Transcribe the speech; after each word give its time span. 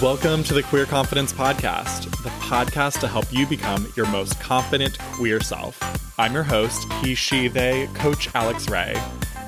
Welcome 0.00 0.44
to 0.44 0.54
the 0.54 0.62
Queer 0.62 0.86
Confidence 0.86 1.32
Podcast, 1.32 2.04
the 2.22 2.28
podcast 2.28 3.00
to 3.00 3.08
help 3.08 3.24
you 3.32 3.48
become 3.48 3.92
your 3.96 4.06
most 4.06 4.38
confident 4.38 4.96
queer 5.00 5.40
self. 5.40 5.76
I'm 6.16 6.32
your 6.32 6.44
host, 6.44 6.86
he, 7.02 7.16
she, 7.16 7.48
they, 7.48 7.88
Coach 7.94 8.32
Alex 8.32 8.68
Ray, 8.70 8.94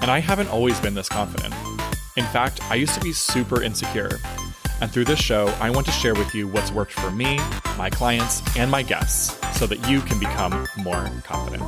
and 0.01 0.11
I 0.11 0.19
haven't 0.19 0.49
always 0.49 0.81
been 0.81 0.95
this 0.95 1.09
confident. 1.09 1.55
In 2.17 2.25
fact, 2.25 2.61
I 2.69 2.75
used 2.75 2.95
to 2.95 3.01
be 3.01 3.13
super 3.13 3.63
insecure. 3.63 4.19
And 4.81 4.91
through 4.91 5.05
this 5.05 5.21
show, 5.21 5.47
I 5.61 5.71
want 5.71 5.87
to 5.87 5.93
share 5.93 6.15
with 6.15 6.35
you 6.35 6.49
what's 6.49 6.73
worked 6.73 6.95
for 6.95 7.13
me, 7.13 7.39
my 7.79 7.89
clients, 7.89 8.43
and 8.57 8.73
my 8.73 8.83
guests 8.83 9.39
so 9.57 9.69
that 9.69 9.89
you 9.89 10.01
can 10.01 10.19
become 10.19 10.67
more 10.79 11.09
confident. 11.23 11.63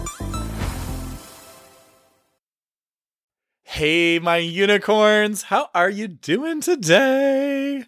Hey, 3.63 4.19
my 4.19 4.39
unicorns, 4.39 5.45
how 5.45 5.71
are 5.73 5.89
you 5.89 6.09
doing 6.09 6.61
today? 6.61 7.87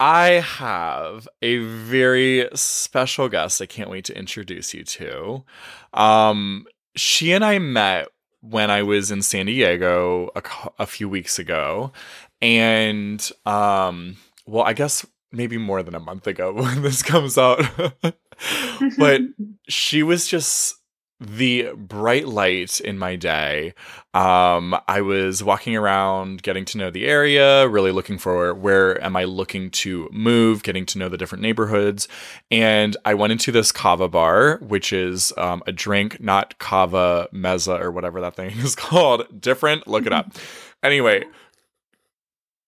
I 0.00 0.40
have 0.40 1.28
a 1.42 1.58
very 1.58 2.48
special 2.54 3.28
guest 3.28 3.60
I 3.60 3.66
can't 3.66 3.90
wait 3.90 4.06
to 4.06 4.16
introduce 4.18 4.72
you 4.72 4.82
to. 4.82 5.44
Um, 5.92 6.66
she 6.96 7.32
and 7.32 7.44
I 7.44 7.58
met 7.58 8.08
when 8.40 8.70
I 8.70 8.82
was 8.82 9.10
in 9.10 9.20
San 9.20 9.44
Diego 9.44 10.30
a, 10.34 10.42
a 10.78 10.86
few 10.86 11.06
weeks 11.06 11.38
ago. 11.38 11.92
And, 12.40 13.30
um, 13.44 14.16
well, 14.46 14.64
I 14.64 14.72
guess 14.72 15.04
maybe 15.32 15.58
more 15.58 15.82
than 15.82 15.94
a 15.94 16.00
month 16.00 16.26
ago 16.26 16.52
when 16.54 16.80
this 16.82 17.02
comes 17.02 17.36
out. 17.36 17.62
but 18.98 19.20
she 19.68 20.02
was 20.02 20.26
just 20.26 20.76
the 21.20 21.70
bright 21.76 22.26
light 22.26 22.80
in 22.80 22.98
my 22.98 23.14
day. 23.14 23.74
Um, 24.14 24.74
I 24.88 25.02
was 25.02 25.44
walking 25.44 25.76
around, 25.76 26.42
getting 26.42 26.64
to 26.66 26.78
know 26.78 26.90
the 26.90 27.06
area, 27.06 27.68
really 27.68 27.92
looking 27.92 28.16
for 28.16 28.54
where 28.54 29.02
am 29.04 29.16
I 29.16 29.24
looking 29.24 29.70
to 29.70 30.08
move, 30.12 30.62
getting 30.62 30.86
to 30.86 30.98
know 30.98 31.10
the 31.10 31.18
different 31.18 31.42
neighborhoods. 31.42 32.08
And 32.50 32.96
I 33.04 33.14
went 33.14 33.32
into 33.32 33.52
this 33.52 33.70
kava 33.70 34.08
bar, 34.08 34.58
which 34.62 34.92
is 34.92 35.32
um, 35.36 35.62
a 35.66 35.72
drink, 35.72 36.20
not 36.20 36.58
Cava 36.58 37.28
Mezze 37.34 37.78
or 37.80 37.90
whatever 37.90 38.20
that 38.22 38.34
thing 38.34 38.50
is 38.58 38.74
called. 38.74 39.40
Different, 39.40 39.86
look 39.86 40.06
it 40.06 40.12
up. 40.12 40.32
anyway, 40.82 41.24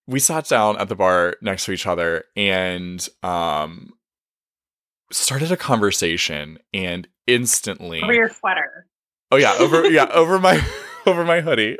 we 0.06 0.18
sat 0.18 0.46
down 0.46 0.76
at 0.78 0.88
the 0.88 0.96
bar 0.96 1.36
next 1.40 1.64
to 1.64 1.72
each 1.72 1.86
other 1.86 2.24
and 2.36 3.08
um, 3.22 3.94
started 5.10 5.50
a 5.52 5.56
conversation 5.56 6.58
and 6.74 7.08
instantly 7.26 8.02
over 8.02 8.12
your 8.12 8.28
sweater. 8.28 8.86
Oh 9.30 9.36
yeah, 9.36 9.54
over 9.58 9.88
yeah, 9.88 10.06
over 10.12 10.38
my 10.38 10.64
over 11.06 11.24
my 11.24 11.40
hoodie. 11.40 11.78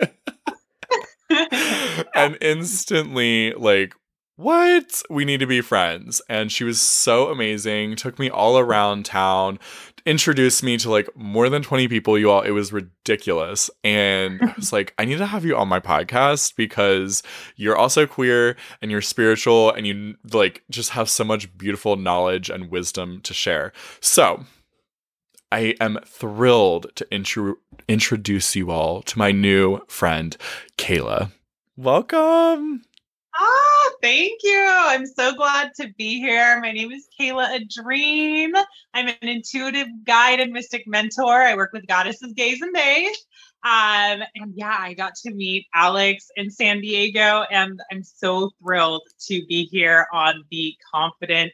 and 2.14 2.36
instantly 2.40 3.52
like 3.52 3.94
what? 4.36 5.02
We 5.10 5.24
need 5.24 5.40
to 5.40 5.46
be 5.46 5.60
friends. 5.60 6.22
And 6.28 6.50
she 6.50 6.64
was 6.64 6.80
so 6.80 7.28
amazing. 7.28 7.96
Took 7.96 8.18
me 8.18 8.30
all 8.30 8.58
around 8.58 9.04
town, 9.04 9.58
introduced 10.06 10.62
me 10.62 10.78
to 10.78 10.90
like 10.90 11.08
more 11.14 11.48
than 11.48 11.62
20 11.62 11.86
people, 11.88 12.18
you 12.18 12.30
all. 12.30 12.40
It 12.40 12.50
was 12.50 12.72
ridiculous. 12.72 13.70
And 13.84 14.40
I 14.42 14.54
was 14.56 14.72
like, 14.72 14.94
I 14.98 15.04
need 15.04 15.18
to 15.18 15.26
have 15.26 15.44
you 15.44 15.56
on 15.56 15.68
my 15.68 15.80
podcast 15.80 16.56
because 16.56 17.22
you're 17.56 17.76
also 17.76 18.06
queer 18.06 18.56
and 18.80 18.90
you're 18.90 19.02
spiritual 19.02 19.70
and 19.70 19.86
you 19.86 20.16
like 20.32 20.62
just 20.70 20.90
have 20.90 21.08
so 21.08 21.24
much 21.24 21.56
beautiful 21.56 21.96
knowledge 21.96 22.50
and 22.50 22.70
wisdom 22.70 23.20
to 23.22 23.34
share. 23.34 23.72
So, 24.00 24.44
I 25.52 25.74
am 25.80 25.98
thrilled 26.06 26.86
to 26.94 27.06
intro- 27.12 27.56
introduce 27.86 28.56
you 28.56 28.70
all 28.70 29.02
to 29.02 29.18
my 29.18 29.32
new 29.32 29.80
friend, 29.86 30.34
Kayla. 30.78 31.30
Welcome. 31.76 32.84
Ah, 33.34 33.90
thank 34.00 34.40
you. 34.42 34.66
I'm 34.66 35.04
so 35.04 35.34
glad 35.34 35.72
to 35.78 35.92
be 35.98 36.20
here. 36.20 36.58
My 36.62 36.72
name 36.72 36.90
is 36.90 37.06
Kayla 37.20 37.60
Adreene. 37.60 38.54
I'm 38.94 39.08
an 39.08 39.28
intuitive 39.28 39.88
guide 40.06 40.40
and 40.40 40.54
mystic 40.54 40.84
mentor. 40.86 41.42
I 41.42 41.54
work 41.54 41.74
with 41.74 41.86
goddesses, 41.86 42.32
gays, 42.34 42.62
and 42.62 42.72
days. 42.72 43.14
Um, 43.62 44.22
and 44.34 44.54
yeah, 44.54 44.78
I 44.80 44.94
got 44.94 45.16
to 45.16 45.34
meet 45.34 45.66
Alex 45.74 46.28
in 46.36 46.50
San 46.50 46.80
Diego, 46.80 47.44
and 47.50 47.78
I'm 47.92 48.02
so 48.02 48.52
thrilled 48.62 49.02
to 49.28 49.44
be 49.50 49.66
here 49.66 50.06
on 50.14 50.44
the 50.50 50.74
Confident. 50.94 51.52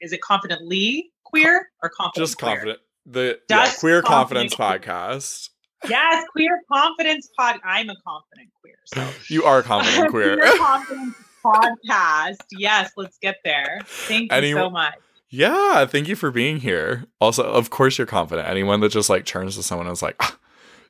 Is 0.00 0.12
it 0.12 0.20
Confidently 0.20 1.10
Queer 1.24 1.70
or 1.82 1.88
Confident? 1.88 2.28
Just 2.28 2.38
queer? 2.38 2.52
confident 2.52 2.78
the 3.06 3.38
yeah, 3.48 3.70
queer 3.78 4.02
confidence 4.02 4.54
podcast. 4.54 5.50
Yes, 5.88 6.24
queer 6.32 6.60
confidence 6.70 7.28
pod. 7.36 7.58
I'm 7.64 7.88
a 7.90 7.96
confident 8.06 8.50
queer. 8.60 8.76
So 8.84 9.08
you 9.34 9.44
are 9.44 9.62
confident 9.62 10.10
queer. 10.10 10.36
queer 10.36 10.58
confidence 10.58 11.14
podcast. 11.44 12.36
Yes, 12.52 12.92
let's 12.96 13.18
get 13.18 13.36
there. 13.44 13.80
Thank 13.84 14.30
you 14.30 14.36
Any- 14.36 14.52
so 14.52 14.70
much. 14.70 14.94
Yeah, 15.34 15.86
thank 15.86 16.08
you 16.08 16.14
for 16.14 16.30
being 16.30 16.58
here. 16.58 17.06
Also, 17.18 17.42
of 17.42 17.70
course, 17.70 17.96
you're 17.96 18.06
confident. 18.06 18.46
Anyone 18.46 18.80
that 18.80 18.90
just 18.92 19.08
like 19.08 19.24
turns 19.24 19.56
to 19.56 19.62
someone 19.62 19.86
and 19.86 19.94
is 19.94 20.02
like, 20.02 20.16
ah, 20.20 20.36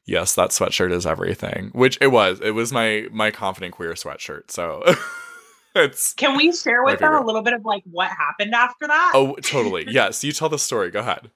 "Yes, 0.05 0.35
that 0.35 0.51
sweatshirt 0.51 0.91
is 0.91 1.07
everything," 1.07 1.71
which 1.75 1.97
it 2.01 2.09
was. 2.09 2.41
It 2.41 2.51
was 2.51 2.73
my 2.73 3.07
my 3.13 3.31
confident 3.31 3.73
queer 3.75 3.93
sweatshirt. 3.93 4.51
So. 4.51 4.83
it's 5.77 6.13
Can 6.15 6.37
we 6.37 6.53
share 6.53 6.83
with 6.83 6.99
them 6.99 7.15
a 7.15 7.25
little 7.25 7.43
bit 7.43 7.53
of 7.53 7.65
like 7.65 7.85
what 7.89 8.11
happened 8.11 8.53
after 8.53 8.89
that? 8.89 9.13
Oh, 9.15 9.37
totally. 9.37 9.87
yes, 9.89 10.25
you 10.25 10.33
tell 10.33 10.49
the 10.49 10.59
story. 10.59 10.91
Go 10.91 10.99
ahead 10.99 11.31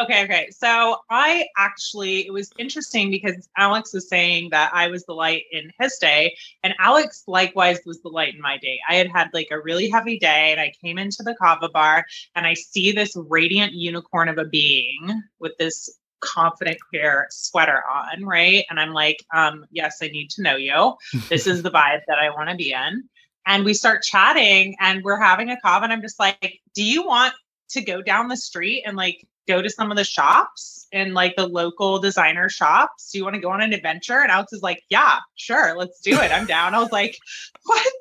okay, 0.00 0.24
okay. 0.24 0.48
So 0.50 0.98
I 1.10 1.46
actually, 1.56 2.26
it 2.26 2.32
was 2.32 2.50
interesting 2.58 3.10
because 3.10 3.48
Alex 3.56 3.92
was 3.92 4.08
saying 4.08 4.50
that 4.50 4.70
I 4.74 4.88
was 4.88 5.04
the 5.04 5.14
light 5.14 5.44
in 5.52 5.70
his 5.78 5.96
day, 5.98 6.36
and 6.62 6.74
Alex 6.78 7.24
likewise 7.26 7.78
was 7.86 8.00
the 8.02 8.08
light 8.08 8.34
in 8.34 8.40
my 8.40 8.58
day. 8.58 8.78
I 8.88 8.96
had 8.96 9.10
had 9.10 9.30
like 9.32 9.48
a 9.50 9.60
really 9.60 9.88
heavy 9.88 10.18
day, 10.18 10.52
and 10.52 10.60
I 10.60 10.72
came 10.82 10.98
into 10.98 11.22
the 11.22 11.34
kava 11.40 11.68
bar, 11.68 12.04
and 12.34 12.46
I 12.46 12.54
see 12.54 12.92
this 12.92 13.16
radiant 13.16 13.72
unicorn 13.72 14.28
of 14.28 14.38
a 14.38 14.44
being 14.44 15.22
with 15.38 15.56
this 15.58 15.90
confident 16.20 16.78
queer 16.88 17.26
sweater 17.30 17.82
on, 17.90 18.24
right? 18.24 18.64
And 18.70 18.80
I'm 18.80 18.92
like, 18.92 19.24
um, 19.34 19.66
yes, 19.70 19.98
I 20.02 20.08
need 20.08 20.30
to 20.30 20.42
know 20.42 20.56
you. 20.56 20.94
This 21.28 21.46
is 21.46 21.62
the 21.62 21.70
vibe 21.70 22.00
that 22.08 22.18
I 22.18 22.30
want 22.30 22.50
to 22.50 22.56
be 22.56 22.72
in. 22.72 23.04
And 23.46 23.64
we 23.64 23.74
start 23.74 24.02
chatting 24.02 24.74
and 24.80 25.04
we're 25.04 25.20
having 25.20 25.50
a 25.50 25.60
kava, 25.60 25.84
and 25.84 25.92
I'm 25.92 26.02
just 26.02 26.18
like, 26.18 26.60
do 26.74 26.82
you 26.82 27.06
want 27.06 27.34
to 27.70 27.82
go 27.82 28.00
down 28.00 28.28
the 28.28 28.36
street 28.36 28.84
and 28.86 28.96
like 28.96 29.26
go 29.46 29.62
to 29.62 29.70
some 29.70 29.90
of 29.90 29.96
the 29.96 30.04
shops 30.04 30.86
and 30.92 31.14
like 31.14 31.34
the 31.36 31.46
local 31.46 31.98
designer 31.98 32.48
shops. 32.48 33.10
Do 33.10 33.18
you 33.18 33.24
want 33.24 33.34
to 33.34 33.40
go 33.40 33.50
on 33.50 33.60
an 33.60 33.72
adventure? 33.72 34.20
And 34.20 34.30
Alex 34.30 34.52
is 34.52 34.62
like, 34.62 34.82
Yeah, 34.88 35.18
sure, 35.34 35.76
let's 35.76 36.00
do 36.00 36.12
it. 36.20 36.30
I'm 36.32 36.46
down. 36.46 36.74
I 36.74 36.80
was 36.80 36.92
like, 36.92 37.16
What? 37.64 37.92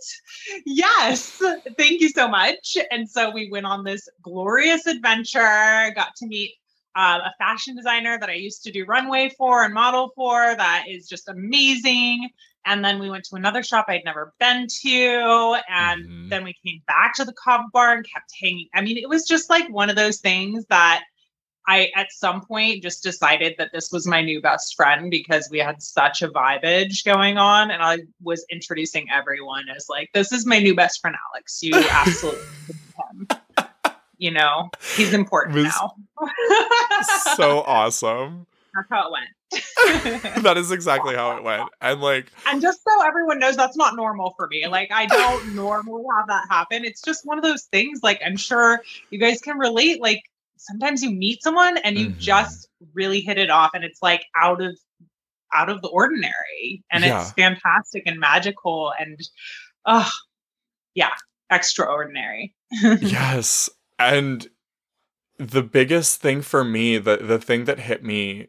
Yes, 0.65 1.41
thank 1.77 2.01
you 2.01 2.09
so 2.09 2.27
much. 2.27 2.77
And 2.91 3.09
so 3.09 3.31
we 3.31 3.49
went 3.49 3.65
on 3.65 3.83
this 3.83 4.07
glorious 4.21 4.85
adventure, 4.85 5.91
got 5.95 6.15
to 6.17 6.27
meet 6.27 6.53
um, 6.95 7.21
a 7.21 7.33
fashion 7.39 7.75
designer 7.75 8.19
that 8.19 8.29
I 8.29 8.33
used 8.33 8.63
to 8.63 8.71
do 8.71 8.85
runway 8.85 9.29
for 9.37 9.63
and 9.63 9.73
model 9.73 10.11
for 10.15 10.55
that 10.55 10.85
is 10.87 11.07
just 11.07 11.27
amazing. 11.27 12.29
And 12.65 12.85
then 12.85 12.99
we 12.99 13.09
went 13.09 13.25
to 13.25 13.35
another 13.35 13.63
shop 13.63 13.85
I'd 13.87 14.05
never 14.05 14.33
been 14.39 14.67
to. 14.81 15.57
And 15.69 16.05
mm-hmm. 16.05 16.29
then 16.29 16.43
we 16.43 16.55
came 16.65 16.81
back 16.87 17.15
to 17.15 17.25
the 17.25 17.33
Kava 17.33 17.63
bar 17.73 17.93
and 17.93 18.05
kept 18.07 18.31
hanging. 18.39 18.67
I 18.73 18.81
mean, 18.81 18.97
it 18.97 19.09
was 19.09 19.25
just 19.27 19.49
like 19.49 19.67
one 19.69 19.89
of 19.89 19.95
those 19.95 20.19
things 20.19 20.65
that 20.69 21.03
I 21.67 21.91
at 21.95 22.11
some 22.11 22.41
point 22.41 22.83
just 22.83 23.03
decided 23.03 23.55
that 23.57 23.71
this 23.71 23.91
was 23.91 24.05
my 24.05 24.21
new 24.21 24.41
best 24.41 24.75
friend 24.75 25.09
because 25.09 25.47
we 25.49 25.59
had 25.59 25.81
such 25.81 26.21
a 26.21 26.27
vibage 26.27 27.05
going 27.05 27.37
on 27.37 27.71
and 27.71 27.81
I 27.81 27.99
was 28.21 28.45
introducing 28.51 29.07
everyone 29.13 29.65
as 29.75 29.87
like 29.89 30.09
this 30.13 30.31
is 30.31 30.45
my 30.45 30.59
new 30.59 30.75
best 30.75 30.99
friend 31.01 31.15
Alex. 31.31 31.61
You 31.63 31.73
absolutely 31.89 32.43
him. 32.75 33.27
You 34.17 34.31
know, 34.31 34.69
he's 34.95 35.13
important 35.13 35.55
now. 35.55 35.95
so 37.35 37.61
awesome. 37.61 38.45
That's 38.75 38.87
how 38.89 39.07
it 39.07 39.11
went. 39.11 40.43
that 40.43 40.57
is 40.57 40.71
exactly 40.71 41.15
how 41.15 41.37
it 41.37 41.43
went. 41.43 41.69
And 41.81 42.01
like 42.01 42.27
And 42.47 42.61
just 42.61 42.83
so 42.83 43.05
everyone 43.05 43.39
knows 43.39 43.55
that's 43.55 43.77
not 43.77 43.95
normal 43.95 44.33
for 44.37 44.47
me. 44.47 44.67
Like 44.67 44.91
I 44.91 45.05
don't 45.05 45.55
normally 45.55 46.03
have 46.17 46.27
that 46.27 46.45
happen. 46.49 46.83
It's 46.83 47.01
just 47.01 47.25
one 47.25 47.37
of 47.37 47.43
those 47.43 47.63
things 47.63 48.01
like 48.03 48.21
I'm 48.25 48.37
sure 48.37 48.81
you 49.11 49.19
guys 49.19 49.39
can 49.41 49.57
relate 49.57 50.01
like 50.01 50.23
sometimes 50.63 51.03
you 51.03 51.11
meet 51.11 51.41
someone 51.43 51.77
and 51.77 51.97
you 51.97 52.07
mm-hmm. 52.07 52.19
just 52.19 52.67
really 52.93 53.21
hit 53.21 53.37
it 53.37 53.49
off 53.49 53.71
and 53.73 53.83
it's 53.83 54.01
like 54.01 54.25
out 54.35 54.61
of 54.61 54.77
out 55.53 55.69
of 55.69 55.81
the 55.81 55.89
ordinary 55.89 56.83
and 56.91 57.03
yeah. 57.03 57.21
it's 57.21 57.31
fantastic 57.33 58.03
and 58.05 58.19
magical 58.19 58.91
and 58.99 59.19
oh 59.85 60.09
yeah 60.95 61.11
extraordinary 61.51 62.55
yes 63.01 63.69
and 63.99 64.47
the 65.37 65.61
biggest 65.61 66.21
thing 66.21 66.41
for 66.41 66.63
me 66.63 66.97
the 66.97 67.17
the 67.17 67.39
thing 67.39 67.65
that 67.65 67.79
hit 67.79 68.03
me 68.03 68.47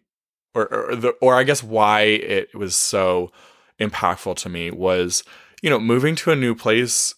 or 0.54 0.72
or 0.72 0.96
the 0.96 1.08
or 1.20 1.34
I 1.34 1.42
guess 1.42 1.62
why 1.62 2.02
it 2.02 2.54
was 2.54 2.76
so 2.76 3.30
impactful 3.80 4.36
to 4.36 4.48
me 4.48 4.70
was 4.70 5.24
you 5.62 5.68
know 5.68 5.80
moving 5.80 6.14
to 6.16 6.30
a 6.30 6.36
new 6.36 6.54
place 6.54 7.14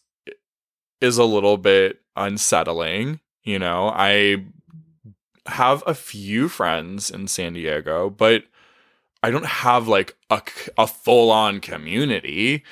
is 1.00 1.19
a 1.19 1.25
little 1.25 1.58
bit 1.58 2.00
unsettling 2.16 3.20
you 3.44 3.58
know 3.58 3.93
I 3.94 4.46
have 5.48 5.82
a 5.87 5.94
few 5.94 6.48
friends 6.48 7.10
in 7.10 7.28
San 7.28 7.54
Diego, 7.54 8.10
but 8.10 8.44
I 9.22 9.31
don't 9.31 9.46
have 9.46 9.88
like 9.88 10.16
a, 10.31 10.43
a 10.78 10.87
full 10.87 11.31
on 11.31 11.60
community. 11.60 12.62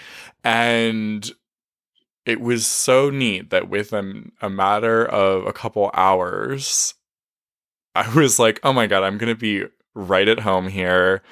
And 0.42 1.30
it 2.26 2.40
was 2.40 2.66
so 2.66 3.10
neat 3.10 3.50
that 3.50 3.68
within 3.68 4.32
a 4.40 4.48
matter 4.48 5.04
of 5.04 5.46
a 5.46 5.52
couple 5.52 5.90
hours, 5.94 6.94
I 7.94 8.12
was 8.14 8.38
like, 8.38 8.60
oh 8.62 8.72
my 8.72 8.86
God, 8.86 9.02
I'm 9.02 9.18
going 9.18 9.34
to 9.34 9.38
be 9.38 9.64
right 9.94 10.28
at 10.28 10.40
home 10.40 10.68
here. 10.68 11.22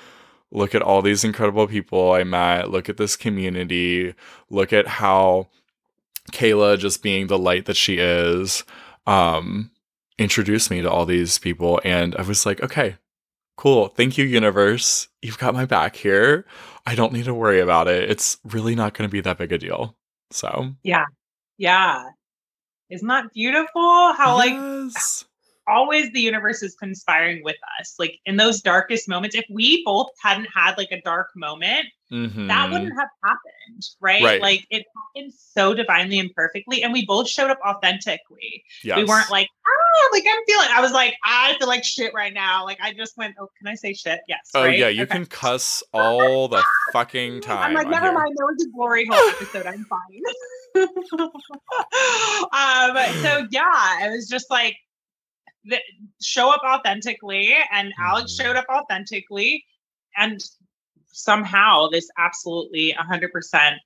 Look 0.50 0.74
at 0.74 0.82
all 0.82 1.00
these 1.02 1.24
incredible 1.24 1.66
people 1.66 2.12
I 2.12 2.24
met. 2.24 2.70
Look 2.70 2.88
at 2.88 2.98
this 2.98 3.16
community. 3.16 4.14
Look 4.50 4.72
at 4.72 4.86
how 4.86 5.48
Kayla, 6.30 6.78
just 6.78 7.02
being 7.02 7.26
the 7.26 7.38
light 7.38 7.64
that 7.66 7.76
she 7.76 7.96
is, 7.98 8.64
um, 9.06 9.70
introduced 10.18 10.70
me 10.70 10.82
to 10.82 10.90
all 10.90 11.06
these 11.06 11.38
people. 11.38 11.80
And 11.84 12.14
I 12.16 12.22
was 12.22 12.44
like, 12.46 12.62
okay, 12.62 12.96
cool. 13.56 13.88
Thank 13.88 14.18
you, 14.18 14.24
universe. 14.24 15.08
You've 15.20 15.38
got 15.38 15.54
my 15.54 15.64
back 15.64 15.96
here. 15.96 16.44
I 16.86 16.94
don't 16.94 17.12
need 17.12 17.26
to 17.26 17.34
worry 17.34 17.60
about 17.60 17.88
it. 17.88 18.10
It's 18.10 18.38
really 18.44 18.74
not 18.74 18.94
going 18.94 19.08
to 19.08 19.12
be 19.12 19.20
that 19.20 19.38
big 19.38 19.52
a 19.52 19.58
deal. 19.58 19.96
So, 20.30 20.72
yeah. 20.82 21.04
Yeah. 21.58 22.04
Isn't 22.90 23.08
that 23.08 23.32
beautiful? 23.32 24.12
How, 24.14 24.34
like, 24.36 24.52
always 25.68 26.10
the 26.12 26.20
universe 26.20 26.62
is 26.62 26.74
conspiring 26.74 27.42
with 27.44 27.56
us. 27.80 27.94
Like, 27.98 28.18
in 28.26 28.36
those 28.36 28.60
darkest 28.60 29.08
moments, 29.08 29.36
if 29.36 29.44
we 29.50 29.82
both 29.84 30.08
hadn't 30.20 30.48
had 30.54 30.76
like 30.76 30.90
a 30.90 31.00
dark 31.02 31.28
moment, 31.36 31.86
that 32.10 32.16
Mhm. 32.16 32.72
wouldn't 32.72 32.92
have 32.98 33.08
happened, 33.24 33.82
right? 34.00 34.22
Right. 34.22 34.42
Like, 34.42 34.66
it 34.70 34.84
happened 35.14 35.32
so 35.34 35.72
divinely 35.72 36.18
and 36.18 36.34
perfectly. 36.34 36.82
And 36.82 36.92
we 36.92 37.06
both 37.06 37.28
showed 37.28 37.50
up 37.50 37.60
authentically. 37.66 38.64
yes. 38.82 38.96
We 38.98 39.04
weren't 39.04 39.30
like, 39.30 39.48
ah, 39.66 39.81
like 40.12 40.24
I'm 40.28 40.42
feeling. 40.46 40.68
I 40.72 40.80
was 40.80 40.92
like, 40.92 41.14
I 41.24 41.54
feel 41.58 41.68
like 41.68 41.84
shit 41.84 42.12
right 42.14 42.32
now. 42.32 42.64
Like 42.64 42.78
I 42.80 42.92
just 42.92 43.16
went. 43.16 43.34
Oh, 43.40 43.48
can 43.58 43.66
I 43.68 43.74
say 43.74 43.92
shit? 43.94 44.20
Yes. 44.28 44.50
Oh 44.54 44.64
right? 44.64 44.78
yeah, 44.78 44.88
you 44.88 45.02
Okay. 45.04 45.16
can 45.16 45.26
cuss 45.26 45.82
all 45.92 46.48
the 46.48 46.62
fucking 46.92 47.40
time. 47.42 47.58
I'm 47.70 47.74
like, 47.74 47.88
never 47.88 48.06
here. 48.06 48.14
mind. 48.14 48.34
There 48.36 48.46
was 48.46 48.66
a 48.66 48.70
glory 48.70 49.06
hole 49.10 49.28
episode. 49.30 49.66
I'm 49.66 49.84
fine. 49.86 50.22
um. 52.52 52.96
So 53.22 53.46
yeah, 53.50 54.06
it 54.06 54.10
was 54.10 54.28
just 54.28 54.50
like 54.50 54.76
the, 55.64 55.78
show 56.20 56.50
up 56.52 56.62
authentically, 56.64 57.54
and 57.72 57.92
Alex 58.00 58.32
Mhm. 58.32 58.42
showed 58.42 58.56
up 58.56 58.66
authentically, 58.72 59.64
and 60.16 60.40
somehow 61.14 61.88
this 61.88 62.08
absolutely 62.18 62.94
100% 62.98 63.76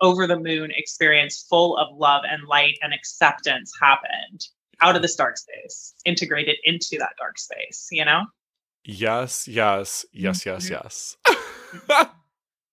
over 0.00 0.26
the 0.26 0.38
moon 0.38 0.70
experience 0.74 1.44
full 1.48 1.76
of 1.76 1.94
love 1.96 2.22
and 2.28 2.44
light 2.48 2.78
and 2.82 2.94
acceptance 2.94 3.70
happened 3.80 4.46
out 4.82 4.96
of 4.96 5.02
this 5.02 5.14
dark 5.16 5.36
space 5.38 5.94
integrated 6.04 6.56
into 6.64 6.96
that 6.98 7.10
dark 7.18 7.38
space 7.38 7.88
you 7.90 8.04
know 8.04 8.22
Yes, 8.84 9.46
yes, 9.46 10.06
yes, 10.12 10.46
yes, 10.46 10.70
Mhm. 10.70 10.70
yes. 10.70 11.16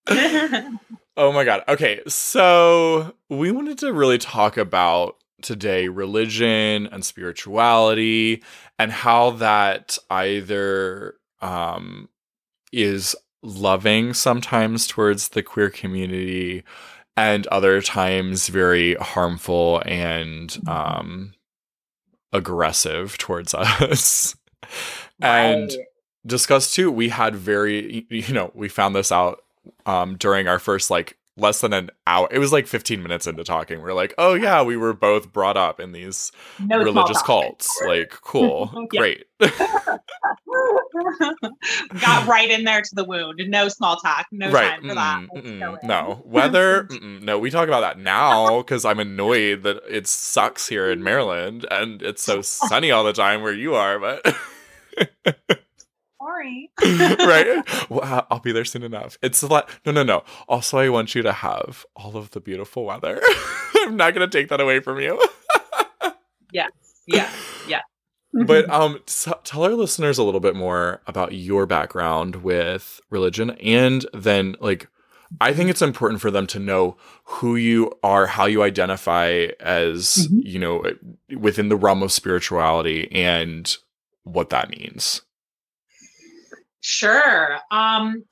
oh 1.18 1.32
my 1.34 1.44
god. 1.44 1.64
Okay, 1.68 2.02
so 2.08 3.14
we 3.30 3.52
wanted 3.52 3.78
to 3.80 3.92
really 3.92 4.18
talk 4.18 4.56
about 4.58 5.18
today 5.42 5.88
religion 5.90 6.88
and 6.88 7.06
spirituality 7.06 8.42
and 8.80 8.92
how 8.92 9.32
that 9.32 9.98
either 10.10 11.16
um 11.42 12.08
is 12.72 13.16
loving 13.44 14.14
sometimes 14.14 14.88
towards 14.88 15.30
the 15.30 15.44
queer 15.44 15.70
community 15.70 16.64
and 17.18 17.46
other 17.48 17.82
times 17.82 18.48
very 18.48 18.96
harmful 18.96 19.82
and 19.86 20.58
um 20.68 21.34
aggressive 22.34 23.18
towards 23.18 23.54
us. 23.54 24.36
and 25.22 25.70
Right. 25.70 25.78
discuss 26.26 26.74
too 26.74 26.92
we 26.92 27.10
had 27.10 27.36
very 27.36 28.06
you 28.10 28.34
know 28.34 28.52
we 28.54 28.68
found 28.70 28.96
this 28.96 29.12
out 29.12 29.40
um 29.86 30.16
during 30.18 30.48
our 30.48 30.60
first 30.60 30.90
like 30.92 31.18
less 31.38 31.62
than 31.62 31.72
an 31.74 31.90
hour 32.06 32.28
it 32.32 32.40
was 32.40 32.52
like 32.52 32.68
15 32.68 33.02
minutes 33.02 33.28
into 33.28 33.44
talking. 33.44 33.82
We're 33.82 33.94
like 33.94 34.14
oh 34.18 34.34
yeah 34.34 34.62
we 34.64 34.76
were 34.78 34.94
both 34.94 35.32
brought 35.32 35.58
up 35.58 35.80
in 35.80 35.92
these 35.92 36.32
no 36.60 36.80
religious 36.80 37.22
cults. 37.22 37.70
like 37.86 38.10
cool 38.10 38.88
great. 38.90 39.26
Got 42.02 42.28
right 42.28 42.50
in 42.50 42.64
there 42.64 42.82
to 42.82 42.96
the 42.96 43.04
wound. 43.04 43.42
No 43.48 43.68
small 43.70 43.98
talk 43.98 44.26
no 44.32 44.52
right 44.52 44.80
time 44.80 44.88
for 44.88 44.96
that. 44.96 45.28
mm, 45.36 45.44
mm, 45.44 45.60
go 45.60 45.78
no. 45.88 46.22
Weather 46.26 46.88
no 47.02 47.38
we 47.40 47.50
talk 47.52 47.68
about 47.68 47.82
that 47.82 48.00
now 48.00 48.58
because 48.62 48.86
i'm 48.86 49.00
annoyed 49.00 49.64
that 49.64 49.78
it 49.90 50.08
sucks 50.08 50.68
here 50.68 50.90
in 50.92 51.04
maryland 51.04 51.66
and 51.70 52.02
it's 52.02 52.24
so 52.24 52.42
sunny 52.42 52.92
all 52.92 53.04
the 53.04 53.14
time 53.14 53.42
where 53.42 53.54
you 53.54 53.76
are 53.76 54.00
but 54.00 54.36
sorry 56.28 56.70
right? 57.26 57.64
Well, 57.90 58.28
I'll 58.30 58.40
be 58.40 58.52
there 58.52 58.66
soon 58.66 58.84
enough. 58.84 59.18
It's 59.22 59.42
a 59.42 59.48
lot. 59.48 59.70
No, 59.86 59.92
no, 59.92 60.04
no. 60.04 60.24
Also, 60.50 60.78
I 60.78 60.90
want 60.90 61.16
you 61.16 61.22
to 61.24 61.32
have 61.32 61.86
all 61.96 62.18
of 62.18 62.32
the 62.32 62.40
beautiful 62.42 62.86
weather. 62.86 63.22
I'm 63.76 63.96
not 63.96 64.14
going 64.14 64.30
to 64.30 64.38
take 64.38 64.50
that 64.50 64.60
away 64.60 64.80
from 64.82 65.00
you. 65.00 65.22
yeah 66.52 66.68
yeah 67.08 67.30
Yeah. 67.68 67.82
but 68.46 68.70
um, 68.70 69.00
s- 69.08 69.28
tell 69.44 69.64
our 69.64 69.72
listeners 69.72 70.18
a 70.18 70.24
little 70.24 70.40
bit 70.42 70.56
more 70.56 71.02
about 71.08 71.34
your 71.34 71.66
background 71.66 72.38
with 72.38 73.00
religion, 73.10 73.52
and 73.62 74.06
then 74.14 74.56
like. 74.60 74.88
I 75.42 75.52
think 75.54 75.70
it's 75.70 75.82
important 75.82 76.22
for 76.22 76.32
them 76.32 76.48
to 76.48 76.58
know 76.60 76.96
who 77.26 77.58
you 77.58 77.92
are, 78.02 78.28
how 78.28 78.46
you 78.46 78.64
identify 78.64 79.48
as, 79.60 80.26
Mhm. 80.32 80.40
you 80.46 80.58
know, 80.58 80.86
within 81.38 81.68
the 81.68 81.76
realm 81.76 82.02
of 82.02 82.14
spirituality 82.14 83.12
and 83.12 83.76
what 84.24 84.52
that 84.52 84.70
means. 84.70 85.22
Sure. 86.88 87.60
Um 87.70 88.24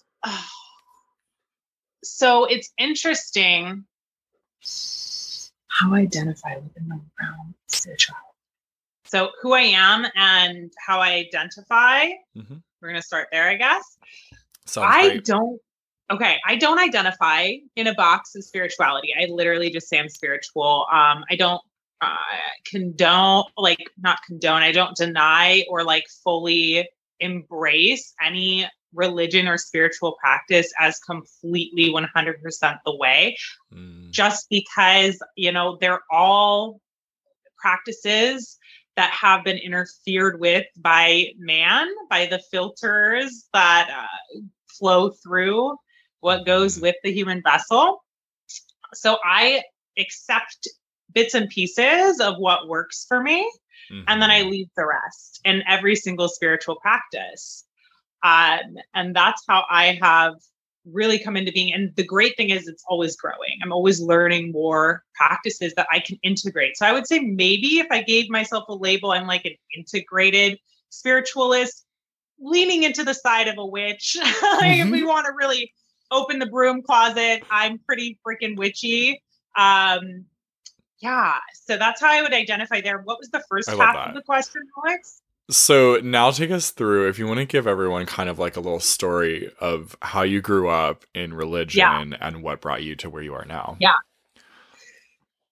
so 2.06 2.46
it's 2.46 2.72
interesting 2.78 3.84
how 5.68 5.94
I 5.94 6.00
identify 6.00 6.56
within 6.56 6.88
the 6.88 7.02
realm 7.20 7.50
of 7.50 7.56
spirituality. 7.68 8.24
So 9.04 9.32
who 9.42 9.54
I 9.54 9.62
am 9.62 10.06
and 10.16 10.72
how 10.88 11.02
I 11.02 11.16
identify. 11.16 12.06
Mhm. 12.38 12.64
We're 12.82 12.88
gonna 12.88 13.02
start 13.02 13.28
there, 13.30 13.50
I 13.50 13.56
guess. 13.56 13.98
Sounds 14.66 14.88
I 14.90 15.08
great. 15.10 15.26
don't 15.26 15.60
okay, 16.10 16.38
I 16.46 16.56
don't 16.56 16.80
identify 16.80 17.56
in 17.76 17.88
a 17.88 17.94
box 17.96 18.36
of 18.36 18.46
spirituality. 18.46 19.14
I 19.20 19.26
literally 19.26 19.70
just 19.70 19.90
say 19.90 20.00
I'm 20.00 20.08
spiritual. 20.08 20.88
Um, 20.94 21.26
I 21.30 21.36
don't 21.36 21.62
uh, 22.00 22.16
condone, 22.66 23.44
like 23.58 23.90
not 23.98 24.20
condone. 24.26 24.62
I 24.62 24.72
don't 24.72 24.96
deny 24.96 25.66
or 25.70 25.84
like 25.84 26.06
fully 26.24 26.88
embrace 27.20 28.14
any 28.22 28.70
religion 28.94 29.48
or 29.48 29.58
spiritual 29.58 30.16
practice 30.22 30.72
as 30.80 31.00
completely 31.00 31.90
100% 31.90 32.78
the 32.86 32.96
way 32.96 33.36
Mm. 33.74 34.12
just 34.12 34.48
because 34.50 35.22
you 35.36 35.52
know 35.52 35.78
they're 35.82 36.04
all 36.12 36.80
practices 37.58 38.58
that 38.96 39.12
have 39.12 39.44
been 39.44 39.58
interfered 39.58 40.40
with 40.40 40.66
by 40.78 41.34
man 41.38 41.88
by 42.10 42.26
the 42.26 42.40
filters 42.52 43.48
that 43.54 43.90
uh, 43.90 44.40
flow 44.68 45.10
through 45.10 45.76
what 46.22 46.46
goes 46.46 46.78
Mhm. 46.78 46.82
with 46.84 46.96
the 47.04 47.12
human 47.12 47.42
vessel 47.42 48.04
so 48.94 49.18
i 49.26 49.62
accept 49.98 50.68
bits 51.14 51.34
and 51.34 51.50
pieces 51.50 52.20
of 52.20 52.38
what 52.38 52.68
works 52.68 53.06
for 53.08 53.22
me 53.22 53.50
and 54.08 54.22
then 54.22 54.32
I 54.32 54.42
Mhm. 54.42 54.50
leave 54.50 54.70
the 54.76 54.86
rest 54.86 55.42
in 55.44 55.64
every 55.68 55.96
single 55.96 56.28
spiritual 56.28 56.76
practice. 56.78 57.66
Um, 58.24 58.78
and 58.94 59.16
that's 59.16 59.44
how 59.48 59.66
I 59.70 59.94
have 60.02 60.36
really 60.86 61.20
come 61.20 61.36
into 61.36 61.52
being. 61.52 61.74
And 61.74 61.96
the 61.96 62.04
great 62.04 62.38
thing 62.38 62.50
is, 62.50 62.68
it's 62.68 62.84
always 62.88 63.16
growing. 63.16 63.60
I'm 63.64 63.72
always 63.72 64.00
learning 64.00 64.52
more 64.52 65.04
practices 65.16 65.74
that 65.76 65.88
I 65.92 66.00
can 66.00 66.18
integrate. 66.24 66.78
So 66.78 66.86
I 66.86 66.92
would 66.92 67.08
say 67.08 67.20
maybe 67.20 67.80
if 67.80 67.88
I 67.92 68.02
gave 68.02 68.30
myself 68.30 68.66
a 68.70 68.76
label, 68.76 69.12
I'm 69.12 69.28
like 69.28 69.46
an 69.46 69.56
integrated 69.76 70.60
spiritualist, 70.90 71.86
leaning 72.40 72.84
into 72.84 73.04
the 73.04 73.14
side 73.14 73.48
of 73.48 73.58
a 73.58 73.66
witch. 73.66 74.18
like 74.60 74.80
if 74.80 74.92
we 74.92 75.04
want 75.04 75.26
to 75.26 75.34
really 75.34 75.74
open 76.12 76.40
the 76.40 76.46
broom 76.46 76.82
closet, 76.82 77.44
I'm 77.50 77.80
pretty 77.80 78.20
freaking 78.26 78.58
witchy. 78.58 79.22
Um, 79.58 80.26
yeah, 81.06 81.36
so 81.54 81.78
that's 81.78 82.02
how 82.02 82.10
I 82.10 82.24
would 82.24 82.34
identify 82.34 82.82
there. 82.82 83.00
What 83.00 83.20
was 83.20 83.30
the 83.30 83.44
first 83.48 83.70
half 83.70 83.78
that. 83.78 84.10
of 84.10 84.16
the 84.16 84.24
question, 84.24 84.64
Alex? 84.84 85.22
So 85.52 86.00
now 86.02 86.32
take 86.32 86.50
us 86.50 86.72
through 86.72 87.08
if 87.10 87.20
you 87.20 87.28
want 87.28 87.38
to 87.38 87.46
give 87.46 87.68
everyone 87.68 88.08
kind 88.08 88.28
of 88.28 88.40
like 88.40 88.56
a 88.56 88.60
little 88.60 88.80
story 88.80 89.52
of 89.60 89.96
how 90.02 90.24
you 90.24 90.42
grew 90.42 90.68
up 90.68 91.06
in 91.14 91.36
religion 91.36 92.16
and 92.20 92.42
what 92.42 92.62
brought 92.62 92.82
you 92.82 92.96
to 92.96 93.10
where 93.12 93.22
you 93.22 93.36
are 93.36 93.46
now. 93.46 93.78
Yeah. 93.80 93.94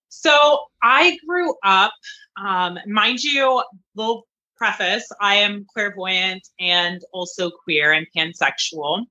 So 0.09 0.57
I 0.81 1.19
grew 1.27 1.53
up, 1.63 1.93
um, 2.37 2.79
mind 2.87 3.21
you, 3.21 3.61
little 3.93 4.25
preface, 4.57 5.07
I 5.21 5.35
am 5.35 5.67
clairvoyant 5.71 6.47
and 6.59 7.03
also 7.11 7.51
queer 7.51 7.91
and 7.91 8.07
pansexual. 8.17 9.05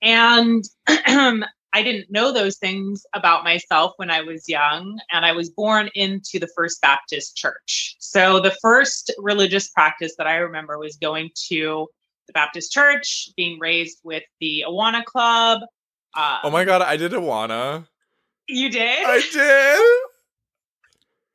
And 0.00 0.64
I 1.72 1.82
didn't 1.82 2.10
know 2.10 2.32
those 2.32 2.56
things 2.56 3.04
about 3.14 3.44
myself 3.44 3.92
when 3.96 4.10
I 4.10 4.22
was 4.22 4.48
young, 4.48 4.98
and 5.12 5.26
I 5.26 5.32
was 5.32 5.50
born 5.50 5.90
into 5.94 6.38
the 6.38 6.48
First 6.56 6.80
Baptist 6.80 7.36
Church. 7.36 7.96
So 7.98 8.40
the 8.40 8.56
first 8.62 9.12
religious 9.18 9.68
practice 9.68 10.14
that 10.16 10.26
I 10.26 10.36
remember 10.36 10.78
was 10.78 10.96
going 10.96 11.30
to 11.48 11.86
the 12.26 12.32
Baptist 12.32 12.72
Church, 12.72 13.28
being 13.36 13.58
raised 13.58 13.98
with 14.04 14.22
the 14.40 14.64
Awana 14.66 15.04
Club. 15.04 15.60
Uh, 16.16 16.38
Oh 16.44 16.50
my 16.50 16.64
god, 16.64 16.82
I 16.82 16.96
did 16.96 17.12
Awana. 17.12 17.86
You 18.48 18.70
did? 18.70 19.04
I 19.04 19.20
did. 19.32 20.02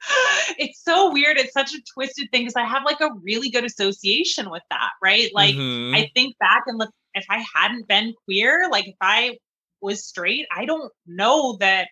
it's 0.57 0.83
so 0.83 1.11
weird. 1.11 1.37
It's 1.37 1.53
such 1.53 1.73
a 1.73 1.81
twisted 1.93 2.29
thing 2.31 2.41
because 2.41 2.55
I 2.55 2.63
have 2.65 2.83
like 2.83 3.01
a 3.01 3.09
really 3.21 3.49
good 3.49 3.65
association 3.65 4.49
with 4.49 4.63
that, 4.69 4.89
right? 5.03 5.29
Like 5.33 5.55
Mhm. 5.55 5.95
I 5.95 6.09
think 6.15 6.37
back 6.39 6.63
and 6.67 6.77
look 6.79 6.89
if 7.13 7.25
I 7.29 7.43
hadn't 7.53 7.87
been 7.87 8.13
queer, 8.25 8.69
like 8.71 8.87
if 8.87 8.95
I 9.01 9.37
was 9.81 10.05
straight, 10.05 10.47
I 10.55 10.65
don't 10.65 10.91
know 11.05 11.57
that 11.59 11.89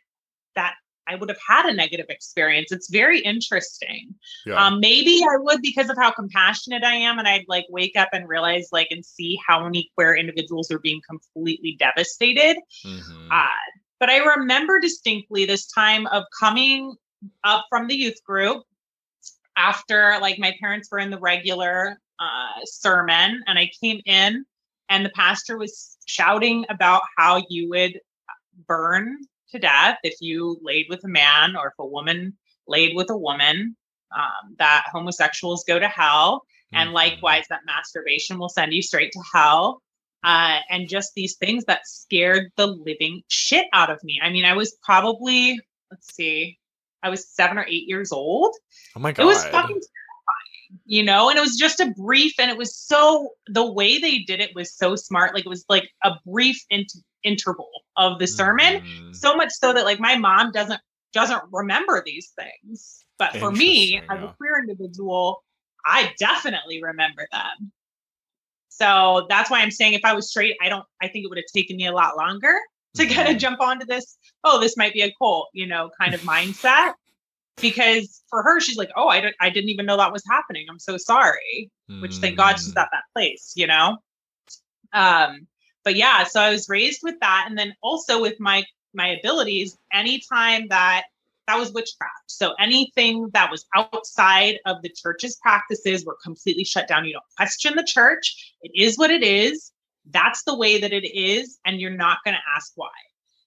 that 0.56 0.76
I 1.10 1.16
would 1.16 1.30
have 1.30 1.40
had 1.48 1.66
a 1.66 1.74
negative 1.74 2.06
experience. 2.10 2.72
It's 2.72 2.90
very 2.90 3.20
interesting. 3.20 4.14
yeah. 4.46 4.64
Um, 4.64 4.80
maybe 4.80 5.24
I 5.24 5.38
would 5.38 5.62
because 5.62 5.90
of 5.90 5.98
how 5.98 6.12
compassionate 6.12 6.84
I 6.84 6.94
am, 6.94 7.18
and 7.18 7.28
I'd 7.28 7.46
like 7.48 7.66
wake 7.70 7.96
up 7.98 8.10
and 8.14 8.28
realize 8.28 8.70
like 8.72 8.88
and 8.92 9.04
see 9.04 9.40
how 9.48 9.64
many 9.64 9.90
queer 9.96 10.16
individuals 10.16 10.70
are 10.72 10.80
being 10.80 11.02
completely 11.10 11.76
devastated. 11.80 12.58
Mhm. 12.86 13.28
Uh, 13.32 13.48
but 14.00 14.10
I 14.10 14.18
remember 14.18 14.80
distinctly 14.80 15.46
this 15.46 15.68
time 15.72 16.06
of 16.08 16.24
coming 16.40 16.96
up 17.44 17.66
from 17.70 17.88
the 17.88 17.96
youth 17.96 18.24
group 18.24 18.64
after 19.58 20.18
like 20.22 20.40
my 20.40 20.56
parents 20.60 20.90
were 20.92 21.00
in 21.00 21.10
the 21.10 21.20
regular 21.20 22.00
uh, 22.20 22.60
sermon, 22.66 23.44
and 23.48 23.58
I 23.58 23.70
came 23.82 24.02
in, 24.06 24.46
and 24.90 25.06
the 25.06 25.10
pastor 25.10 25.58
was 25.58 25.98
shouting 26.10 26.66
about 26.70 27.04
how 27.18 27.42
you 27.50 27.70
would 27.70 28.00
burn 28.68 29.18
to 29.52 29.60
death 29.60 29.98
if 30.04 30.16
you 30.20 30.58
laid 30.62 30.88
with 30.90 31.04
a 31.04 31.08
man 31.08 31.56
or 31.56 31.68
if 31.68 31.74
a 31.80 31.86
woman 31.86 32.38
laid 32.68 32.96
with 32.96 33.10
a 33.10 33.18
woman. 33.18 33.76
Um, 34.16 34.56
that 34.58 34.86
homosexuals 34.92 35.64
go 35.68 35.78
to 35.78 35.88
hell, 35.88 36.44
and 36.74 36.90
Mhm. 36.90 36.94
likewise 36.94 37.46
that 37.50 37.60
masturbation 37.66 38.40
will 38.40 38.50
send 38.50 38.74
you 38.74 38.82
straight 38.82 39.12
to 39.12 39.22
hell 39.34 39.82
uh, 40.24 40.60
and 40.70 40.90
just 40.90 41.14
these 41.16 41.38
things 41.38 41.64
that 41.66 41.86
scared 41.88 42.52
the 42.58 42.68
living 42.68 43.22
shit 43.30 43.68
out 43.72 43.90
of 43.90 44.04
me 44.04 44.20
i 44.22 44.30
mean 44.30 44.44
i 44.46 44.54
was 44.54 44.76
probably 44.84 45.58
let's 45.92 46.14
see 46.14 46.58
i 47.04 47.10
was 47.10 47.26
seven 47.30 47.58
or 47.58 47.66
eight 47.70 47.88
years 47.88 48.12
old 48.12 48.54
Oh 48.96 49.00
my 49.00 49.12
god. 49.14 49.24
it 49.24 49.26
was 49.28 49.46
fucking 49.46 49.80
you 50.86 51.02
know 51.04 51.30
and 51.30 51.38
it 51.38 51.42
was 51.42 51.56
just 51.58 51.80
a 51.80 51.92
brief 51.98 52.34
and 52.40 52.52
it 52.52 52.58
was 52.58 52.76
so 52.76 53.30
the 53.48 53.66
way 53.72 53.98
they 53.98 54.20
did 54.20 54.40
it 54.40 54.54
was 54.54 54.72
so 54.74 54.96
smart 54.96 55.34
like 55.34 55.46
it 55.46 55.50
was 55.50 55.66
like 55.68 55.90
a 56.04 56.12
brief 56.26 56.64
int- 56.70 56.94
interval 57.24 57.70
of 57.98 58.20
the 58.20 58.28
sermon. 58.28 58.82
Mhm. 58.82 59.16
so 59.16 59.36
much 59.36 59.52
so 59.52 59.74
that 59.74 59.84
like 59.86 60.00
my 60.00 60.16
mom 60.16 60.52
doesn't 60.52 60.80
doesn't 61.12 61.42
remember 61.52 62.04
these 62.06 62.32
things. 62.40 63.04
But 63.18 63.36
for 63.38 63.52
me 63.52 63.96
Interesting, 63.96 64.18
as 64.18 64.24
a 64.30 64.34
queer 64.38 64.60
individual 64.60 65.44
i 65.86 66.14
definitely 66.20 66.84
remember 66.84 67.28
them. 67.32 67.72
So 68.70 69.26
that's 69.30 69.50
why 69.50 69.62
i'm 69.62 69.72
saying 69.72 69.94
if 69.94 70.06
i 70.06 70.14
was 70.14 70.30
straight 70.30 70.56
i 70.62 70.70
don't 70.70 70.86
i 71.02 71.08
think 71.08 71.26
it 71.26 71.30
would 71.30 71.38
have 71.38 71.46
taken 71.54 71.76
me 71.78 71.88
a 71.88 71.92
lot 71.92 72.16
longer 72.18 72.56
to 72.96 73.06
kind 73.08 73.28
of 73.28 73.36
Mhm. 73.36 73.40
jump 73.40 73.60
onto 73.62 73.86
this 73.86 74.18
oh 74.44 74.60
this 74.60 74.78
might 74.78 74.94
be 74.94 75.02
a 75.02 75.12
cult 75.22 75.50
you 75.54 75.66
know 75.68 75.90
kind 76.00 76.14
of 76.14 76.22
mindset 76.22 76.94
because 77.62 78.22
for 78.30 78.44
her 78.44 78.60
she's 78.60 78.78
like 78.78 78.90
oh 78.96 79.08
I, 79.08 79.22
don't, 79.22 79.36
I 79.40 79.50
didn't 79.50 79.70
even 79.70 79.86
know 79.86 79.98
that 79.98 80.12
was 80.14 80.24
happening. 80.30 80.66
I'm 80.70 80.80
so 80.80 80.98
sorry 80.98 81.70
which 82.02 82.16
thank 82.18 82.38
god 82.38 82.54
she's 82.58 82.74
Mm. 82.74 82.82
at 82.82 82.90
that 82.92 83.04
place 83.16 83.54
you 83.56 83.68
know? 83.68 83.98
Um 84.94 85.48
but 85.84 85.96
yeah 85.96 86.24
so 86.24 86.42
i 86.42 86.50
was 86.50 86.68
raised 86.70 87.02
with 87.04 87.16
that 87.22 87.46
and 87.48 87.58
then 87.58 87.74
also 87.82 88.22
with 88.22 88.40
my 88.40 88.64
my 88.94 89.08
abilities 89.10 89.78
anytime 89.94 90.68
that 90.70 91.04
that 91.48 91.58
was 91.58 91.72
witchcraft. 91.74 92.26
So 92.28 92.54
anything 92.60 93.28
that 93.34 93.50
was 93.50 93.66
outside 93.76 94.60
of 94.68 94.84
the 94.84 94.90
church's 94.90 95.36
practices 95.38 96.06
were 96.06 96.16
completely 96.24 96.64
shut 96.64 96.88
down. 96.88 97.06
You 97.06 97.14
don't 97.14 97.24
question 97.38 97.76
the 97.76 97.84
church. 97.84 98.54
It 98.62 98.72
is 98.80 99.00
what 99.00 99.10
it 99.10 99.24
is. 99.24 99.72
That's 100.12 100.44
the 100.44 100.56
way 100.56 100.80
that 100.80 100.94
it 100.94 101.08
is 101.08 101.58
and 101.66 101.82
you're 101.82 101.90
not 101.90 102.20
going 102.24 102.36
to 102.36 102.56
ask 102.56 102.72
why. 102.76 102.90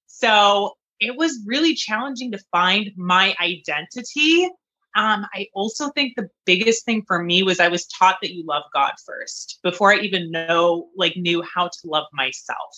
So 0.09 0.73
it 1.03 1.17
was 1.17 1.43
really 1.45 1.75
challenging 1.75 2.33
to 2.33 2.39
find 2.53 2.91
my 2.97 3.35
identity 3.41 4.49
um, 4.95 5.27
I 5.33 5.49
also 5.55 5.89
think 5.91 6.15
the 6.17 6.29
biggest 6.45 6.85
thing 6.85 7.03
for 7.07 7.23
me 7.23 7.43
was 7.43 7.61
I 7.61 7.69
was 7.69 7.87
taught 7.87 8.19
that 8.21 8.35
you 8.35 8.45
love 8.45 8.65
God 8.75 8.93
first 9.07 9.59
before 9.63 9.93
I 9.93 9.97
even 9.99 10.31
know, 10.31 10.89
like, 10.97 11.17
knew 11.17 11.43
how 11.43 11.69
to 11.69 11.79
love 11.85 12.07
myself. 12.13 12.77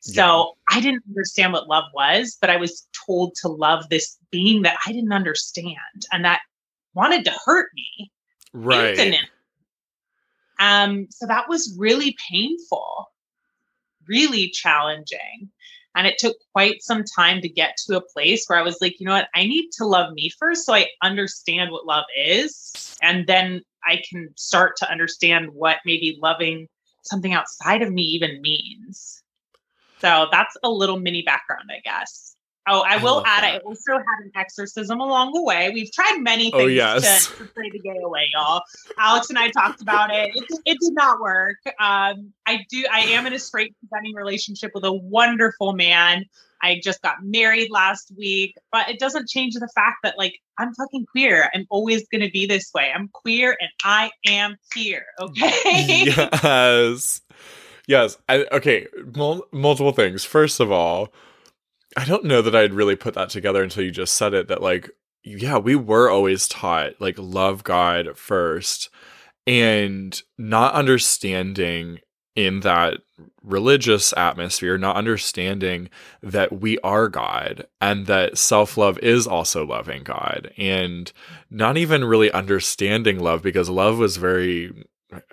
So 0.00 0.54
Yeah. 0.70 0.76
I 0.76 0.80
didn't 0.80 1.02
understand 1.08 1.52
what 1.52 1.66
love 1.66 1.84
was, 1.92 2.38
but 2.40 2.50
I 2.50 2.56
was 2.56 2.86
told 3.06 3.34
to 3.42 3.48
love 3.48 3.88
this 3.88 4.18
being 4.30 4.62
that 4.62 4.78
I 4.86 4.92
didn't 4.92 5.12
understand 5.12 5.76
and 6.12 6.24
that 6.24 6.40
wanted 6.94 7.24
to 7.24 7.32
hurt 7.44 7.70
me 7.74 8.12
right. 8.52 8.90
infinite. 8.90 9.28
Um, 10.60 11.08
so 11.10 11.26
that 11.26 11.48
was 11.48 11.74
really 11.76 12.16
painful, 12.30 13.10
really 14.06 14.48
challenging. 14.50 15.50
And 15.98 16.06
it 16.06 16.16
took 16.16 16.36
quite 16.52 16.80
some 16.80 17.02
time 17.02 17.40
to 17.40 17.48
get 17.48 17.76
to 17.88 17.96
a 17.96 18.00
place 18.00 18.44
where 18.46 18.56
I 18.56 18.62
was 18.62 18.78
like, 18.80 19.00
you 19.00 19.06
know 19.06 19.14
what, 19.14 19.26
I 19.34 19.42
need 19.42 19.70
to 19.78 19.84
love 19.84 20.12
me 20.12 20.30
first 20.38 20.64
so 20.64 20.72
I 20.72 20.86
understand 21.02 21.72
what 21.72 21.86
love 21.86 22.04
is. 22.16 22.96
And 23.02 23.26
then 23.26 23.62
I 23.84 24.00
can 24.08 24.28
start 24.36 24.76
to 24.76 24.88
understand 24.88 25.50
what 25.52 25.78
maybe 25.84 26.16
loving 26.22 26.68
something 27.02 27.32
outside 27.32 27.82
of 27.82 27.92
me 27.92 28.02
even 28.02 28.40
means. 28.40 29.24
So 29.98 30.28
that's 30.30 30.56
a 30.62 30.70
little 30.70 31.00
mini 31.00 31.22
background, 31.22 31.68
I 31.68 31.80
guess. 31.80 32.36
Oh, 32.68 32.80
I 32.82 32.94
I 32.94 33.02
will 33.02 33.22
add, 33.26 33.44
I 33.44 33.52
that. 33.52 33.62
also 33.62 33.92
had 33.92 34.24
an 34.24 34.30
exorcism 34.36 35.00
along 35.00 35.32
the 35.32 35.42
way. 35.42 35.70
We've 35.72 35.90
tried 35.92 36.18
many 36.20 36.52
Oh, 36.52 36.58
things 36.58 36.72
yes. 36.72 37.26
to, 37.28 37.36
to 37.38 37.44
pray 37.46 37.70
the 37.70 37.78
gay 37.78 37.96
away, 38.02 38.28
y'all. 38.34 38.62
Alex 38.98 39.30
and 39.30 39.38
I 39.38 39.48
talked 39.50 39.80
about 39.80 40.14
it. 40.14 40.30
It, 40.34 40.44
it 40.64 40.78
did 40.80 40.92
not 40.94 41.20
work. 41.20 41.56
Um, 41.80 42.32
I 42.46 42.64
do. 42.70 42.84
I 42.92 43.00
am 43.00 43.26
in 43.26 43.32
a 43.32 43.38
straight 43.38 43.74
presenting 43.80 44.14
relationship 44.14 44.72
with 44.74 44.84
a 44.84 44.92
wonderful 44.92 45.72
man. 45.72 46.24
I 46.60 46.80
just 46.82 47.00
got 47.02 47.22
married 47.22 47.70
last 47.70 48.10
week, 48.18 48.56
but 48.72 48.88
it 48.88 48.98
doesn't 48.98 49.28
change 49.28 49.54
the 49.54 49.68
fact 49.74 49.98
that 50.02 50.18
like 50.18 50.34
I'm 50.58 50.74
fucking 50.74 51.06
queer. 51.12 51.48
I'm 51.54 51.66
always 51.70 52.06
going 52.08 52.22
to 52.22 52.30
be 52.30 52.46
this 52.46 52.70
way. 52.74 52.90
I'm 52.92 53.08
queer 53.12 53.56
and 53.60 53.70
I 53.84 54.10
am 54.26 54.56
here. 54.74 55.04
Okay. 55.20 55.52
yes. 56.06 57.20
Yes. 57.86 58.18
I, 58.28 58.44
okay. 58.52 58.88
Mul- 59.14 59.46
multiple 59.52 59.92
things. 59.92 60.24
First 60.24 60.58
of 60.58 60.72
all, 60.72 61.12
I 61.98 62.04
don't 62.04 62.24
know 62.24 62.42
that 62.42 62.54
I'd 62.54 62.74
really 62.74 62.94
put 62.94 63.14
that 63.14 63.28
together 63.28 63.60
until 63.60 63.82
you 63.82 63.90
just 63.90 64.14
said 64.14 64.32
it 64.32 64.46
that, 64.46 64.62
like, 64.62 64.88
yeah, 65.24 65.58
we 65.58 65.74
were 65.74 66.08
always 66.08 66.46
taught, 66.46 66.92
like, 67.00 67.16
love 67.18 67.64
God 67.64 68.16
first 68.16 68.88
and 69.48 70.22
not 70.38 70.74
understanding 70.74 71.98
in 72.36 72.60
that 72.60 72.98
religious 73.42 74.12
atmosphere, 74.16 74.78
not 74.78 74.94
understanding 74.94 75.90
that 76.22 76.60
we 76.60 76.78
are 76.84 77.08
God 77.08 77.66
and 77.80 78.06
that 78.06 78.38
self 78.38 78.76
love 78.76 78.96
is 79.00 79.26
also 79.26 79.66
loving 79.66 80.04
God, 80.04 80.52
and 80.56 81.12
not 81.50 81.76
even 81.76 82.04
really 82.04 82.30
understanding 82.30 83.18
love 83.18 83.42
because 83.42 83.68
love 83.68 83.98
was 83.98 84.18
very, 84.18 84.70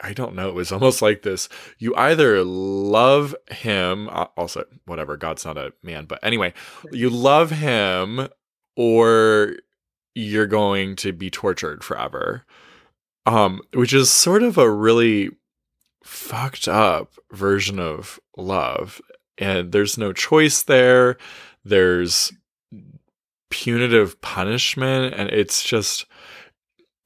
I 0.02 0.14
don't 0.14 0.36
know, 0.36 0.50
it 0.50 0.56
was 0.56 0.72
almost 0.72 1.02
like 1.02 1.22
this 1.24 1.50
you 1.78 1.96
either 1.96 2.44
love 2.44 3.36
him, 3.50 4.10
uh, 4.10 4.28
also, 4.38 4.64
whatever, 4.86 5.18
God's 5.18 5.46
not 5.46 5.58
a 5.58 5.74
man, 5.84 6.06
but 6.06 6.20
anyway, 6.24 6.54
you 6.92 7.10
love 7.10 7.52
him 7.52 8.30
or 8.76 9.56
you're 10.16 10.48
going 10.48 10.96
to 10.96 11.12
be 11.12 11.30
tortured 11.30 11.84
forever. 11.84 12.46
Um, 13.28 13.62
which 13.74 13.92
is 13.92 14.12
sort 14.12 14.44
of 14.44 14.58
a 14.58 14.70
really 14.70 15.32
fucked 16.04 16.68
up 16.68 17.14
version 17.32 17.80
of 17.80 18.20
love. 18.38 19.02
And 19.40 19.72
there's 19.72 19.98
no 19.98 20.14
choice 20.14 20.62
there. 20.62 21.18
There's 21.64 22.32
punitive 23.50 24.22
punishment. 24.22 25.16
And 25.16 25.32
it's 25.32 25.64
just, 25.64 26.06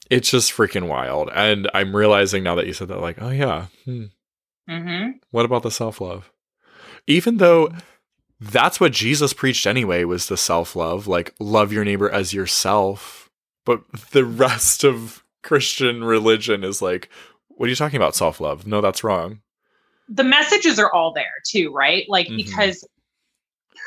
it's 0.09 0.31
just 0.31 0.51
freaking 0.53 0.87
wild. 0.87 1.29
And 1.33 1.69
I'm 1.73 1.95
realizing 1.95 2.43
now 2.43 2.55
that 2.55 2.67
you 2.67 2.73
said 2.73 2.87
that, 2.89 2.99
like, 3.01 3.17
oh, 3.21 3.29
yeah. 3.29 3.67
Hmm. 3.85 4.05
hmm 4.67 5.09
What 5.31 5.45
about 5.45 5.63
the 5.63 5.71
self 5.71 6.01
love? 6.01 6.31
Even 7.07 7.37
though 7.37 7.71
that's 8.39 8.79
what 8.79 8.91
Jesus 8.93 9.33
preached 9.33 9.67
anyway, 9.67 10.03
was 10.03 10.27
the 10.27 10.37
self 10.37 10.75
love, 10.75 11.07
like, 11.07 11.33
love 11.39 11.71
your 11.73 11.85
neighbor 11.85 12.09
as 12.09 12.33
yourself. 12.33 13.29
But 13.65 13.81
the 14.11 14.25
rest 14.45 14.83
of 14.83 15.23
Christian 15.43 16.03
religion 16.03 16.63
is 16.63 16.81
like, 16.81 17.09
what 17.49 17.65
are 17.67 17.69
you 17.69 17.75
talking 17.75 17.97
about, 17.97 18.15
self 18.15 18.39
love? 18.39 18.65
No, 18.65 18.81
that's 18.81 19.03
wrong. 19.03 19.41
The 20.07 20.23
messages 20.23 20.79
are 20.79 20.91
all 20.91 21.13
there 21.13 21.25
too, 21.45 21.71
right? 21.71 22.05
Like, 22.07 22.27
Mhm. 22.27 22.37
because 22.37 22.87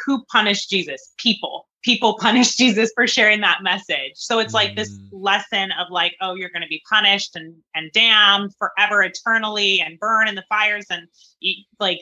who 0.07 0.25
punished 0.31 0.71
Jesus? 0.71 1.13
People. 1.19 1.67
People 1.83 2.17
punished 2.19 2.57
Jesus 2.63 2.91
for 2.95 3.07
sharing 3.07 3.41
that 3.41 3.63
message. 3.63 4.13
So 4.15 4.39
it's 4.39 4.55
like 4.55 4.77
this 4.77 4.99
Mm. 5.13 5.23
lesson 5.23 5.73
of 5.73 5.89
like, 5.91 6.15
oh, 6.21 6.35
you're 6.35 6.51
going 6.51 6.63
to 6.63 6.69
be 6.69 6.83
punished 6.89 7.37
and 7.37 7.55
and 7.75 7.91
damned 7.93 8.53
forever, 8.59 9.03
eternally, 9.03 9.81
and 9.81 9.99
burn 9.99 10.29
in 10.29 10.35
the 10.35 10.45
fires, 10.49 10.87
and 10.91 11.09
like 11.81 12.01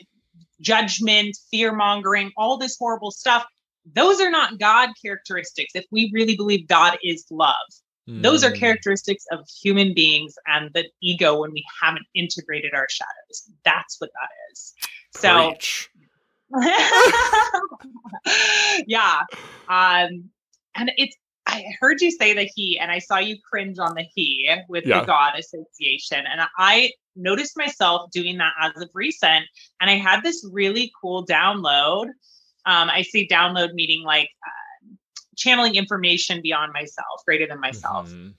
judgment, 0.61 1.37
fear 1.49 1.73
mongering, 1.73 2.31
all 2.37 2.57
this 2.57 2.77
horrible 2.77 3.11
stuff. 3.11 3.45
Those 3.93 4.21
are 4.21 4.29
not 4.29 4.59
God 4.59 4.89
characteristics. 5.03 5.71
If 5.75 5.85
we 5.91 6.11
really 6.13 6.35
believe 6.37 6.67
God 6.67 6.97
is 7.03 7.25
love, 7.31 7.55
those 8.07 8.43
are 8.43 8.51
Mm. 8.51 8.59
characteristics 8.59 9.25
of 9.31 9.47
human 9.61 9.93
beings 9.93 10.35
and 10.45 10.69
the 10.73 10.85
ego 11.01 11.39
when 11.41 11.51
we 11.51 11.65
haven't 11.81 12.05
integrated 12.13 12.73
our 12.73 12.87
shadows. 12.89 13.49
That's 13.65 13.99
what 13.99 14.11
that 14.13 14.29
is. 14.51 14.73
So 15.11 15.51
Preach. 15.51 15.89
yeah. 18.87 19.21
Um, 19.69 20.29
and 20.75 20.91
it's 20.97 21.15
I 21.47 21.63
heard 21.79 22.01
you 22.01 22.11
say 22.11 22.33
the 22.33 22.49
he, 22.55 22.77
and 22.79 22.91
I 22.91 22.99
saw 22.99 23.17
you 23.17 23.37
cringe 23.49 23.77
on 23.79 23.95
the 23.95 24.05
he 24.15 24.49
with 24.69 24.85
Yeah. 24.85 25.01
the 25.01 25.07
God 25.07 25.33
association. 25.37 26.23
And 26.31 26.41
I 26.57 26.91
noticed 27.15 27.57
myself 27.57 28.09
doing 28.11 28.37
that 28.37 28.53
as 28.61 28.81
of 28.81 28.89
recent. 28.93 29.45
And 29.81 29.89
I 29.89 29.95
had 29.95 30.23
this 30.23 30.47
really 30.51 30.91
cool 31.01 31.25
download. 31.25 32.05
Um, 32.65 32.89
I 32.89 33.01
say 33.01 33.27
download 33.27 33.73
meaning 33.73 34.03
like 34.03 34.29
uh, 34.45 34.93
channeling 35.35 35.75
information 35.75 36.41
beyond 36.41 36.73
myself, 36.73 37.21
greater 37.25 37.47
than 37.47 37.59
myself. 37.59 38.09
Mhm. 38.09 38.35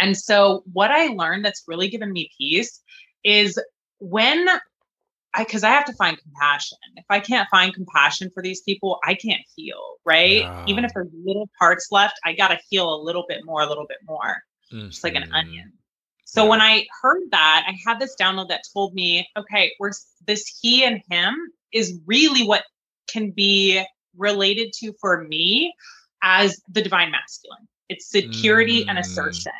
And 0.00 0.16
so, 0.16 0.64
what 0.72 0.90
I 0.90 1.08
learned 1.08 1.44
that's 1.44 1.62
really 1.68 1.88
given 1.88 2.10
me 2.10 2.30
peace 2.38 2.80
is 3.22 3.60
when 3.98 4.48
I, 5.34 5.44
because 5.44 5.62
I 5.62 5.70
have 5.70 5.84
to 5.84 5.92
find 5.92 6.18
compassion. 6.18 6.78
If 6.96 7.04
I 7.08 7.20
can't 7.20 7.48
find 7.50 7.72
compassion 7.72 8.30
for 8.34 8.42
these 8.42 8.62
people, 8.62 8.98
I 9.06 9.14
can't 9.14 9.42
heal, 9.54 9.96
right? 10.04 10.46
Even 10.66 10.84
if 10.84 10.92
there's 10.94 11.08
little 11.24 11.48
parts 11.58 11.88
left, 11.92 12.14
I 12.24 12.32
got 12.32 12.48
to 12.48 12.58
heal 12.68 12.92
a 12.92 13.00
little 13.02 13.24
bit 13.28 13.44
more, 13.44 13.60
a 13.62 13.66
little 13.66 13.86
bit 13.86 13.98
more, 14.06 14.42
just 14.90 15.04
like 15.04 15.14
an 15.14 15.24
Mhm. 15.24 15.34
onion. 15.34 15.72
So, 16.24 16.46
when 16.46 16.60
I 16.60 16.86
heard 17.02 17.22
that, 17.30 17.64
I 17.66 17.76
had 17.86 17.98
this 18.00 18.14
download 18.20 18.48
that 18.48 18.62
told 18.72 18.94
me, 18.94 19.28
okay, 19.36 19.72
we're 19.80 19.92
this 20.26 20.46
he 20.60 20.84
and 20.84 21.02
him 21.10 21.36
is 21.72 21.98
really 22.06 22.46
what 22.46 22.64
can 23.08 23.30
be 23.30 23.84
related 24.16 24.72
to 24.74 24.92
for 25.00 25.24
me 25.24 25.74
as 26.22 26.60
the 26.68 26.82
divine 26.82 27.10
masculine. 27.10 27.66
It's 27.88 28.08
security 28.08 28.86
and 28.88 28.96
Mm. 28.98 29.00
assertion. 29.02 29.52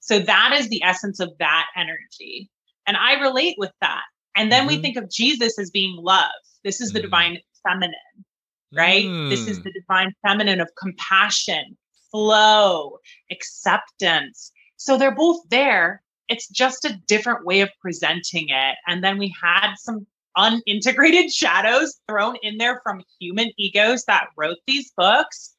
So 0.00 0.18
that 0.18 0.52
is 0.58 0.68
the 0.68 0.82
essence 0.82 1.20
of 1.20 1.36
that 1.38 1.66
energy. 1.76 2.50
And 2.86 2.96
I 2.96 3.20
relate 3.20 3.56
with 3.58 3.72
that. 3.80 4.02
And 4.36 4.50
then 4.50 4.66
we 4.66 4.78
Mhm. 4.78 4.82
think 4.82 4.96
of 4.96 5.10
Jesus 5.10 5.58
as 5.58 5.70
being 5.70 5.96
love. 5.96 6.30
This 6.64 6.80
is 6.80 6.92
the 6.92 7.00
Mm. 7.00 7.02
divine 7.02 7.38
feminine, 7.62 8.24
right? 8.72 9.04
This 9.28 9.46
is 9.46 9.58
Mm. 9.60 9.64
the 9.64 9.72
divine 9.72 10.14
feminine 10.22 10.60
of 10.60 10.70
compassion, 10.76 11.76
flow, 12.10 12.98
acceptance. 13.30 14.52
So 14.76 14.96
they're 14.96 15.14
both 15.14 15.40
there. 15.48 16.02
It's 16.28 16.48
just 16.48 16.84
a 16.84 16.98
different 17.06 17.44
way 17.44 17.60
of 17.60 17.70
presenting 17.80 18.48
it. 18.48 18.76
And 18.86 19.02
then 19.04 19.18
we 19.18 19.34
had 19.42 19.74
some 19.76 20.06
unintegrated 20.36 21.30
shadows 21.34 22.00
thrown 22.08 22.36
in 22.42 22.56
there 22.58 22.80
from 22.82 23.02
human 23.20 23.50
egos 23.58 24.04
that 24.04 24.28
wrote 24.36 24.58
these 24.66 24.92
books. 24.96 25.54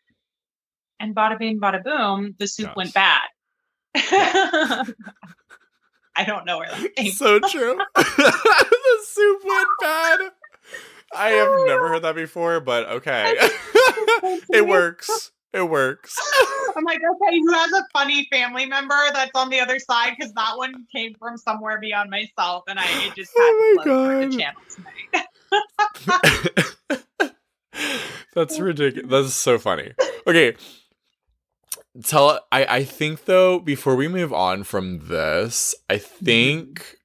And 0.99 1.15
bada 1.15 1.37
bing, 1.37 1.59
bada 1.59 1.83
boom, 1.83 2.35
the 2.39 2.47
soup 2.47 2.69
Yes. 2.69 2.75
went 2.75 2.93
bad. 2.93 3.21
I 6.15 6.25
don't 6.25 6.45
know 6.45 6.59
where 6.59 6.69
that 6.69 6.95
came 6.95 7.11
so 7.11 7.39
true. 7.39 7.79
the 7.95 8.99
soup 9.05 9.41
went 9.43 9.67
bad. 9.81 10.19
I 11.15 11.29
have 11.29 11.47
oh, 11.49 11.65
never 11.67 11.89
heard 11.89 12.03
that 12.03 12.15
before, 12.15 12.59
but 12.59 12.87
okay. 12.89 13.35
it 14.49 14.67
works. 14.67 15.31
It 15.53 15.69
works. 15.69 16.17
I'm 16.75 16.83
like, 16.83 16.97
okay, 16.97 17.39
who 17.39 17.53
has 17.53 17.71
a 17.71 17.85
funny 17.93 18.27
family 18.31 18.65
member 18.65 18.97
that's 19.13 19.29
on 19.35 19.49
the 19.49 19.59
other 19.59 19.77
side? 19.77 20.15
Because 20.17 20.33
that 20.33 20.57
one 20.57 20.73
came 20.93 21.13
from 21.19 21.37
somewhere 21.37 21.79
beyond 21.79 22.09
myself, 22.09 22.63
and 22.67 22.79
I 22.79 22.85
it 23.05 23.13
just 23.15 23.31
had 23.37 23.43
Oh 23.43 23.77
to 23.83 23.89
my 23.89 24.25
the 24.25 24.37
channel 24.37 24.61
tonight. 24.73 25.11
That's 28.33 28.59
ridiculous. 28.59 29.09
That's 29.09 29.35
so 29.35 29.59
funny. 29.59 29.91
Okay. 30.25 30.55
Tell 32.03 32.39
I 32.51 32.65
I 32.65 32.83
think 32.83 33.25
though 33.25 33.59
before 33.59 33.95
we 33.95 34.07
move 34.07 34.33
on 34.33 34.63
from 34.63 35.07
this, 35.07 35.75
I 35.89 35.97
think 35.97 36.97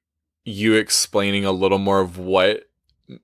you 0.45 0.73
explaining 0.73 1.45
a 1.45 1.51
little 1.51 1.77
more 1.77 2.01
of 2.01 2.17
what 2.17 2.63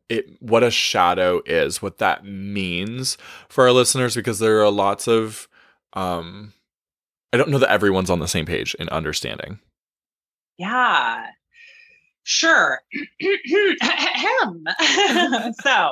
it 0.10 0.42
what 0.42 0.64
a 0.64 0.70
shadow 0.70 1.42
is, 1.46 1.82
what 1.82 1.98
that 1.98 2.26
means 2.26 3.18
for 3.50 3.66
our 3.66 3.72
listeners 3.72 4.16
because 4.16 4.40
there 4.40 4.62
are 4.62 4.70
lots 4.70 5.08
of 5.08 5.48
um 5.94 6.54
I 7.34 7.38
don't 7.38 7.50
know 7.50 7.60
that 7.60 7.72
everyone's 7.72 8.10
on 8.10 8.20
the 8.20 8.28
same 8.28 8.46
page 8.46 8.76
in 8.76 8.88
understanding. 8.90 9.60
Yeah, 10.58 11.26
sure. 12.24 12.82
So, 15.62 15.92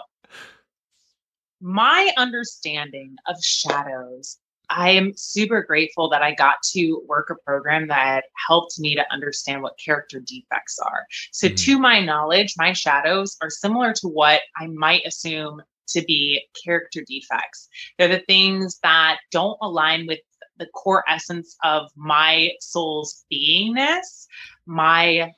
my 1.61 2.11
understanding 2.17 3.15
of 3.27 3.35
shadows, 3.43 4.37
I 4.75 4.89
am 4.89 5.13
super 5.15 5.61
grateful 5.61 6.09
that 6.09 6.23
I 6.23 6.33
got 6.33 6.55
to 6.71 7.03
work 7.07 7.29
a 7.29 7.35
program 7.35 7.87
that 7.89 8.25
helped 8.47 8.79
me 8.79 8.95
to 8.95 9.13
understand 9.13 9.61
what 9.61 9.77
character 9.77 10.19
defects 10.19 10.79
are. 10.79 11.05
So, 11.31 11.47
Mm. 11.47 11.57
to 11.65 11.79
my 11.79 11.99
knowledge, 11.99 12.55
my 12.57 12.73
shadows 12.73 13.37
are 13.41 13.51
similar 13.51 13.93
to 13.93 14.07
what 14.07 14.41
I 14.57 14.67
might 14.67 15.05
assume 15.05 15.61
to 15.89 16.01
be 16.01 16.41
character 16.63 17.03
defects. 17.07 17.69
They're 17.97 18.07
the 18.07 18.23
things 18.27 18.79
that 18.81 19.19
don't 19.31 19.57
align 19.61 20.07
with 20.07 20.19
the 20.57 20.65
core 20.67 21.03
essence 21.07 21.55
of 21.63 21.91
my 21.95 22.51
soul's 22.59 23.25
beingness, 23.31 24.27
my 24.65 25.33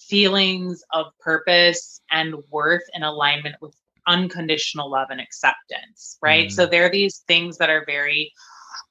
feelings 0.00 0.84
of 0.92 1.06
purpose 1.18 2.00
and 2.10 2.36
worth 2.50 2.84
in 2.94 3.02
alignment 3.02 3.56
with 3.60 3.74
unconditional 4.06 4.90
love 4.90 5.08
and 5.10 5.20
acceptance, 5.20 6.18
right? 6.22 6.48
Mm. 6.48 6.52
So 6.52 6.66
there 6.66 6.86
are 6.86 6.90
these 6.90 7.22
things 7.26 7.58
that 7.58 7.70
are 7.70 7.84
very 7.86 8.32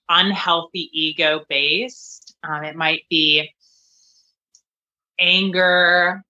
unhealthy 0.10 0.89
ego 0.93 1.41
based. 1.49 2.36
Um, 2.43 2.63
it 2.63 2.75
might 2.75 3.04
be 3.10 3.49
anger, 5.19 6.23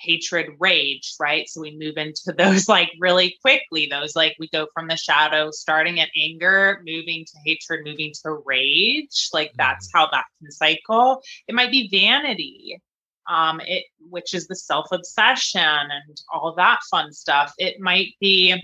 hatred, 0.00 0.48
rage, 0.58 1.14
right? 1.20 1.48
So 1.48 1.60
we 1.60 1.76
move 1.76 1.96
into 1.96 2.32
those 2.36 2.68
like 2.68 2.90
really 2.98 3.36
quickly. 3.42 3.86
Those 3.90 4.16
like 4.16 4.36
we 4.38 4.48
go 4.48 4.66
from 4.74 4.88
the 4.88 4.96
shadow, 4.96 5.50
starting 5.50 6.00
at 6.00 6.08
anger, 6.16 6.82
moving 6.84 7.24
to 7.24 7.38
hatred, 7.44 7.84
moving 7.84 8.12
to 8.24 8.42
rage. 8.44 9.28
Like 9.32 9.52
that's 9.56 9.88
how 9.94 10.08
that 10.10 10.24
can 10.40 10.50
cycle. 10.50 11.22
It 11.48 11.54
might 11.54 11.70
be 11.70 11.88
vanity, 11.90 12.80
um, 13.30 13.60
it 13.60 13.84
which 14.10 14.34
is 14.34 14.48
the 14.48 14.56
self-obsession 14.56 15.60
and 15.60 16.20
all 16.32 16.52
that 16.56 16.80
fun 16.90 17.12
stuff. 17.12 17.54
It 17.58 17.80
might 17.80 18.14
be 18.20 18.60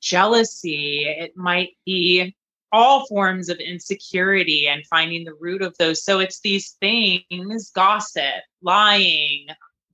jealousy. 0.00 1.04
It 1.06 1.36
might 1.36 1.70
be 1.86 2.34
all 2.72 3.06
forms 3.06 3.48
of 3.48 3.58
insecurity 3.58 4.68
and 4.68 4.86
finding 4.86 5.24
the 5.24 5.34
root 5.40 5.62
of 5.62 5.76
those. 5.78 6.04
So 6.04 6.18
it's 6.20 6.40
these 6.40 6.72
things, 6.80 7.70
gossip, 7.70 8.42
lying, 8.62 9.46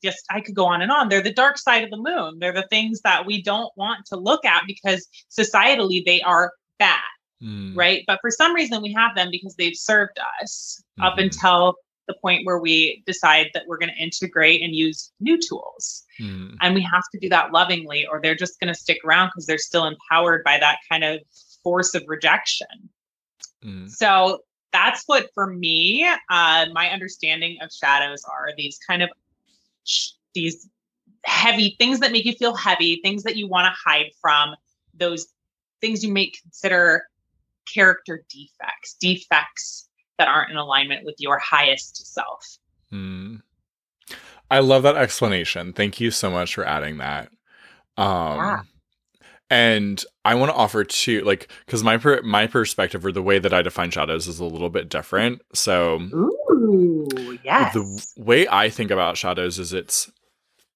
just 0.02 0.24
I 0.30 0.40
could 0.40 0.54
go 0.54 0.64
on 0.66 0.82
and 0.82 0.90
on. 0.90 1.08
They're 1.08 1.22
the 1.22 1.32
dark 1.32 1.58
side 1.58 1.84
of 1.84 1.90
the 1.90 1.96
moon. 1.98 2.38
They're 2.38 2.52
the 2.54 2.66
things 2.70 3.02
that 3.02 3.26
we 3.26 3.42
don't 3.42 3.70
want 3.76 4.06
to 4.06 4.16
look 4.16 4.44
at 4.44 4.62
because 4.66 5.06
societally 5.30 6.04
they 6.04 6.22
are 6.22 6.52
bad, 6.78 6.98
Mm. 7.42 7.76
right? 7.76 8.02
But 8.06 8.18
for 8.20 8.30
some 8.30 8.54
reason 8.54 8.82
we 8.82 8.92
have 8.94 9.14
them 9.14 9.28
because 9.30 9.54
they've 9.56 9.76
served 9.76 10.18
us 10.42 10.82
up 11.00 11.16
Mhm. 11.16 11.24
until 11.24 11.76
the 12.10 12.18
point 12.20 12.44
where 12.44 12.58
we 12.58 13.02
decide 13.06 13.50
that 13.54 13.64
we're 13.66 13.78
going 13.78 13.92
to 13.94 14.02
integrate 14.02 14.62
and 14.62 14.74
use 14.74 15.12
new 15.20 15.38
tools. 15.38 16.04
Mm. 16.20 16.56
And 16.60 16.74
we 16.74 16.82
have 16.82 17.04
to 17.12 17.18
do 17.20 17.28
that 17.28 17.52
lovingly, 17.52 18.06
or 18.06 18.20
they're 18.20 18.34
just 18.34 18.58
going 18.60 18.72
to 18.72 18.78
stick 18.78 18.98
around 19.04 19.28
because 19.28 19.46
they're 19.46 19.58
still 19.58 19.86
empowered 19.86 20.42
by 20.44 20.58
that 20.58 20.78
kind 20.90 21.04
of 21.04 21.20
force 21.62 21.94
of 21.94 22.02
rejection. 22.08 22.66
Mm. 23.64 23.90
So 23.90 24.40
that's 24.72 25.04
what, 25.06 25.30
for 25.34 25.46
me, 25.46 26.06
uh, 26.30 26.66
my 26.72 26.90
understanding 26.90 27.58
of 27.62 27.70
shadows 27.72 28.22
are 28.24 28.48
these 28.56 28.78
kind 28.86 29.02
of 29.02 29.10
sh- 29.84 30.12
these 30.34 30.68
heavy 31.24 31.76
things 31.78 32.00
that 32.00 32.12
make 32.12 32.24
you 32.24 32.32
feel 32.32 32.54
heavy, 32.54 33.00
things 33.02 33.24
that 33.24 33.36
you 33.36 33.46
want 33.46 33.66
to 33.66 33.72
hide 33.84 34.10
from, 34.20 34.54
those 34.94 35.26
things 35.80 36.04
you 36.04 36.12
may 36.12 36.30
consider 36.42 37.04
character 37.72 38.24
defects, 38.30 38.94
defects 39.00 39.89
that 40.20 40.28
aren't 40.28 40.50
in 40.50 40.56
alignment 40.58 41.04
with 41.04 41.16
your 41.18 41.38
highest 41.38 42.12
self. 42.14 42.58
Mm. 42.92 43.40
I 44.50 44.58
love 44.60 44.82
that 44.82 44.96
explanation. 44.96 45.72
Thank 45.72 45.98
you 46.00 46.10
so 46.10 46.30
much 46.30 46.54
for 46.54 46.64
adding 46.66 46.98
that. 46.98 47.30
Um 47.96 48.36
Yeah. 48.36 48.60
and 49.48 50.04
I 50.24 50.34
want 50.34 50.50
to 50.50 50.56
offer 50.56 50.84
too 50.84 51.22
like 51.22 51.50
cuz 51.66 51.82
my 51.82 51.96
per- 51.96 52.22
my 52.22 52.46
perspective 52.46 53.04
or 53.06 53.12
the 53.12 53.22
way 53.22 53.38
that 53.38 53.54
I 53.54 53.62
define 53.62 53.90
shadows 53.90 54.28
is 54.28 54.38
a 54.40 54.44
little 54.44 54.70
bit 54.70 54.88
different. 54.88 55.40
So 55.54 56.00
Ooh, 56.12 57.38
yes. 57.44 57.72
the 57.74 57.80
w- 57.80 57.98
way 58.16 58.46
I 58.48 58.68
think 58.70 58.90
about 58.90 59.16
shadows 59.16 59.58
is 59.58 59.72
it's 59.72 60.10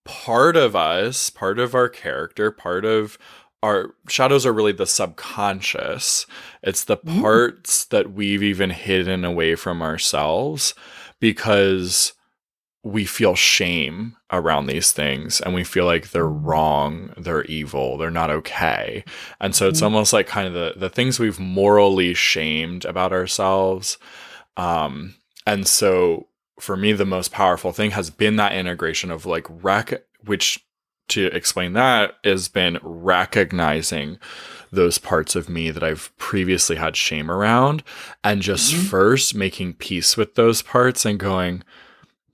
part 0.05 0.57
of 0.57 0.75
us, 0.77 1.31
part 1.31 1.59
of 1.59 1.75
our 1.75 1.89
character, 1.89 2.51
part 2.51 2.85
of 2.85 3.19
our 3.65 3.95
shadows 4.09 4.45
are 4.45 4.53
really 4.53 4.73
the 4.73 4.87
subconscious. 4.87 6.27
It's 6.63 6.85
the 6.85 6.99
Mm. 6.99 7.21
parts 7.23 7.85
that 7.87 8.13
we've 8.13 8.43
even 8.43 8.71
hidden 8.71 9.25
away 9.25 9.55
from 9.55 9.81
ourselves 9.83 10.75
because 11.21 12.13
we 12.83 13.07
feel 13.07 13.35
shame 13.35 14.15
around 14.31 14.67
these 14.67 14.93
things 14.93 15.41
and 15.41 15.55
we 15.55 15.65
feel 15.65 15.87
like 15.87 16.11
they're 16.11 16.29
wrong, 16.29 17.15
they're 17.17 17.45
evil, 17.45 17.97
they're 17.97 18.11
not 18.11 18.31
okay. 18.31 19.03
And 19.41 19.55
so 19.55 19.67
it's 19.69 19.81
Mhm. 19.81 19.85
almost 19.85 20.13
like 20.13 20.27
kind 20.27 20.47
of 20.47 20.53
the, 20.53 20.75
the 20.79 20.91
things 20.91 21.19
we've 21.19 21.41
morally 21.41 22.13
shamed 22.13 22.85
about 22.85 23.13
ourselves. 23.13 23.97
Um, 24.59 25.15
and 25.47 25.67
so 25.67 26.27
for 26.61 26.77
me, 26.77 26.93
the 26.93 27.07
most 27.07 27.33
powerful 27.33 27.73
thing 27.73 27.93
has 27.93 28.11
been 28.11 28.37
that 28.37 28.53
integration 28.53 29.11
of 29.11 29.25
like 29.25 29.47
rec, 29.49 30.03
which 30.25 30.61
to 31.09 31.27
explain 31.27 31.73
that 31.75 32.15
has 32.25 32.49
been 32.49 32.79
recognizing 32.83 34.19
those 34.73 34.99
parts 34.99 35.37
of 35.37 35.49
me 35.49 35.71
that 35.71 35.83
I've 35.83 36.17
previously 36.17 36.77
had 36.77 36.97
shame 36.97 37.31
around 37.31 37.83
and 38.25 38.43
just 38.43 38.73
mm-hmm. 38.73 38.85
first 38.85 39.35
making 39.35 39.75
peace 39.75 40.17
with 40.17 40.35
those 40.35 40.63
parts 40.63 41.05
and 41.05 41.19
going, 41.19 41.63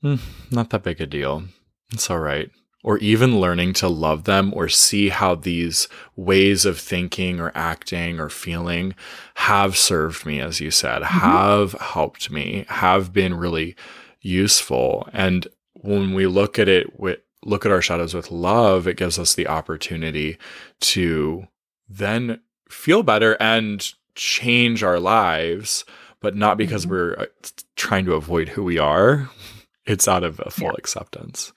mm, 0.02 0.20
not 0.50 0.70
that 0.70 0.82
big 0.82 1.00
a 1.00 1.06
deal. 1.06 1.44
It's 1.92 2.10
all 2.10 2.20
right 2.20 2.50
or 2.82 2.98
even 2.98 3.40
learning 3.40 3.74
to 3.74 3.88
love 3.88 4.24
them 4.24 4.52
or 4.54 4.68
see 4.68 5.10
how 5.10 5.34
these 5.34 5.88
ways 6.16 6.64
of 6.64 6.78
thinking 6.78 7.40
or 7.40 7.52
acting 7.54 8.18
or 8.18 8.28
feeling 8.28 8.94
have 9.34 9.76
served 9.76 10.24
me, 10.24 10.40
as 10.40 10.60
you 10.60 10.70
said, 10.70 11.02
mm-hmm. 11.02 11.18
have 11.18 11.72
helped 11.72 12.30
me, 12.30 12.64
have 12.68 13.12
been 13.12 13.34
really 13.34 13.76
useful. 14.20 15.08
And 15.12 15.46
when 15.74 16.14
we 16.14 16.26
look 16.26 16.58
at 16.58 16.68
it 16.68 16.98
with 16.98 17.20
look 17.44 17.64
at 17.64 17.72
our 17.72 17.82
shadows 17.82 18.14
with 18.14 18.30
love, 18.30 18.86
it 18.86 18.96
gives 18.96 19.18
us 19.18 19.34
the 19.34 19.48
opportunity 19.48 20.38
to 20.80 21.46
then 21.88 22.40
feel 22.68 23.02
better 23.02 23.36
and 23.40 23.92
change 24.14 24.82
our 24.82 25.00
lives, 25.00 25.84
but 26.20 26.36
not 26.36 26.58
because 26.58 26.82
mm-hmm. 26.82 26.92
we're 26.92 27.14
uh, 27.18 27.26
trying 27.76 28.04
to 28.04 28.14
avoid 28.14 28.48
who 28.48 28.64
we 28.64 28.78
are. 28.78 29.30
It's 29.86 30.06
out 30.06 30.22
of 30.22 30.40
a 30.44 30.50
full 30.50 30.66
yeah. 30.66 30.74
acceptance. 30.78 31.52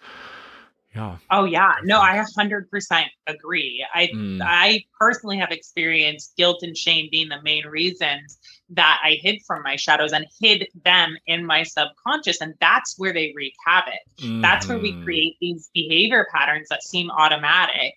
Yeah. 0.96 1.18
Oh 1.32 1.46
yeah. 1.46 1.74
No, 1.84 2.00
I 2.00 2.24
100% 2.38 3.06
agree. 3.28 3.86
I 3.94 4.08
mm. 4.08 4.42
I 4.44 4.86
personally 5.00 5.38
have 5.38 5.52
experienced 5.52 6.38
guilt 6.38 6.62
and 6.62 6.78
shame 6.78 7.10
being 7.12 7.30
the 7.30 7.42
main 7.42 7.66
reasons 7.66 8.38
that 8.76 9.00
I 9.04 9.18
hid 9.22 9.42
from 9.46 9.64
my 9.64 9.76
shadows 9.76 10.14
and 10.14 10.26
hid 10.42 10.68
them 10.84 11.18
in 11.28 11.46
my 11.46 11.64
subconscious 11.64 12.42
and 12.42 12.54
that's 12.60 12.98
where 12.98 13.14
they 13.14 13.34
wreak 13.36 13.54
havoc. 13.66 13.94
Mm. 14.20 14.42
That's 14.42 14.68
where 14.68 14.80
we 14.80 14.92
mm-hmm. 14.92 15.04
create 15.04 15.38
these 15.40 15.70
behavior 15.74 16.28
patterns 16.34 16.70
that 16.70 16.84
seem 16.84 17.10
automatic 17.12 17.96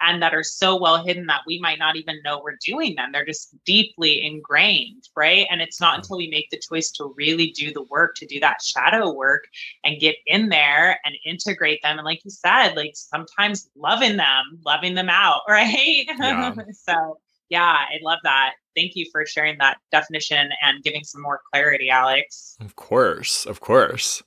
and 0.00 0.22
that 0.22 0.34
are 0.34 0.44
so 0.44 0.76
well 0.76 1.04
hidden 1.04 1.26
that 1.26 1.42
we 1.46 1.58
might 1.60 1.78
not 1.78 1.96
even 1.96 2.20
know 2.24 2.40
we're 2.42 2.56
doing 2.64 2.94
them. 2.94 3.10
They're 3.12 3.24
just 3.24 3.54
deeply 3.64 4.24
ingrained, 4.24 5.08
right? 5.16 5.46
And 5.50 5.60
it's 5.60 5.80
not 5.80 5.96
until 5.96 6.18
we 6.18 6.30
make 6.30 6.48
the 6.50 6.60
choice 6.60 6.90
to 6.92 7.12
really 7.16 7.50
do 7.50 7.72
the 7.72 7.82
work, 7.84 8.14
to 8.16 8.26
do 8.26 8.38
that 8.40 8.62
shadow 8.62 9.12
work 9.12 9.44
and 9.84 10.00
get 10.00 10.16
in 10.26 10.48
there 10.48 11.00
and 11.04 11.16
integrate 11.24 11.82
them. 11.82 11.98
And 11.98 12.04
like 12.04 12.24
you 12.24 12.30
said, 12.30 12.74
like 12.74 12.92
sometimes 12.94 13.68
loving 13.76 14.16
them, 14.16 14.60
loving 14.64 14.94
them 14.94 15.08
out, 15.10 15.40
right? 15.48 16.06
Yeah. 16.06 16.54
so, 16.72 17.18
yeah, 17.50 17.62
I 17.62 17.98
love 18.02 18.18
that. 18.24 18.52
Thank 18.76 18.92
you 18.94 19.06
for 19.10 19.26
sharing 19.26 19.58
that 19.58 19.78
definition 19.90 20.50
and 20.62 20.82
giving 20.82 21.04
some 21.04 21.22
more 21.22 21.40
clarity, 21.52 21.90
Alex. 21.90 22.56
Of 22.60 22.76
course, 22.76 23.46
of 23.46 23.60
course. 23.60 24.22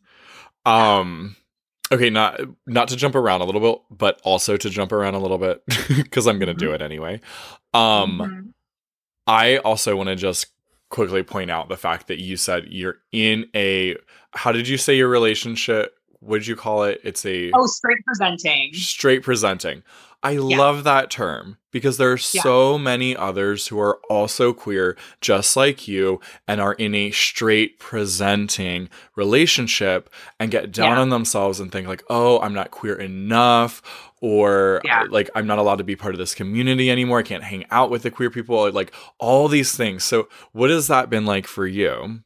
Um, 0.66 1.36
okay 1.92 2.10
not 2.10 2.40
not 2.66 2.88
to 2.88 2.96
jump 2.96 3.16
around 3.16 3.42
a 3.42 3.46
little 3.46 3.62
bit 3.62 3.82
but 3.92 4.20
also 4.24 4.58
to 4.58 4.70
jump 4.70 4.92
around 4.92 5.14
a 5.14 5.20
little 5.20 5.38
bit 5.38 5.62
because 5.88 6.28
i'm 6.28 6.40
gonna 6.40 6.54
mm-hmm. 6.54 6.60
do 6.60 6.74
it 6.74 6.82
anyway 6.82 7.20
um 7.74 8.20
mm-hmm. 8.20 8.50
i 9.28 9.58
also 9.58 9.96
want 9.96 10.08
to 10.08 10.16
just 10.16 10.48
quickly 10.90 11.24
point 11.24 11.52
out 11.52 11.70
the 11.70 11.78
fact 11.78 12.08
that 12.08 12.20
you 12.20 12.36
said 12.36 12.66
you're 12.70 12.98
in 13.12 13.46
a 13.56 13.96
how 14.34 14.52
did 14.52 14.68
you 14.68 14.78
say 14.78 14.96
your 14.96 15.08
relationship 15.08 15.98
what 16.20 16.38
did 16.38 16.48
you 16.48 16.56
call 16.56 16.84
it 16.84 17.00
it's 17.04 17.26
a 17.26 17.52
oh 17.54 17.66
straight 17.66 18.04
presenting 18.06 18.70
straight 18.74 19.24
presenting 19.24 19.84
I 20.24 20.32
yeah. 20.32 20.58
love 20.58 20.84
that 20.84 21.10
term 21.10 21.58
because 21.72 21.98
there 21.98 22.12
are 22.12 22.20
yeah. 22.34 22.42
so 22.42 22.78
many 22.78 23.16
others 23.16 23.68
who 23.68 23.80
are 23.80 24.00
also 24.10 24.54
queer, 24.54 24.96
just 25.20 25.56
like 25.56 25.88
you, 25.88 26.20
and 26.48 26.62
are 26.62 26.74
in 26.74 26.94
a 26.94 27.12
straight 27.12 27.80
presenting 27.80 28.90
relationship 29.16 30.10
and 30.40 30.52
get 30.52 30.72
down 30.72 30.98
yeah. 30.98 31.02
on 31.02 31.10
themselves 31.10 31.60
and 31.60 31.72
think, 31.72 31.88
like, 31.88 32.04
oh, 32.10 32.40
I'm 32.42 32.54
not 32.54 32.72
queer 32.72 32.96
enough, 32.96 33.82
or 34.22 34.82
uh, 34.90 35.08
like, 35.10 35.30
I'm 35.34 35.48
not 35.48 35.58
allowed 35.58 35.78
to 35.78 35.84
be 35.84 35.96
part 35.96 36.14
of 36.14 36.20
this 36.20 36.36
community 36.36 36.92
anymore. 36.92 37.20
I 37.20 37.24
can't 37.24 37.44
hang 37.44 37.66
out 37.72 37.90
with 37.90 38.04
the 38.04 38.12
queer 38.12 38.30
people, 38.30 38.70
like, 38.72 38.94
all 39.18 39.48
these 39.48 39.76
things. 39.76 40.04
So, 40.04 40.28
what 40.52 40.70
has 40.70 40.88
that 40.88 41.10
been 41.10 41.26
like 41.26 41.48
for 41.48 41.66
you? 41.66 42.22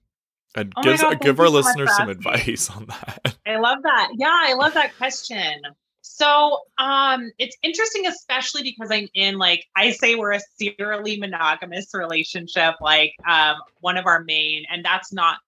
And 0.58 0.73
oh 0.77 0.81
give, 0.81 1.01
God, 1.01 1.13
uh, 1.13 1.17
give 1.19 1.39
our 1.39 1.49
listeners 1.49 1.95
some 1.95 2.10
advice 2.10 2.69
on 2.75 2.86
that. 2.88 3.36
I 3.45 3.58
love 3.58 3.84
that. 3.84 4.10
Yeah, 4.15 4.31
I 4.31 4.53
love 4.53 4.73
that 4.73 4.97
question. 4.97 5.62
So 6.07 6.59
um, 6.77 7.31
it's 7.39 7.57
interesting, 7.63 8.05
especially 8.05 8.61
because 8.61 8.91
I'm 8.91 9.07
in 9.15 9.39
like 9.39 9.65
I 9.75 9.89
say 9.89 10.13
we're 10.13 10.33
a 10.33 10.39
serially 10.57 11.17
monogamous 11.17 11.89
relationship, 11.95 12.75
like 12.79 13.15
um, 13.27 13.55
one 13.79 13.97
of 13.97 14.05
our 14.05 14.23
main, 14.23 14.65
and 14.71 14.85
that's 14.85 15.11
not. 15.11 15.39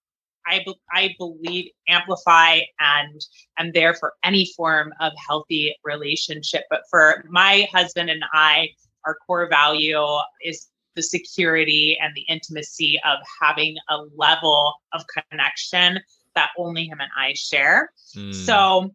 I 0.49 0.63
be- 0.65 0.79
I 0.91 1.13
believe 1.19 1.71
amplify 1.87 2.61
and 2.79 3.21
am 3.59 3.71
there 3.73 3.93
for 3.93 4.13
any 4.23 4.51
form 4.57 4.93
of 4.99 5.11
healthy 5.27 5.75
relationship, 5.83 6.63
but 6.69 6.81
for 6.89 7.23
my 7.29 7.67
husband 7.71 8.09
and 8.09 8.23
I, 8.33 8.69
our 9.05 9.15
core 9.27 9.47
value 9.49 10.01
is 10.43 10.67
the 10.95 11.03
security 11.03 11.97
and 12.01 12.15
the 12.15 12.21
intimacy 12.21 12.99
of 13.05 13.19
having 13.41 13.75
a 13.89 14.05
level 14.15 14.73
of 14.93 15.03
connection 15.29 15.99
that 16.33 16.49
only 16.57 16.85
him 16.85 16.99
and 16.99 17.11
I 17.17 17.33
share. 17.33 17.91
Mm. 18.15 18.33
So 18.33 18.91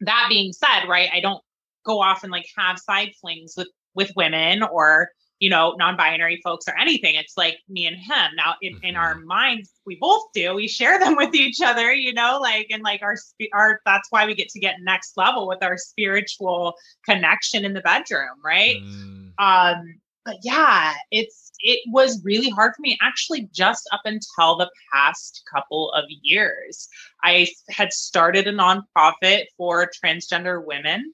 that 0.00 0.26
being 0.28 0.52
said, 0.52 0.86
right, 0.88 1.08
I 1.12 1.20
don't 1.20 1.42
go 1.84 2.00
off 2.00 2.22
and 2.22 2.32
like 2.32 2.46
have 2.56 2.78
side 2.78 3.12
flings 3.20 3.54
with 3.56 3.68
with 3.94 4.10
women 4.16 4.62
or 4.62 5.10
you 5.42 5.50
know 5.50 5.74
non-binary 5.76 6.40
folks 6.44 6.68
or 6.68 6.78
anything 6.78 7.16
it's 7.16 7.36
like 7.36 7.58
me 7.68 7.84
and 7.84 7.96
him 7.96 8.30
now 8.36 8.54
in, 8.62 8.74
mm-hmm. 8.74 8.84
in 8.84 8.96
our 8.96 9.16
mm-hmm. 9.16 9.26
minds 9.26 9.72
we 9.84 9.96
both 10.00 10.22
do 10.32 10.54
we 10.54 10.68
share 10.68 11.00
them 11.00 11.16
with 11.16 11.34
each 11.34 11.60
other 11.60 11.92
you 11.92 12.12
know 12.12 12.38
like 12.40 12.68
and 12.70 12.82
like 12.84 13.02
our 13.02 13.16
our 13.52 13.80
that's 13.84 14.06
why 14.10 14.24
we 14.24 14.34
get 14.34 14.48
to 14.48 14.60
get 14.60 14.76
next 14.82 15.16
level 15.16 15.48
with 15.48 15.62
our 15.62 15.76
spiritual 15.76 16.74
connection 17.04 17.64
in 17.64 17.74
the 17.74 17.80
bedroom 17.80 18.38
right 18.44 18.76
mm. 18.82 19.32
um 19.38 19.94
but 20.24 20.36
yeah 20.42 20.94
it's 21.10 21.42
it 21.62 21.80
was 21.86 22.22
really 22.24 22.50
hard 22.50 22.74
for 22.74 22.82
me 22.82 22.98
actually 23.00 23.48
just 23.52 23.88
up 23.92 24.00
until 24.04 24.56
the 24.56 24.70
past 24.92 25.42
couple 25.52 25.92
of 25.92 26.04
years. 26.22 26.88
I 27.22 27.48
had 27.70 27.92
started 27.92 28.46
a 28.46 28.52
nonprofit 28.52 29.44
for 29.56 29.88
transgender 30.04 30.64
women 30.64 31.12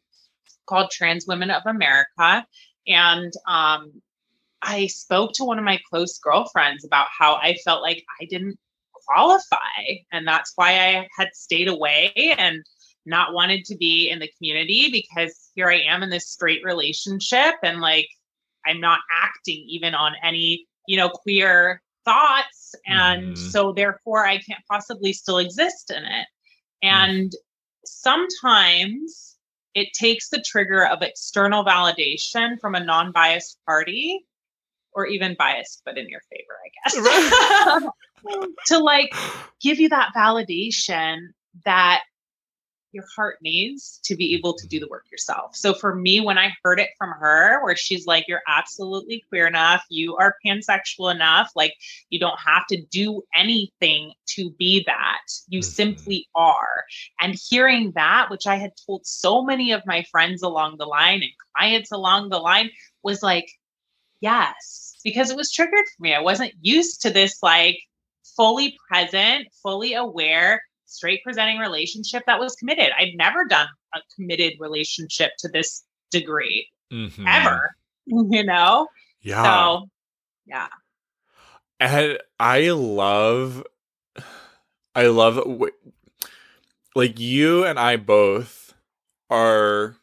called 0.67 0.91
Trans 0.91 1.27
Women 1.27 1.51
of 1.51 1.63
America. 1.67 2.47
And 2.87 3.33
um, 3.47 3.93
I 4.63 4.87
spoke 4.87 5.33
to 5.35 5.45
one 5.45 5.59
of 5.59 5.65
my 5.65 5.79
close 5.91 6.19
girlfriends 6.19 6.85
about 6.85 7.07
how 7.17 7.35
I 7.35 7.57
felt 7.65 7.83
like 7.83 8.05
I 8.21 8.25
didn't 8.25 8.59
qualify. 9.07 9.57
And 10.13 10.27
that's 10.27 10.53
why 10.57 10.73
I 10.73 11.09
had 11.17 11.29
stayed 11.35 11.69
away 11.69 12.13
and 12.39 12.65
not 13.05 13.33
wanted 13.33 13.65
to 13.67 13.77
be 13.77 14.11
in 14.11 14.19
the 14.19 14.31
community 14.37 14.91
because 14.91 15.51
here 15.55 15.69
I 15.69 15.81
am 15.81 16.03
in 16.03 16.11
this 16.11 16.29
straight 16.29 16.63
relationship 16.65 17.55
and 17.63 17.81
like 17.81 18.09
I'm 18.69 18.81
not 18.81 19.01
acting 19.23 19.65
even 19.69 19.95
on 19.95 20.13
any, 20.23 20.67
you 20.87 20.97
know, 20.97 21.09
queer 21.09 21.83
thoughts. 22.05 22.75
And 22.87 23.35
mm. 23.35 23.39
so 23.39 23.73
therefore 23.73 24.27
I 24.27 24.39
can't 24.39 24.63
possibly 24.71 25.13
still 25.13 25.39
exist 25.39 25.91
in 25.91 26.05
it. 26.05 26.27
Mm. 26.85 26.89
And 26.89 27.31
mm. 27.31 27.35
sometimes 27.85 29.37
it 29.75 29.93
takes 29.93 30.29
the 30.29 30.43
trigger 30.45 30.87
of 30.87 31.03
external 31.03 31.65
validation 31.65 32.59
from 32.61 32.75
a 32.75 32.85
non-biased 32.85 33.59
party 33.67 34.25
or 34.93 35.07
even 35.07 35.37
biased 35.39 35.83
but 35.85 35.97
in 35.97 36.09
your 36.09 36.21
favor 36.31 36.57
i 36.65 37.81
guess 37.81 37.87
to 38.67 38.79
like 38.79 39.15
give 39.61 39.79
you 39.79 39.89
that 39.89 40.11
validation 40.17 41.19
that 41.65 42.03
your 42.93 43.05
heart 43.15 43.37
needs 43.43 44.01
to 44.05 44.17
be 44.17 44.35
able 44.35 44.55
to 44.55 44.67
do 44.67 44.81
the 44.81 44.89
work 44.89 45.05
yourself. 45.11 45.55
So 45.55 45.75
for 45.75 45.95
me, 45.95 46.21
when 46.21 46.39
I 46.39 46.53
heard 46.65 46.81
it 46.81 46.91
from 46.97 47.11
her, 47.11 47.63
where 47.63 47.77
she's 47.77 48.07
like, 48.07 48.25
You're 48.29 48.43
absolutely 48.47 49.25
queer 49.29 49.47
enough, 49.47 49.85
you 49.91 50.17
are 50.17 50.37
pansexual 50.45 51.15
enough, 51.15 51.51
like 51.55 51.75
you 52.11 52.19
don't 52.19 52.39
have 52.45 52.67
to 52.69 52.81
do 52.91 53.23
anything 53.35 54.13
to 54.37 54.51
be 54.59 54.83
that. 54.87 55.23
You 55.49 55.61
mm-hmm. 55.61 55.71
simply 55.71 56.29
are. 56.35 56.85
And 57.21 57.39
hearing 57.51 57.93
that, 57.95 58.29
which 58.31 58.47
I 58.47 58.57
had 58.57 58.73
told 58.87 59.07
so 59.07 59.43
many 59.43 59.73
of 59.73 59.83
my 59.87 60.05
friends 60.11 60.43
along 60.43 60.77
the 60.79 60.87
line 60.87 61.23
and 61.23 61.33
clients 61.57 61.93
along 61.93 62.31
the 62.31 62.39
line, 62.39 62.71
was 63.03 63.23
like, 63.23 63.51
Yes, 64.21 64.97
because 65.05 65.31
it 65.31 65.37
was 65.37 65.53
triggered 65.53 65.85
for 65.97 66.03
me. 66.03 66.15
I 66.15 66.21
wasn't 66.21 66.53
used 66.61 67.03
to 67.03 67.11
this, 67.11 67.43
like, 67.43 67.79
fully 68.37 68.77
present, 68.89 69.47
fully 69.63 69.95
aware 69.95 70.63
straight 70.89 71.23
presenting 71.23 71.59
relationship 71.59 72.25
that 72.27 72.41
was 72.41 72.57
committed. 72.57 72.91
I'd 72.99 73.15
never 73.15 73.45
done 73.45 73.69
a 73.95 74.01
committed 74.17 74.55
relationship 74.59 75.33
to 75.41 75.49
this 75.49 75.85
degree 76.11 76.69
mm-hmm. 76.93 77.27
ever, 77.27 77.77
you 78.07 78.45
know? 78.45 78.89
Yeah. 79.21 79.43
So, 79.43 79.89
yeah. 80.47 80.69
And 81.79 82.19
I 82.41 82.71
love, 82.71 83.63
I 84.95 85.07
love, 85.07 85.71
like 86.97 87.21
you 87.21 87.65
and 87.65 87.79
I 87.79 87.97
both 87.97 88.75
are 89.31 89.98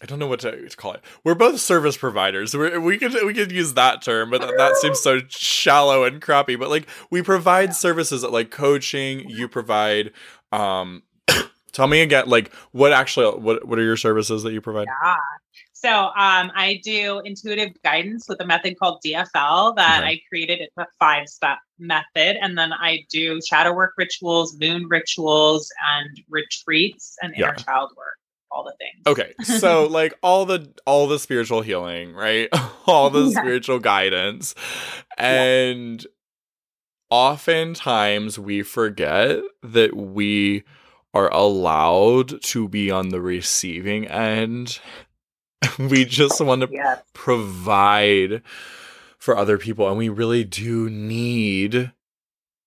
I 0.00 0.06
don't 0.06 0.18
know 0.18 0.28
what 0.28 0.40
to, 0.40 0.68
call 0.76 0.92
it. 0.92 1.02
We're 1.24 1.34
both 1.34 1.58
service 1.60 1.96
providers. 1.96 2.54
We're, 2.54 2.78
we 2.80 2.98
could 2.98 3.14
we 3.24 3.34
could 3.34 3.50
use 3.50 3.74
that 3.74 4.00
term, 4.02 4.30
but 4.30 4.40
that, 4.40 4.54
that 4.56 4.76
seems 4.76 5.00
so 5.00 5.20
shallow 5.28 6.04
and 6.04 6.22
crappy. 6.22 6.56
But 6.56 6.70
like 6.70 6.86
we 7.10 7.22
provide 7.22 7.74
services 7.74 8.22
like 8.22 8.50
coaching. 8.50 9.28
You 9.28 9.48
provide 9.48 10.12
um, 10.52 11.02
Tell 11.72 11.86
me 11.86 12.00
again, 12.00 12.28
like 12.28 12.52
what 12.72 12.92
actually 12.92 13.38
what 13.38 13.66
what 13.66 13.78
are 13.78 13.82
your 13.82 13.96
services 13.96 14.42
that 14.44 14.52
you 14.52 14.60
provide? 14.60 14.86
Yeah. 15.02 15.16
So 15.72 15.90
um, 15.90 16.50
I 16.56 16.80
do 16.82 17.20
intuitive 17.24 17.70
guidance 17.84 18.28
with 18.28 18.40
a 18.40 18.46
method 18.46 18.76
called 18.80 19.00
DFL 19.04 19.76
that 19.76 20.02
okay. 20.02 20.08
I 20.08 20.20
created. 20.28 20.60
It's 20.60 20.76
a 20.76 20.86
five 20.98 21.28
step 21.28 21.58
method. 21.78 22.36
And 22.42 22.58
then 22.58 22.72
I 22.72 23.04
do 23.10 23.40
shadow 23.40 23.72
work 23.72 23.92
rituals, 23.96 24.58
moon 24.58 24.86
rituals, 24.88 25.70
and 25.88 26.20
retreats 26.28 27.16
and 27.22 27.32
inner 27.36 27.54
yeah. 27.56 27.64
child 27.64 27.92
work. 27.96 28.18
All 28.50 28.64
the 28.64 28.74
things. 28.78 29.02
Okay. 29.06 29.34
So 29.60 29.86
like 29.90 30.14
all 30.22 30.46
the 30.46 30.72
all 30.86 31.06
the 31.06 31.18
spiritual 31.18 31.60
healing, 31.60 32.14
right? 32.14 32.48
all 32.86 33.10
the 33.10 33.24
yeah. 33.24 33.40
spiritual 33.40 33.78
guidance. 33.78 34.54
And 35.16 36.02
yeah. 36.02 36.08
oftentimes 37.10 38.38
we 38.38 38.62
forget 38.62 39.40
that 39.62 39.96
we 39.96 40.64
are 41.14 41.32
allowed 41.32 42.40
to 42.42 42.68
be 42.68 42.90
on 42.90 43.08
the 43.08 43.20
receiving 43.20 44.06
end. 44.06 44.80
we 45.78 46.04
just 46.04 46.40
want 46.40 46.62
to 46.62 46.68
yes. 46.70 47.02
provide 47.12 48.42
for 49.18 49.36
other 49.36 49.58
people. 49.58 49.88
And 49.88 49.98
we 49.98 50.08
really 50.08 50.44
do 50.44 50.88
need, 50.88 51.92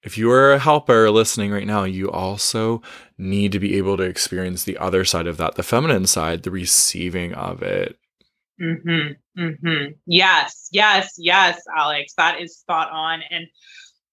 if 0.03 0.17
you 0.17 0.31
are 0.31 0.53
a 0.53 0.59
helper 0.59 1.09
listening 1.11 1.51
right 1.51 1.67
now, 1.67 1.83
you 1.83 2.09
also 2.09 2.81
need 3.17 3.51
to 3.51 3.59
be 3.59 3.77
able 3.77 3.97
to 3.97 4.03
experience 4.03 4.63
the 4.63 4.77
other 4.77 5.05
side 5.05 5.27
of 5.27 5.37
that, 5.37 5.55
the 5.55 5.63
feminine 5.63 6.07
side, 6.07 6.43
the 6.43 6.51
receiving 6.51 7.33
of 7.33 7.61
it. 7.61 7.97
Mm-hmm. 8.61 9.41
Mm-hmm. 9.41 9.91
Yes, 10.05 10.67
yes, 10.71 11.13
yes, 11.17 11.61
Alex. 11.75 12.13
That 12.17 12.41
is 12.41 12.57
spot 12.57 12.89
on. 12.91 13.21
And 13.29 13.47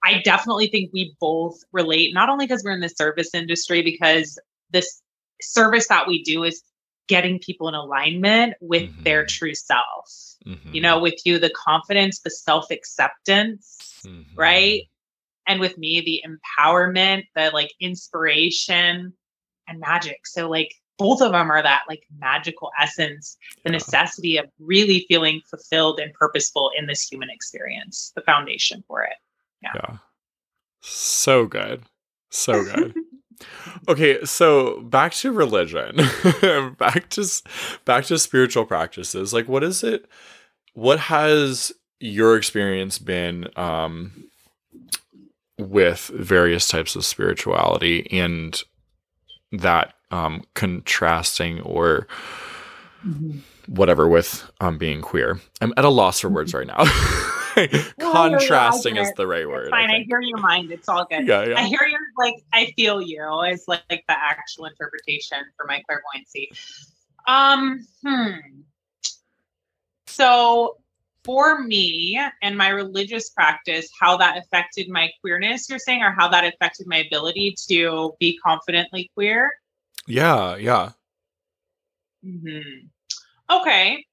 I 0.04 0.20
definitely 0.22 0.68
think 0.68 0.90
we 0.92 1.16
both 1.20 1.56
relate, 1.72 2.14
not 2.14 2.28
only 2.28 2.46
because 2.46 2.62
we're 2.64 2.72
in 2.72 2.80
the 2.80 2.88
service 2.88 3.34
industry, 3.34 3.82
because 3.82 4.38
this 4.70 5.02
service 5.40 5.88
that 5.88 6.06
we 6.06 6.22
do 6.22 6.44
is 6.44 6.62
getting 7.08 7.38
people 7.38 7.68
in 7.68 7.74
alignment 7.74 8.54
with 8.60 8.82
mm-hmm. 8.82 9.02
their 9.02 9.26
true 9.26 9.54
self. 9.54 9.84
Mm-hmm. 10.46 10.74
You 10.74 10.80
know, 10.80 11.00
with 11.00 11.14
you, 11.24 11.38
the 11.38 11.50
confidence, 11.50 12.20
the 12.20 12.30
self 12.30 12.70
acceptance, 12.70 14.02
mm-hmm. 14.06 14.38
right? 14.38 14.82
And 15.48 15.60
with 15.60 15.76
me, 15.78 16.00
the 16.00 16.22
empowerment, 16.24 17.24
the 17.34 17.50
like 17.52 17.72
inspiration 17.80 19.12
and 19.66 19.80
magic. 19.80 20.26
So, 20.26 20.48
like, 20.48 20.74
both 20.98 21.22
of 21.22 21.32
them 21.32 21.50
are 21.50 21.62
that 21.62 21.82
like 21.88 22.02
magical 22.18 22.70
essence, 22.78 23.36
the 23.64 23.70
necessity 23.70 24.36
of 24.36 24.46
really 24.58 25.06
feeling 25.08 25.40
fulfilled 25.48 26.00
and 26.00 26.12
purposeful 26.12 26.70
in 26.76 26.86
this 26.86 27.02
human 27.08 27.30
experience, 27.30 28.12
the 28.16 28.22
foundation 28.22 28.82
for 28.86 29.02
it. 29.04 29.16
Yeah. 29.62 29.70
yeah. 29.74 29.96
So 30.80 31.46
good. 31.46 31.84
So 32.30 32.64
good. 32.64 32.94
okay, 33.88 34.24
so 34.24 34.80
back 34.82 35.12
to 35.14 35.32
religion. 35.32 35.96
back 36.78 37.08
to 37.10 37.42
back 37.84 38.04
to 38.06 38.18
spiritual 38.18 38.66
practices. 38.66 39.32
Like 39.32 39.48
what 39.48 39.62
is 39.62 39.84
it 39.84 40.06
what 40.74 40.98
has 41.00 41.72
your 42.00 42.36
experience 42.36 42.98
been 42.98 43.48
um 43.56 44.27
with 45.58 46.10
various 46.14 46.68
types 46.68 46.96
of 46.96 47.04
spirituality 47.04 48.06
and 48.10 48.62
that 49.52 49.94
um 50.10 50.44
contrasting 50.54 51.60
or 51.62 52.06
mm-hmm. 53.06 53.38
whatever 53.66 54.08
with 54.08 54.50
um 54.60 54.78
being 54.78 55.00
queer. 55.00 55.40
I'm 55.60 55.72
at 55.76 55.84
a 55.84 55.88
loss 55.88 56.20
for 56.20 56.28
words 56.28 56.52
mm-hmm. 56.52 56.70
right 56.70 56.78
now. 56.78 57.28
contrasting 58.12 58.96
is 58.96 59.12
the 59.14 59.26
right 59.26 59.48
word. 59.48 59.62
It's 59.62 59.70
fine. 59.70 59.90
I, 59.90 59.96
I, 59.96 60.04
hear 60.06 60.20
your 60.20 60.38
mind. 60.38 60.70
It's 60.70 60.88
all 60.88 61.06
good. 61.06 61.26
Yeah, 61.26 61.44
yeah. 61.44 61.58
I 61.58 61.64
hear 61.64 61.86
your 61.88 62.00
like. 62.16 62.34
I 62.52 62.72
feel 62.76 63.02
you. 63.02 63.24
It's 63.44 63.66
like, 63.66 63.82
like 63.90 64.04
the 64.08 64.16
actual 64.16 64.66
interpretation 64.66 65.38
for 65.56 65.66
my 65.66 65.82
clairvoyancy. 65.88 66.52
Um. 67.26 67.86
Hmm. 68.06 68.60
So 70.06 70.76
for 71.28 71.62
me 71.62 72.18
and 72.40 72.56
my 72.56 72.70
religious 72.70 73.28
practice, 73.28 73.90
how 74.00 74.16
that 74.16 74.38
affected 74.38 74.88
my 74.88 75.10
queerness, 75.20 75.68
you're 75.68 75.78
saying, 75.78 76.02
or 76.02 76.10
how 76.10 76.26
that 76.26 76.42
affected 76.42 76.86
my 76.86 77.04
ability 77.06 77.54
to 77.68 78.14
be 78.18 78.38
confidently 78.38 79.10
queer? 79.12 79.52
Yeah, 80.06 80.56
yeah. 80.56 80.92
Mm-hmm. 82.24 82.86
Okay. 83.50 84.06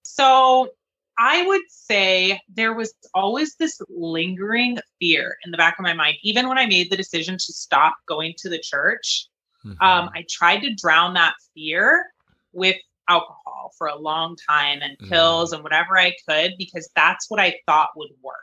So 0.00 0.70
I 1.18 1.46
would 1.46 1.60
say 1.68 2.40
there 2.48 2.72
was 2.72 2.94
always 3.12 3.54
this 3.56 3.78
lingering 3.90 4.78
fear 4.98 5.36
in 5.44 5.50
the 5.50 5.58
back 5.58 5.78
of 5.78 5.82
my 5.82 5.92
mind, 5.92 6.16
even 6.22 6.48
when 6.48 6.56
I 6.56 6.64
made 6.64 6.90
the 6.90 6.96
decision 6.96 7.34
to 7.34 7.52
stop 7.52 7.94
going 8.06 8.32
to 8.38 8.48
the 8.48 8.58
church. 8.58 9.26
Mm-hmm. 9.66 9.84
Um, 9.84 10.08
I 10.14 10.24
tried 10.30 10.60
to 10.60 10.74
drown 10.74 11.12
that 11.12 11.34
fear 11.54 12.06
with 12.54 12.76
alcohol 13.08 13.72
for 13.76 13.86
a 13.86 13.98
long 13.98 14.36
time 14.48 14.80
and 14.82 14.96
mm-hmm. 14.98 15.10
pills 15.10 15.50
mm-hmm. 15.50 15.56
and 15.56 15.64
whatever 15.64 15.98
I 15.98 16.14
could 16.28 16.54
because 16.58 16.90
that's 16.94 17.30
what 17.30 17.40
I 17.40 17.58
thought 17.66 17.90
would 17.96 18.10
work. 18.22 18.36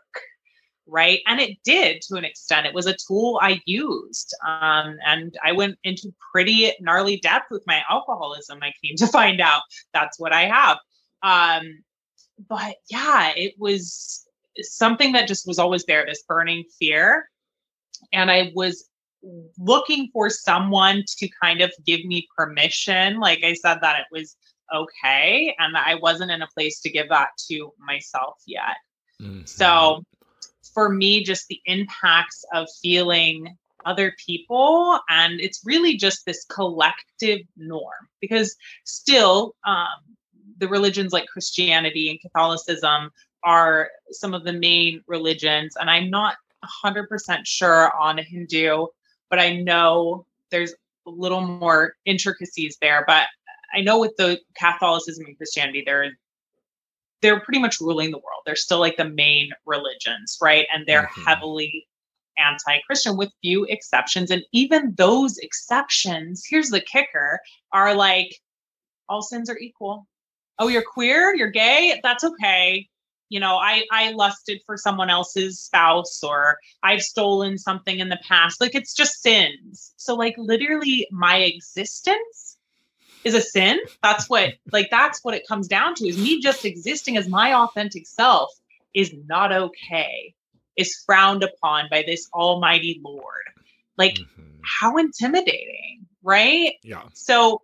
Right. 0.87 1.21
And 1.25 1.39
it 1.39 1.57
did 1.63 2.01
to 2.03 2.15
an 2.15 2.25
extent. 2.25 2.67
It 2.67 2.73
was 2.73 2.85
a 2.85 2.95
tool 3.07 3.39
I 3.41 3.59
used. 3.65 4.35
Um, 4.47 4.97
and 5.03 5.35
I 5.43 5.51
went 5.51 5.79
into 5.83 6.13
pretty 6.31 6.71
gnarly 6.79 7.17
depth 7.17 7.47
with 7.49 7.63
my 7.65 7.81
alcoholism. 7.89 8.59
I 8.61 8.71
came 8.83 8.95
to 8.97 9.07
find 9.07 9.41
out 9.41 9.63
that's 9.93 10.19
what 10.19 10.31
I 10.33 10.45
have. 10.45 10.77
Um, 11.23 11.83
but 12.47 12.75
yeah, 12.89 13.31
it 13.35 13.55
was 13.57 14.27
something 14.61 15.13
that 15.13 15.27
just 15.27 15.47
was 15.47 15.57
always 15.57 15.85
there 15.85 16.05
this 16.05 16.23
burning 16.27 16.65
fear. 16.77 17.29
And 18.13 18.29
I 18.29 18.51
was 18.53 18.87
looking 19.57 20.09
for 20.13 20.29
someone 20.29 21.03
to 21.17 21.27
kind 21.41 21.61
of 21.61 21.71
give 21.85 22.05
me 22.05 22.27
permission. 22.37 23.19
Like 23.19 23.43
I 23.43 23.53
said, 23.53 23.79
that 23.81 23.99
it 23.99 24.05
was 24.11 24.35
okay. 24.73 25.55
And 25.59 25.75
that 25.75 25.87
I 25.87 25.95
wasn't 25.95 26.31
in 26.31 26.41
a 26.41 26.47
place 26.47 26.81
to 26.81 26.89
give 26.89 27.09
that 27.09 27.29
to 27.49 27.73
myself 27.79 28.35
yet. 28.45 28.77
Mm-hmm. 29.21 29.45
So 29.45 30.03
for 30.73 30.89
me, 30.89 31.23
just 31.23 31.47
the 31.47 31.61
impacts 31.65 32.43
of 32.53 32.67
feeling 32.81 33.57
other 33.85 34.15
people 34.25 34.99
and 35.09 35.39
it's 35.39 35.61
really 35.63 35.95
just 35.95 36.25
this 36.25 36.43
collective 36.45 37.41
norm 37.55 38.09
because 38.19 38.55
still 38.83 39.55
um, 39.63 40.15
the 40.57 40.67
religions 40.67 41.13
like 41.13 41.27
Christianity 41.27 42.09
and 42.09 42.19
Catholicism 42.19 43.11
are 43.43 43.89
some 44.11 44.33
of 44.33 44.43
the 44.43 44.53
main 44.53 45.03
religions. 45.07 45.75
And 45.79 45.89
I'm 45.89 46.09
not 46.09 46.35
100% 46.83 47.07
sure 47.45 47.95
on 47.95 48.19
a 48.19 48.23
Hindu, 48.23 48.87
but 49.29 49.39
I 49.39 49.57
know 49.57 50.25
there's 50.49 50.73
a 51.05 51.11
little 51.11 51.41
more 51.41 51.95
intricacies 52.05 52.77
there. 52.81 53.03
But 53.07 53.27
I 53.73 53.81
know 53.81 53.99
with 53.99 54.15
the 54.17 54.39
Catholicism 54.57 55.25
and 55.25 55.37
Christianity, 55.37 55.83
they're 55.85 56.11
they're 57.21 57.39
pretty 57.39 57.59
much 57.59 57.79
ruling 57.79 58.11
the 58.11 58.17
world. 58.17 58.41
They're 58.45 58.55
still 58.55 58.79
like 58.79 58.97
the 58.97 59.09
main 59.09 59.49
religions, 59.65 60.37
right? 60.41 60.67
And 60.73 60.85
they're 60.85 61.07
mm-hmm. 61.07 61.23
heavily 61.23 61.87
anti-Christian 62.37 63.17
with 63.17 63.31
few 63.41 63.63
exceptions. 63.65 64.29
And 64.29 64.43
even 64.51 64.93
those 64.97 65.37
exceptions, 65.37 66.43
here's 66.47 66.69
the 66.69 66.81
kicker, 66.81 67.39
are 67.71 67.95
like 67.95 68.35
all 69.09 69.21
sins 69.21 69.49
are 69.49 69.57
equal 69.57 70.07
oh 70.59 70.67
you're 70.67 70.83
queer 70.83 71.35
you're 71.35 71.49
gay 71.49 71.99
that's 72.03 72.23
okay 72.23 72.87
you 73.29 73.39
know 73.39 73.57
i 73.57 73.83
i 73.91 74.11
lusted 74.11 74.59
for 74.65 74.77
someone 74.77 75.09
else's 75.09 75.59
spouse 75.59 76.23
or 76.23 76.57
i've 76.83 77.01
stolen 77.01 77.57
something 77.57 77.99
in 77.99 78.09
the 78.09 78.19
past 78.27 78.61
like 78.61 78.75
it's 78.75 78.93
just 78.93 79.21
sins 79.21 79.93
so 79.97 80.15
like 80.15 80.35
literally 80.37 81.07
my 81.11 81.37
existence 81.37 82.44
is 83.25 83.33
a 83.33 83.41
sin 83.41 83.79
that's 84.01 84.29
what 84.29 84.53
like 84.71 84.89
that's 84.89 85.23
what 85.23 85.33
it 85.33 85.45
comes 85.47 85.67
down 85.67 85.93
to 85.95 86.07
is 86.07 86.17
me 86.17 86.39
just 86.39 86.63
existing 86.63 87.17
as 87.17 87.27
my 87.27 87.53
authentic 87.53 88.07
self 88.07 88.49
is 88.93 89.13
not 89.27 89.51
okay 89.51 90.33
is 90.77 90.95
frowned 91.05 91.43
upon 91.43 91.85
by 91.91 92.03
this 92.05 92.29
almighty 92.33 93.01
lord 93.03 93.43
like 93.97 94.15
mm-hmm. 94.15 94.43
how 94.79 94.95
intimidating 94.97 96.05
right 96.23 96.75
yeah 96.83 97.01
so 97.13 97.61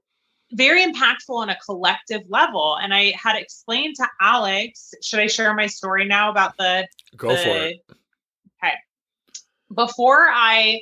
very 0.53 0.85
impactful 0.85 1.35
on 1.35 1.49
a 1.49 1.57
collective 1.65 2.21
level. 2.29 2.77
And 2.81 2.93
I 2.93 3.13
had 3.15 3.35
explained 3.35 3.95
to 3.97 4.07
Alex, 4.19 4.93
should 5.01 5.19
I 5.19 5.27
share 5.27 5.53
my 5.53 5.67
story 5.67 6.05
now 6.05 6.29
about 6.29 6.57
the 6.57 6.87
go 7.15 7.29
the, 7.29 7.37
for 7.37 7.49
it? 7.49 7.77
Okay. 8.63 8.73
Before 9.73 10.27
I 10.29 10.81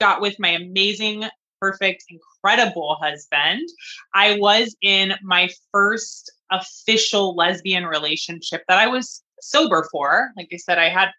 got 0.00 0.20
with 0.20 0.38
my 0.38 0.50
amazing, 0.50 1.24
perfect, 1.60 2.04
incredible 2.42 2.96
husband, 3.00 3.68
I 4.14 4.38
was 4.38 4.74
in 4.82 5.14
my 5.22 5.48
first 5.72 6.32
official 6.50 7.34
lesbian 7.34 7.84
relationship 7.84 8.62
that 8.68 8.78
I 8.78 8.86
was 8.86 9.22
sober 9.40 9.88
for. 9.90 10.30
Like 10.36 10.48
I 10.52 10.56
said, 10.56 10.78
I 10.78 10.88
had 10.88 11.10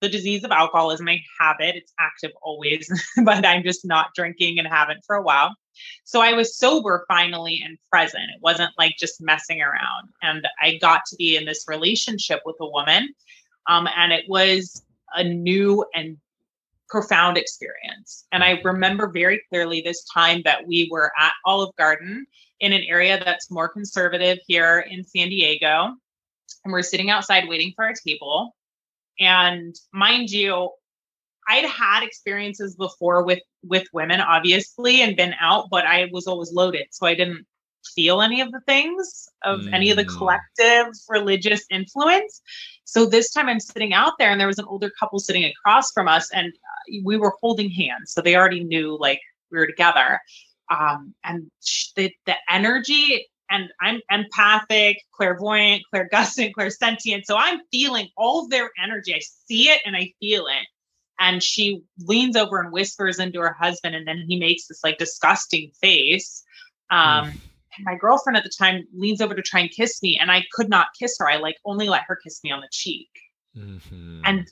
the 0.00 0.08
disease 0.08 0.44
of 0.44 0.50
alcoholism. 0.50 1.08
I 1.08 1.20
have 1.40 1.56
it. 1.60 1.74
It's 1.74 1.92
active 1.98 2.32
always, 2.42 2.88
but 3.24 3.44
I'm 3.46 3.62
just 3.62 3.84
not 3.84 4.14
drinking 4.14 4.58
and 4.58 4.68
haven't 4.68 5.04
for 5.06 5.16
a 5.16 5.22
while. 5.22 5.54
So 6.04 6.20
I 6.20 6.32
was 6.32 6.56
sober 6.56 7.04
finally 7.08 7.62
and 7.64 7.78
present. 7.90 8.24
It 8.34 8.40
wasn't 8.42 8.70
like 8.78 8.94
just 8.98 9.20
messing 9.20 9.60
around. 9.60 10.08
And 10.22 10.46
I 10.62 10.78
got 10.80 11.02
to 11.06 11.16
be 11.16 11.36
in 11.36 11.44
this 11.44 11.64
relationship 11.68 12.40
with 12.44 12.56
a 12.60 12.68
woman. 12.68 13.08
Um, 13.68 13.88
and 13.96 14.12
it 14.12 14.24
was 14.28 14.82
a 15.14 15.24
new 15.24 15.84
and 15.94 16.18
profound 16.88 17.36
experience. 17.36 18.26
And 18.32 18.44
I 18.44 18.60
remember 18.64 19.08
very 19.08 19.42
clearly 19.48 19.80
this 19.80 20.04
time 20.12 20.42
that 20.44 20.66
we 20.66 20.88
were 20.90 21.12
at 21.18 21.32
Olive 21.44 21.74
Garden 21.76 22.26
in 22.60 22.72
an 22.72 22.84
area 22.88 23.22
that's 23.22 23.50
more 23.50 23.68
conservative 23.68 24.38
here 24.46 24.86
in 24.88 25.04
San 25.04 25.28
Diego. 25.28 25.94
And 26.64 26.72
we're 26.72 26.82
sitting 26.82 27.10
outside 27.10 27.48
waiting 27.48 27.72
for 27.74 27.84
our 27.84 27.94
table. 28.06 28.54
And 29.18 29.74
mind 29.92 30.30
you, 30.30 30.70
I'd 31.48 31.64
had 31.64 32.02
experiences 32.02 32.74
before 32.74 33.24
with 33.24 33.40
with 33.62 33.86
women, 33.92 34.20
obviously, 34.20 35.02
and 35.02 35.16
been 35.16 35.34
out, 35.40 35.68
but 35.70 35.84
I 35.84 36.08
was 36.12 36.26
always 36.26 36.52
loaded. 36.52 36.86
So 36.90 37.06
I 37.06 37.14
didn't 37.14 37.46
feel 37.94 38.22
any 38.22 38.40
of 38.40 38.52
the 38.52 38.60
things 38.66 39.28
of 39.44 39.60
mm. 39.60 39.72
any 39.72 39.90
of 39.90 39.96
the 39.96 40.04
mm. 40.04 40.16
collective 40.16 40.86
religious 41.08 41.64
influence. 41.70 42.42
So 42.84 43.06
this 43.06 43.32
time 43.32 43.48
I'm 43.48 43.60
sitting 43.60 43.92
out 43.92 44.14
there 44.18 44.30
and 44.30 44.40
there 44.40 44.46
was 44.46 44.58
an 44.58 44.66
older 44.66 44.90
couple 44.98 45.18
sitting 45.18 45.44
across 45.44 45.92
from 45.92 46.08
us 46.08 46.30
and 46.32 46.52
uh, 46.52 47.00
we 47.04 47.16
were 47.16 47.34
holding 47.40 47.70
hands. 47.70 48.12
So 48.12 48.20
they 48.20 48.36
already 48.36 48.64
knew 48.64 48.96
like 48.98 49.20
we 49.50 49.58
were 49.58 49.66
together. 49.66 50.20
Um, 50.70 51.14
and 51.24 51.50
the, 51.94 52.12
the 52.26 52.34
energy 52.50 53.26
and 53.50 53.68
I'm 53.80 54.00
empathic, 54.10 54.98
clairvoyant, 55.12 55.82
clairgustant, 55.92 56.52
clairsentient. 56.52 57.24
So 57.24 57.36
I'm 57.36 57.60
feeling 57.70 58.08
all 58.16 58.44
of 58.44 58.50
their 58.50 58.70
energy. 58.82 59.14
I 59.14 59.20
see 59.20 59.68
it 59.68 59.80
and 59.84 59.96
I 59.96 60.12
feel 60.20 60.46
it. 60.46 60.66
And 61.18 61.42
she 61.42 61.82
leans 61.98 62.36
over 62.36 62.60
and 62.60 62.72
whispers 62.72 63.18
into 63.18 63.40
her 63.40 63.54
husband, 63.58 63.94
and 63.94 64.06
then 64.06 64.24
he 64.28 64.38
makes 64.38 64.66
this 64.66 64.84
like 64.84 64.98
disgusting 64.98 65.70
face. 65.80 66.44
Um, 66.90 67.40
my 67.80 67.94
girlfriend 67.94 68.36
at 68.36 68.44
the 68.44 68.50
time 68.50 68.84
leans 68.94 69.20
over 69.20 69.34
to 69.34 69.42
try 69.42 69.60
and 69.60 69.70
kiss 69.70 70.02
me 70.02 70.18
and 70.20 70.30
i 70.30 70.44
could 70.52 70.68
not 70.68 70.88
kiss 70.98 71.16
her. 71.18 71.28
I 71.28 71.36
like 71.36 71.56
only 71.64 71.88
let 71.88 72.02
her 72.06 72.16
kiss 72.16 72.42
me 72.44 72.50
on 72.50 72.60
the 72.60 72.68
cheek. 72.70 73.08
Mm-hmm. 73.56 74.20
and 74.24 74.46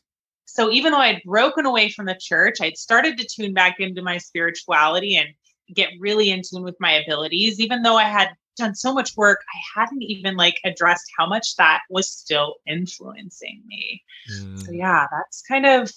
so 0.47 0.71
even 0.71 0.93
though 0.93 0.99
i'd 0.99 1.23
broken 1.27 1.67
away 1.67 1.91
from 1.91 2.07
the 2.07 2.19
church 2.19 2.57
i'd 2.63 2.79
started 2.79 3.19
to 3.19 3.27
tune 3.27 3.53
back 3.53 3.79
into 3.79 4.01
my 4.01 4.17
spirituality 4.17 5.17
and 5.17 5.29
get 5.75 5.91
really 5.99 6.31
in 6.31 6.43
tune 6.43 6.63
with 6.63 6.77
my 6.81 6.93
abilities. 6.93 7.61
Even 7.61 7.83
though 7.83 7.97
i 7.97 8.05
had 8.05 8.31
done 8.57 8.75
so 8.75 8.95
much 8.95 9.17
work 9.17 9.41
i 9.55 9.81
hadn't 9.81 10.03
even 10.03 10.37
like 10.37 10.59
addressed 10.65 11.11
how 11.19 11.27
much 11.27 11.57
that 11.57 11.81
was 11.91 12.09
still 12.09 12.55
influencing 12.67 13.63
me. 13.67 14.03
Mm. 14.33 14.65
so 14.65 14.73
yeah 14.73 15.07
that's 15.11 15.43
kind 15.43 15.67
of 15.67 15.93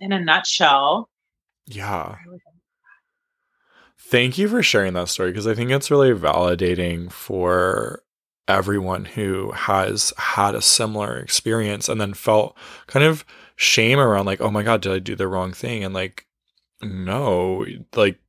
in 0.00 0.12
a 0.12 0.20
nutshell 0.20 1.10
yeah 1.66 2.16
Thank 4.08 4.38
you 4.38 4.46
for 4.46 4.62
sharing 4.62 4.94
that 4.94 5.08
story 5.08 5.32
because 5.32 5.48
I 5.48 5.54
think 5.54 5.72
it's 5.72 5.90
really 5.90 6.12
validating 6.12 7.10
for 7.10 8.04
everyone 8.46 9.04
who 9.04 9.50
has 9.50 10.12
had 10.16 10.54
a 10.54 10.62
similar 10.62 11.18
experience 11.18 11.88
and 11.88 12.00
then 12.00 12.14
felt 12.14 12.56
kind 12.86 13.04
of 13.04 13.24
shame 13.56 13.98
around 13.98 14.26
like, 14.26 14.40
oh 14.40 14.50
my 14.50 14.62
God, 14.62 14.80
did 14.80 14.92
I 14.92 15.00
do 15.00 15.16
the 15.16 15.26
wrong 15.26 15.52
thing? 15.52 15.82
And 15.82 15.92
like, 15.92 16.24
no, 16.80 17.66
like 17.96 18.20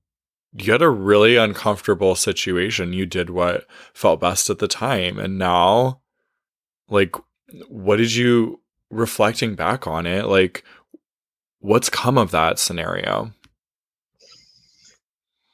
you 0.54 0.72
had 0.72 0.82
a 0.82 0.90
really 0.90 1.36
uncomfortable 1.36 2.16
situation. 2.16 2.94
You 2.94 3.06
did 3.06 3.30
what 3.30 3.68
felt 3.94 4.20
best 4.20 4.50
at 4.50 4.58
the 4.58 4.68
time. 4.68 5.20
And 5.20 5.38
now, 5.38 6.02
like, 6.90 7.16
what 7.68 7.98
did 7.98 8.16
you 8.16 8.62
reflecting 8.90 9.54
back 9.54 9.86
on 9.86 10.08
it? 10.08 10.26
Like, 10.26 10.64
what's 11.60 11.92
come 11.92 12.18
of 12.18 12.32
that 12.32 12.58
scenario? 12.58 13.32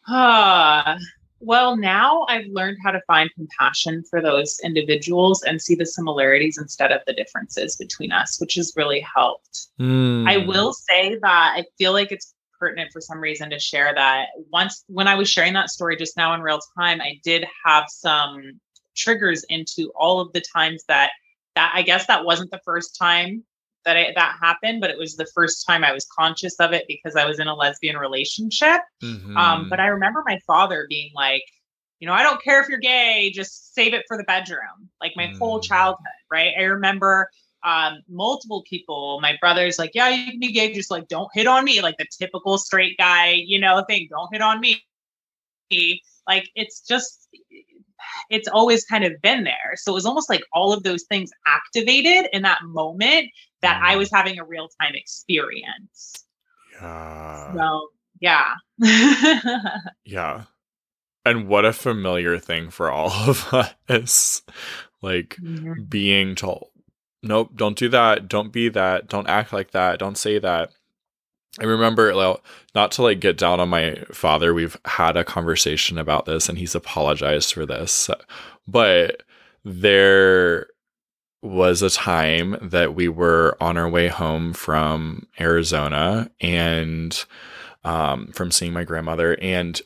Ah, 0.08 0.98
well, 1.40 1.76
now 1.76 2.26
I've 2.30 2.48
learned 2.48 2.78
how 2.84 2.92
to 2.92 3.02
find 3.08 3.30
compassion 3.36 4.04
for 4.10 4.22
those 4.22 4.60
individuals 4.64 5.44
and 5.44 5.62
see 5.62 5.76
the 5.76 5.86
similarities 5.86 6.58
instead 6.58 6.92
of 6.92 7.02
the 7.06 7.14
differences 7.14 7.76
between 7.76 8.12
us, 8.12 8.40
which 8.40 8.56
has 8.56 8.74
really 8.76 9.02
helped. 9.02 9.68
Mm. 9.80 10.28
I 10.28 10.38
will 10.38 10.74
say 10.74 11.18
that 11.22 11.54
I 11.58 11.66
feel 11.78 11.92
like 11.92 12.12
it's 12.12 12.34
pertinent 12.58 12.92
for 12.94 13.02
some 13.02 13.20
reason 13.20 13.50
to 13.50 13.60
share 13.60 13.94
that 13.94 14.28
once 14.52 14.86
when 14.88 15.08
I 15.08 15.16
was 15.16 15.30
sharing 15.30 15.54
that 15.54 15.70
story 15.70 15.98
just 15.98 16.16
now 16.16 16.34
in 16.34 16.42
real 16.42 16.60
time, 16.78 17.02
I 17.02 17.20
did 17.24 17.46
have 17.66 17.86
some 17.90 18.62
triggers 18.96 19.44
into 19.50 19.92
all 19.96 20.22
of 20.22 20.32
the 20.34 20.42
times 20.56 20.84
that 20.88 21.12
that 21.56 21.72
I 21.76 21.82
guess 21.82 22.08
that 22.08 22.26
wasn't 22.26 22.52
the 22.52 22.62
first 22.64 22.98
time 22.98 23.44
that 23.86 23.98
I, 23.98 24.12
that 24.16 24.38
happened, 24.42 24.82
but 24.82 24.90
it 24.90 24.98
was 24.98 25.16
the 25.16 25.28
first 25.34 25.66
time 25.66 25.84
I 25.84 25.92
was 25.92 26.06
conscious 26.06 26.56
of 26.60 26.74
it 26.74 26.86
because 26.88 27.16
I 27.16 27.26
was 27.26 27.40
in 27.40 27.48
a 27.48 27.56
lesbian 27.56 27.98
relationship. 27.98 28.82
Mm-hmm. 29.04 29.38
Um, 29.38 29.70
but 29.70 29.80
I 29.80 29.88
remember 29.88 30.24
my 30.26 30.40
father 30.46 30.86
being 30.90 31.12
like, 31.16 31.44
you 32.00 32.08
know, 32.08 32.14
I 32.14 32.24
don't 32.24 32.42
care 32.44 32.62
if 32.62 32.68
you're 32.68 32.80
gay, 32.80 33.32
just 33.34 33.74
save 33.74 33.94
it 33.94 34.04
for 34.08 34.18
the 34.18 34.24
bedroom. 34.24 34.90
Like 35.00 35.14
my 35.16 35.28
mm. 35.28 35.38
whole 35.38 35.62
childhood, 35.62 36.06
right? 36.30 36.54
I 36.58 36.64
remember 36.64 37.30
um, 37.64 38.02
multiple 38.10 38.64
people, 38.70 39.20
my 39.22 39.38
brothers, 39.40 39.80
like, 39.80 39.92
yeah, 39.94 40.10
you 40.10 40.32
can 40.32 40.40
be 40.40 40.52
gay, 40.52 40.74
just 40.74 40.92
like 40.92 41.08
don't 41.08 41.30
hit 41.34 41.48
on 41.48 41.64
me, 41.64 41.82
like 41.82 41.98
the 41.98 42.06
typical 42.20 42.58
straight 42.58 42.98
guy, 42.98 43.32
you 43.32 43.58
know, 43.60 43.84
thing. 43.88 44.08
Don't 44.10 44.28
hit 44.34 44.42
on 44.42 44.60
me. 44.60 44.84
Like 46.28 46.50
it's 46.56 46.82
just 46.82 47.28
it's 48.30 48.48
always 48.48 48.86
kind 48.86 49.04
of 49.04 49.14
been 49.22 49.44
there. 49.44 49.76
So 49.76 49.92
it 49.92 49.96
was 49.96 50.06
almost 50.06 50.30
like 50.30 50.44
all 50.54 50.74
of 50.74 50.84
those 50.84 51.04
things 51.04 51.32
activated 51.48 52.30
in 52.34 52.42
that 52.44 52.60
moment 52.64 53.30
that 53.64 53.82
I 53.82 53.96
was 53.96 54.12
having 54.12 54.38
a 54.38 54.46
real 54.46 54.70
time 54.80 54.94
experience. 54.94 56.26
Yeah. 56.80 57.54
So, 57.54 57.88
yeah. 58.20 58.54
yeah. 60.06 60.44
And 61.26 61.48
what 61.48 61.66
a 61.66 61.74
familiar 61.74 62.38
thing 62.38 62.70
for 62.70 62.92
all 62.92 63.12
of 63.30 63.52
us. 63.90 64.44
Like 65.02 65.38
mm-hmm. 65.42 65.84
being 65.90 66.36
told, 66.36 66.70
nope, 67.24 67.52
don't 67.56 67.78
do 67.78 67.90
that. 67.90 68.28
Don't 68.28 68.54
be 68.54 68.70
that. 68.70 69.08
Don't 69.08 69.28
act 69.28 69.52
like 69.52 69.72
that. 69.72 70.00
Don't 70.00 70.18
say 70.18 70.40
that. 70.40 70.72
I 71.60 71.66
remember, 71.66 72.14
not 72.74 72.92
to 72.94 73.04
like 73.04 73.20
get 73.20 73.38
down 73.38 73.60
on 73.60 73.70
my 73.70 74.04
father, 74.12 74.54
we've 74.54 74.78
had 74.86 75.16
a 75.18 75.24
conversation 75.24 76.00
about 76.00 76.26
this 76.26 76.50
and 76.50 76.58
he's 76.58 76.74
apologized 76.74 77.54
for 77.54 77.66
this. 77.66 78.10
But 78.68 79.22
there 79.64 80.68
was 81.44 81.82
a 81.82 81.90
time 81.90 82.58
that 82.62 82.96
we 82.96 83.10
were 83.10 83.58
on 83.60 83.78
our 83.78 83.90
way 83.90 84.08
home 84.08 84.54
from 84.54 85.28
Arizona 85.40 86.32
and 86.40 87.26
um, 87.84 88.28
from 88.28 88.50
seeing 88.50 88.72
my 88.72 88.86
grandmother. 88.86 89.38
And 89.42 89.80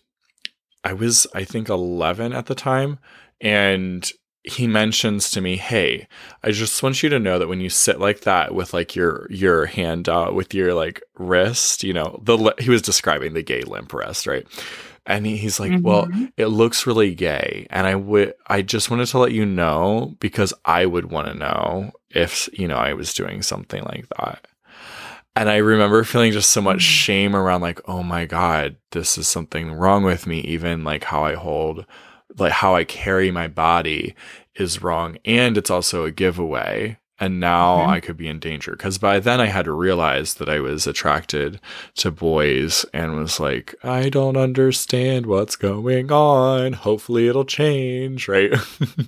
I 0.83 0.93
was, 0.93 1.25
I 1.33 1.43
think, 1.43 1.67
11 1.67 2.31
at 2.31 2.45
the 2.45 2.55
time. 2.55 2.99
And 3.41 4.09
he 4.43 4.65
mentions 4.65 5.29
to 5.31 5.41
me, 5.41 5.57
"Hey, 5.57 6.07
I 6.41 6.51
just 6.51 6.81
want 6.81 7.03
you 7.03 7.09
to 7.09 7.19
know 7.19 7.37
that 7.37 7.49
when 7.49 7.59
you 7.59 7.69
sit 7.69 7.99
like 7.99 8.21
that 8.21 8.55
with 8.55 8.73
like 8.73 8.95
your 8.95 9.27
your 9.29 9.65
hand 9.65 10.07
out 10.07 10.35
with 10.35 10.53
your 10.53 10.73
like 10.73 11.01
wrist, 11.17 11.83
you 11.83 11.91
know, 11.91 12.19
the 12.23 12.55
he 12.59 12.69
was 12.69 12.81
describing 12.81 13.33
the 13.33 13.43
gay 13.43 13.63
limp 13.63 13.93
wrist, 13.93 14.25
right? 14.25 14.47
And 15.07 15.25
he's 15.25 15.59
like, 15.59 15.71
mm-hmm. 15.71 15.83
"Well, 15.83 16.09
it 16.35 16.47
looks 16.47 16.85
really 16.85 17.15
gay, 17.15 17.65
and 17.69 17.87
I 17.87 17.95
would 17.95 18.33
I 18.45 18.61
just 18.61 18.91
wanted 18.91 19.07
to 19.07 19.19
let 19.19 19.31
you 19.31 19.45
know 19.45 20.15
because 20.19 20.53
I 20.65 20.85
would 20.85 21.09
want 21.09 21.27
to 21.27 21.33
know 21.33 21.91
if, 22.09 22.49
you 22.51 22.67
know, 22.67 22.75
I 22.75 22.93
was 22.93 23.13
doing 23.13 23.41
something 23.41 23.83
like 23.83 24.05
that." 24.19 24.45
And 25.35 25.49
I 25.49 25.57
remember 25.57 26.03
feeling 26.03 26.31
just 26.33 26.49
so 26.51 26.61
much 26.61 26.79
mm. 26.79 26.81
shame 26.81 27.35
around 27.35 27.61
like, 27.61 27.79
"Oh 27.87 28.03
my 28.03 28.25
god, 28.25 28.75
this 28.91 29.17
is 29.17 29.27
something 29.27 29.71
wrong 29.71 30.03
with 30.03 30.27
me 30.27 30.41
even 30.41 30.83
like 30.83 31.05
how 31.05 31.23
I 31.23 31.35
hold 31.35 31.85
like 32.37 32.51
how 32.51 32.75
I 32.75 32.83
carry 32.83 33.31
my 33.31 33.47
body 33.47 34.15
is 34.55 34.81
wrong 34.81 35.17
and 35.25 35.57
it's 35.57 35.69
also 35.69 36.05
a 36.05 36.11
giveaway 36.11 36.97
and 37.19 37.39
now 37.39 37.77
mm-hmm. 37.77 37.89
I 37.89 37.99
could 37.99 38.17
be 38.17 38.27
in 38.27 38.39
danger 38.39 38.71
because 38.71 38.97
by 38.97 39.19
then 39.19 39.39
I 39.39 39.47
had 39.47 39.65
to 39.65 39.71
realize 39.71 40.35
that 40.35 40.49
I 40.49 40.59
was 40.59 40.87
attracted 40.87 41.59
to 41.95 42.11
boys 42.11 42.85
and 42.93 43.15
was 43.15 43.39
like, 43.39 43.75
I 43.83 44.09
don't 44.09 44.37
understand 44.37 45.25
what's 45.25 45.55
going 45.55 46.11
on. 46.11 46.73
Hopefully 46.73 47.27
it'll 47.27 47.45
change, 47.45 48.27
right? 48.27 48.53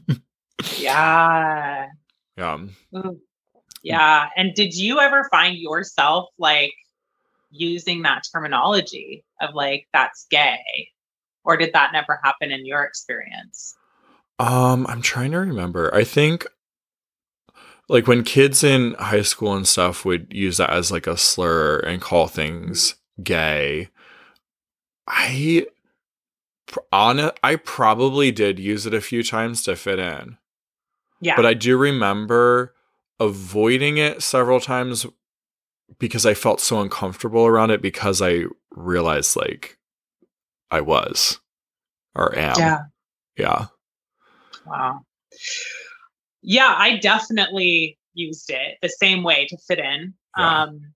yeah. 0.78 1.88
Yeah. 2.38 2.58
Yeah. 3.84 4.30
And 4.36 4.54
did 4.56 4.76
you 4.76 5.00
ever 5.00 5.28
find 5.30 5.58
yourself 5.58 6.30
like 6.38 6.74
using 7.52 8.04
that 8.04 8.24
terminology 8.32 9.24
of 9.42 9.54
like, 9.54 9.88
that's 9.94 10.26
gay? 10.30 10.90
or 11.44 11.58
did 11.58 11.74
that 11.74 11.92
never 11.92 12.20
happen 12.24 12.52
in 12.52 12.66
your 12.66 12.84
experience? 12.84 13.76
Um, 14.38 14.86
I'm 14.88 15.02
trying 15.02 15.32
to 15.32 15.40
remember. 15.40 15.94
I 15.94 16.04
think 16.04 16.46
like 17.90 18.08
when 18.08 18.24
kids 18.24 18.64
in 18.64 18.94
high 18.94 19.24
school 19.24 19.56
and 19.56 19.68
stuff 19.68 20.06
would 20.06 20.28
use 20.32 20.58
that 20.58 20.70
as 20.70 20.92
like 20.92 21.08
a 21.08 21.18
slur 21.18 21.80
and 21.80 22.02
call 22.02 22.28
things 22.28 22.96
gay. 23.22 23.90
I 25.08 25.66
on 26.92 27.32
I 27.44 27.56
probably 27.56 28.32
did 28.32 28.60
use 28.60 28.86
it 28.86 28.94
a 28.94 29.02
few 29.02 29.24
times 29.24 29.64
to 29.64 29.76
fit 29.76 29.98
in. 29.98 30.38
Yeah. 31.20 31.36
But 31.36 31.48
I 31.48 31.56
do 31.56 31.78
remember 31.78 32.76
avoiding 33.20 33.98
it 33.98 34.22
several 34.22 34.60
times 34.60 35.08
because 35.98 36.26
I 36.26 36.36
felt 36.36 36.62
so 36.62 36.80
uncomfortable 36.80 37.46
around 37.46 37.72
it 37.72 37.82
because 37.82 38.22
I 38.22 38.44
realized 38.72 39.36
like 39.36 39.80
I 40.70 40.82
was 40.82 41.40
or 42.16 42.38
am. 42.38 42.56
Yeah. 42.58 42.80
Yeah. 43.36 43.66
Wow. 44.66 45.02
Yeah, 46.42 46.74
I 46.78 46.98
definitely 46.98 47.98
used 48.14 48.50
it 48.50 48.78
the 48.82 48.90
same 48.90 49.24
way 49.24 49.46
to 49.48 49.58
fit 49.58 49.80
in. 49.80 50.14
Yeah. 50.38 50.64
Um, 50.64 50.94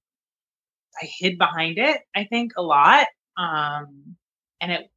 I 1.02 1.06
hid 1.06 1.38
behind 1.38 1.78
it, 1.80 2.02
I 2.16 2.26
think, 2.26 2.54
a 2.58 2.62
lot. 2.62 3.08
Um, 3.38 4.16
and 4.62 4.72
it, 4.72 4.92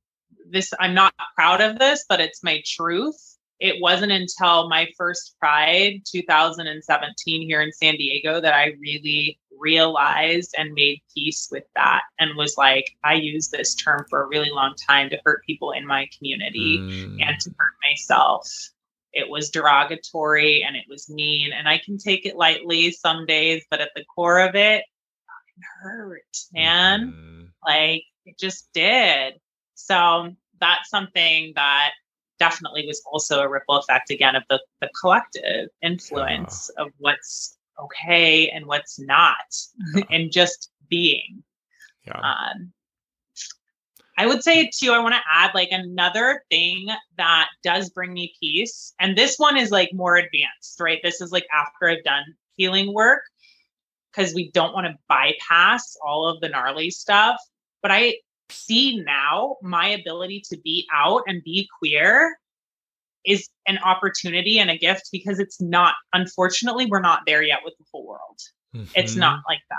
this, 0.48 0.72
I'm 0.78 0.94
not 0.94 1.14
proud 1.34 1.60
of 1.60 1.78
this, 1.78 2.04
but 2.08 2.20
it's 2.20 2.44
my 2.44 2.62
truth. 2.64 3.16
It 3.58 3.80
wasn't 3.80 4.12
until 4.12 4.68
my 4.68 4.88
first 4.98 5.34
Pride 5.40 6.02
2017 6.06 7.42
here 7.42 7.62
in 7.62 7.72
San 7.72 7.96
Diego 7.96 8.40
that 8.40 8.52
I 8.52 8.74
really 8.78 9.38
realized 9.58 10.54
and 10.58 10.74
made 10.74 11.00
peace 11.14 11.48
with 11.50 11.64
that 11.74 12.02
and 12.18 12.36
was 12.36 12.58
like, 12.58 12.90
I 13.02 13.14
used 13.14 13.52
this 13.52 13.74
term 13.74 14.04
for 14.10 14.22
a 14.22 14.26
really 14.28 14.50
long 14.50 14.74
time 14.74 15.08
to 15.10 15.20
hurt 15.24 15.44
people 15.46 15.72
in 15.72 15.86
my 15.86 16.08
community 16.16 16.78
mm. 16.78 17.22
and 17.22 17.40
to 17.40 17.50
hurt 17.58 17.72
myself. 17.90 18.46
It 19.16 19.28
was 19.30 19.50
derogatory 19.50 20.62
and 20.62 20.76
it 20.76 20.84
was 20.88 21.08
mean, 21.08 21.52
and 21.52 21.68
I 21.68 21.78
can 21.78 21.96
take 21.96 22.26
it 22.26 22.36
lightly 22.36 22.90
some 22.90 23.24
days, 23.26 23.64
but 23.70 23.80
at 23.80 23.90
the 23.96 24.04
core 24.04 24.40
of 24.40 24.54
it, 24.54 24.84
it 25.56 25.64
hurt, 25.82 26.36
man. 26.52 27.12
Mm. 27.12 27.48
Like 27.66 28.04
it 28.26 28.38
just 28.38 28.68
did. 28.74 29.34
So 29.74 30.34
that's 30.60 30.90
something 30.90 31.52
that 31.56 31.92
definitely 32.38 32.86
was 32.86 33.02
also 33.10 33.40
a 33.40 33.48
ripple 33.48 33.78
effect 33.78 34.10
again 34.10 34.36
of 34.36 34.42
the, 34.50 34.60
the 34.80 34.90
collective 35.00 35.70
influence 35.82 36.70
yeah. 36.76 36.84
of 36.84 36.92
what's 36.98 37.56
okay 37.82 38.50
and 38.50 38.66
what's 38.66 38.98
not 38.98 39.36
yeah. 39.94 40.04
and 40.10 40.30
just 40.30 40.70
being 40.88 41.42
yeah. 42.06 42.20
Um, 42.20 42.72
I 44.16 44.26
would 44.26 44.42
say 44.42 44.70
too, 44.74 44.92
I 44.92 44.98
want 44.98 45.14
to 45.14 45.20
add 45.30 45.50
like 45.54 45.68
another 45.70 46.42
thing 46.50 46.86
that 47.18 47.48
does 47.62 47.90
bring 47.90 48.12
me 48.12 48.32
peace. 48.40 48.94
And 48.98 49.16
this 49.16 49.36
one 49.36 49.56
is 49.56 49.70
like 49.70 49.90
more 49.92 50.16
advanced, 50.16 50.80
right? 50.80 51.00
This 51.02 51.20
is 51.20 51.32
like 51.32 51.46
after 51.52 51.88
I've 51.88 52.04
done 52.04 52.24
healing 52.56 52.94
work 52.94 53.22
because 54.10 54.34
we 54.34 54.50
don't 54.52 54.72
want 54.72 54.86
to 54.86 54.94
bypass 55.08 55.96
all 56.04 56.28
of 56.28 56.40
the 56.40 56.48
gnarly 56.48 56.90
stuff. 56.90 57.36
But 57.82 57.90
I 57.90 58.16
see 58.48 59.02
now 59.04 59.56
my 59.62 59.88
ability 59.88 60.42
to 60.50 60.58
be 60.58 60.86
out 60.94 61.22
and 61.26 61.42
be 61.44 61.68
queer 61.78 62.36
is 63.26 63.48
an 63.66 63.78
opportunity 63.78 64.58
and 64.58 64.70
a 64.70 64.78
gift 64.78 65.08
because 65.12 65.38
it's 65.40 65.60
not, 65.60 65.94
unfortunately, 66.12 66.86
we're 66.86 67.00
not 67.00 67.22
there 67.26 67.42
yet 67.42 67.58
with 67.64 67.74
the 67.78 67.84
whole 67.92 68.06
world. 68.06 68.38
Mm-hmm. 68.74 68.86
It's 68.94 69.16
not 69.16 69.40
like 69.48 69.60
that. 69.68 69.76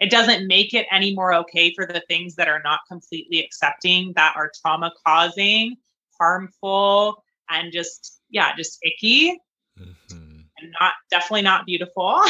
It 0.00 0.10
doesn't 0.10 0.46
make 0.46 0.74
it 0.74 0.86
any 0.90 1.14
more 1.14 1.34
okay 1.34 1.72
for 1.74 1.86
the 1.86 2.02
things 2.08 2.36
that 2.36 2.48
are 2.48 2.62
not 2.64 2.80
completely 2.88 3.40
accepting, 3.40 4.12
that 4.14 4.34
are 4.36 4.52
trauma 4.60 4.92
causing, 5.04 5.76
harmful, 6.18 7.24
and 7.50 7.72
just, 7.72 8.20
yeah, 8.30 8.54
just 8.56 8.78
icky. 8.82 9.38
Mm-hmm. 9.78 10.38
And 10.60 10.74
not 10.80 10.92
definitely 11.08 11.42
not 11.42 11.66
beautiful, 11.66 12.20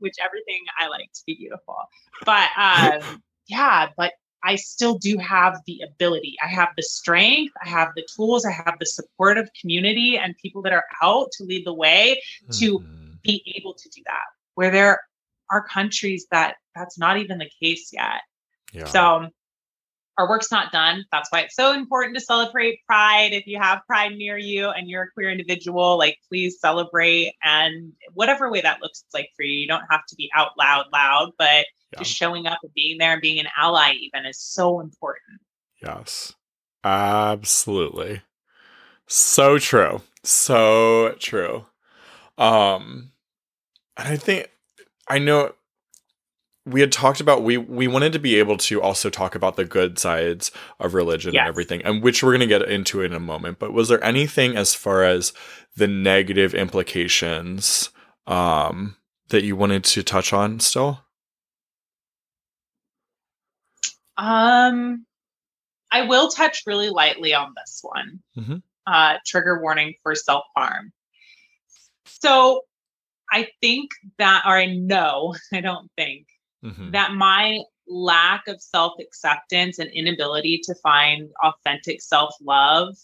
which 0.00 0.14
everything 0.20 0.64
I 0.80 0.88
like 0.88 1.12
to 1.12 1.22
be 1.26 1.36
beautiful. 1.36 1.76
But 2.24 2.48
um, 2.56 3.22
yeah, 3.46 3.88
but 3.96 4.14
I 4.44 4.56
still 4.56 4.98
do 4.98 5.16
have 5.18 5.60
the 5.66 5.80
ability. 5.86 6.36
I 6.42 6.48
have 6.48 6.70
the 6.76 6.82
strength, 6.82 7.54
I 7.64 7.68
have 7.68 7.90
the 7.94 8.06
tools, 8.16 8.44
I 8.44 8.50
have 8.50 8.76
the 8.80 8.86
supportive 8.86 9.48
community 9.60 10.18
and 10.18 10.36
people 10.38 10.62
that 10.62 10.72
are 10.72 10.84
out 11.02 11.30
to 11.32 11.44
lead 11.44 11.64
the 11.64 11.74
way 11.74 12.20
to 12.52 12.78
mm-hmm. 12.78 13.12
be 13.22 13.42
able 13.56 13.74
to 13.74 13.88
do 13.90 14.02
that. 14.06 14.24
Where 14.54 14.70
there 14.70 15.00
are 15.52 15.62
countries 15.62 16.26
that 16.30 16.56
that's 16.74 16.98
not 16.98 17.18
even 17.18 17.38
the 17.38 17.50
case 17.62 17.90
yet. 17.92 18.22
Yeah. 18.72 18.86
So 18.86 19.28
our 20.18 20.28
work's 20.28 20.50
not 20.50 20.72
done. 20.72 21.04
That's 21.10 21.30
why 21.30 21.40
it's 21.40 21.56
so 21.56 21.72
important 21.72 22.16
to 22.16 22.24
celebrate 22.24 22.80
Pride. 22.86 23.32
If 23.32 23.46
you 23.46 23.58
have 23.58 23.80
Pride 23.86 24.12
near 24.12 24.36
you 24.36 24.68
and 24.68 24.88
you're 24.88 25.04
a 25.04 25.10
queer 25.12 25.30
individual, 25.30 25.98
like 25.98 26.18
please 26.28 26.60
celebrate 26.60 27.34
and 27.42 27.92
whatever 28.14 28.50
way 28.50 28.60
that 28.60 28.80
looks 28.82 29.04
like 29.14 29.30
for 29.36 29.42
you. 29.42 29.60
You 29.60 29.68
don't 29.68 29.84
have 29.90 30.04
to 30.08 30.14
be 30.16 30.30
out 30.34 30.52
loud, 30.58 30.86
loud, 30.92 31.32
but 31.38 31.66
yeah. 31.92 31.98
just 31.98 32.12
showing 32.12 32.46
up 32.46 32.58
and 32.62 32.72
being 32.74 32.98
there 32.98 33.12
and 33.12 33.22
being 33.22 33.40
an 33.40 33.48
ally 33.56 33.92
even 33.92 34.26
is 34.26 34.38
so 34.38 34.80
important. 34.80 35.40
Yes. 35.82 36.34
Absolutely. 36.84 38.22
So 39.06 39.58
true. 39.58 40.02
So 40.24 41.14
true. 41.18 41.66
Um 42.38 43.12
and 43.96 44.08
I 44.08 44.16
think 44.16 44.51
I 45.08 45.18
know 45.18 45.52
we 46.64 46.80
had 46.80 46.92
talked 46.92 47.20
about 47.20 47.42
we 47.42 47.56
we 47.56 47.88
wanted 47.88 48.12
to 48.12 48.18
be 48.18 48.36
able 48.36 48.56
to 48.56 48.80
also 48.80 49.10
talk 49.10 49.34
about 49.34 49.56
the 49.56 49.64
good 49.64 49.98
sides 49.98 50.52
of 50.78 50.94
religion 50.94 51.34
yes. 51.34 51.40
and 51.40 51.48
everything 51.48 51.82
and 51.82 52.02
which 52.02 52.22
we're 52.22 52.30
going 52.30 52.40
to 52.40 52.46
get 52.46 52.62
into 52.62 53.02
in 53.02 53.12
a 53.12 53.20
moment 53.20 53.58
but 53.58 53.72
was 53.72 53.88
there 53.88 54.02
anything 54.04 54.56
as 54.56 54.74
far 54.74 55.02
as 55.02 55.32
the 55.76 55.88
negative 55.88 56.54
implications 56.54 57.90
um 58.26 58.96
that 59.28 59.42
you 59.42 59.56
wanted 59.56 59.82
to 59.82 60.02
touch 60.02 60.32
on 60.32 60.60
still 60.60 61.00
um 64.16 65.04
i 65.90 66.02
will 66.02 66.28
touch 66.28 66.62
really 66.66 66.90
lightly 66.90 67.34
on 67.34 67.52
this 67.56 67.80
one 67.82 68.20
mm-hmm. 68.36 68.56
uh 68.86 69.16
trigger 69.26 69.60
warning 69.60 69.94
for 70.04 70.14
self-harm 70.14 70.92
so 72.06 72.62
i 73.32 73.46
think 73.60 73.90
that 74.18 74.42
or 74.46 74.56
i 74.56 74.66
know 74.66 75.34
i 75.52 75.60
don't 75.60 75.90
think 75.96 76.26
mm-hmm. 76.64 76.90
that 76.90 77.12
my 77.12 77.60
lack 77.88 78.46
of 78.48 78.60
self 78.60 78.94
acceptance 79.00 79.78
and 79.78 79.90
inability 79.90 80.60
to 80.64 80.74
find 80.76 81.30
authentic 81.42 82.00
self 82.00 82.34
love 82.40 82.94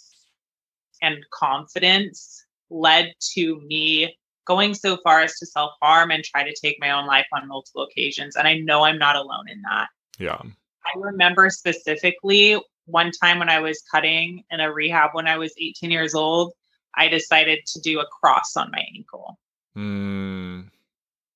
and 1.02 1.18
confidence 1.32 2.44
led 2.70 3.12
to 3.34 3.60
me 3.60 4.16
going 4.46 4.74
so 4.74 4.96
far 5.04 5.20
as 5.20 5.34
to 5.38 5.46
self 5.46 5.72
harm 5.80 6.10
and 6.10 6.24
try 6.24 6.42
to 6.42 6.54
take 6.60 6.78
my 6.80 6.90
own 6.90 7.06
life 7.06 7.26
on 7.32 7.46
multiple 7.46 7.82
occasions. 7.82 8.36
And 8.36 8.48
I 8.48 8.58
know 8.58 8.82
I'm 8.82 8.98
not 8.98 9.16
alone 9.16 9.48
in 9.48 9.62
that. 9.62 9.88
Yeah. 10.18 10.40
I 10.40 10.98
remember 10.98 11.50
specifically 11.50 12.58
one 12.86 13.12
time 13.12 13.38
when 13.38 13.50
I 13.50 13.60
was 13.60 13.82
cutting 13.92 14.42
in 14.50 14.60
a 14.60 14.72
rehab 14.72 15.10
when 15.12 15.28
I 15.28 15.36
was 15.36 15.52
18 15.60 15.90
years 15.90 16.14
old, 16.14 16.52
I 16.96 17.08
decided 17.08 17.60
to 17.66 17.80
do 17.80 18.00
a 18.00 18.06
cross 18.06 18.56
on 18.56 18.70
my 18.72 18.82
ankle. 18.96 19.38
Mm. 19.78 20.70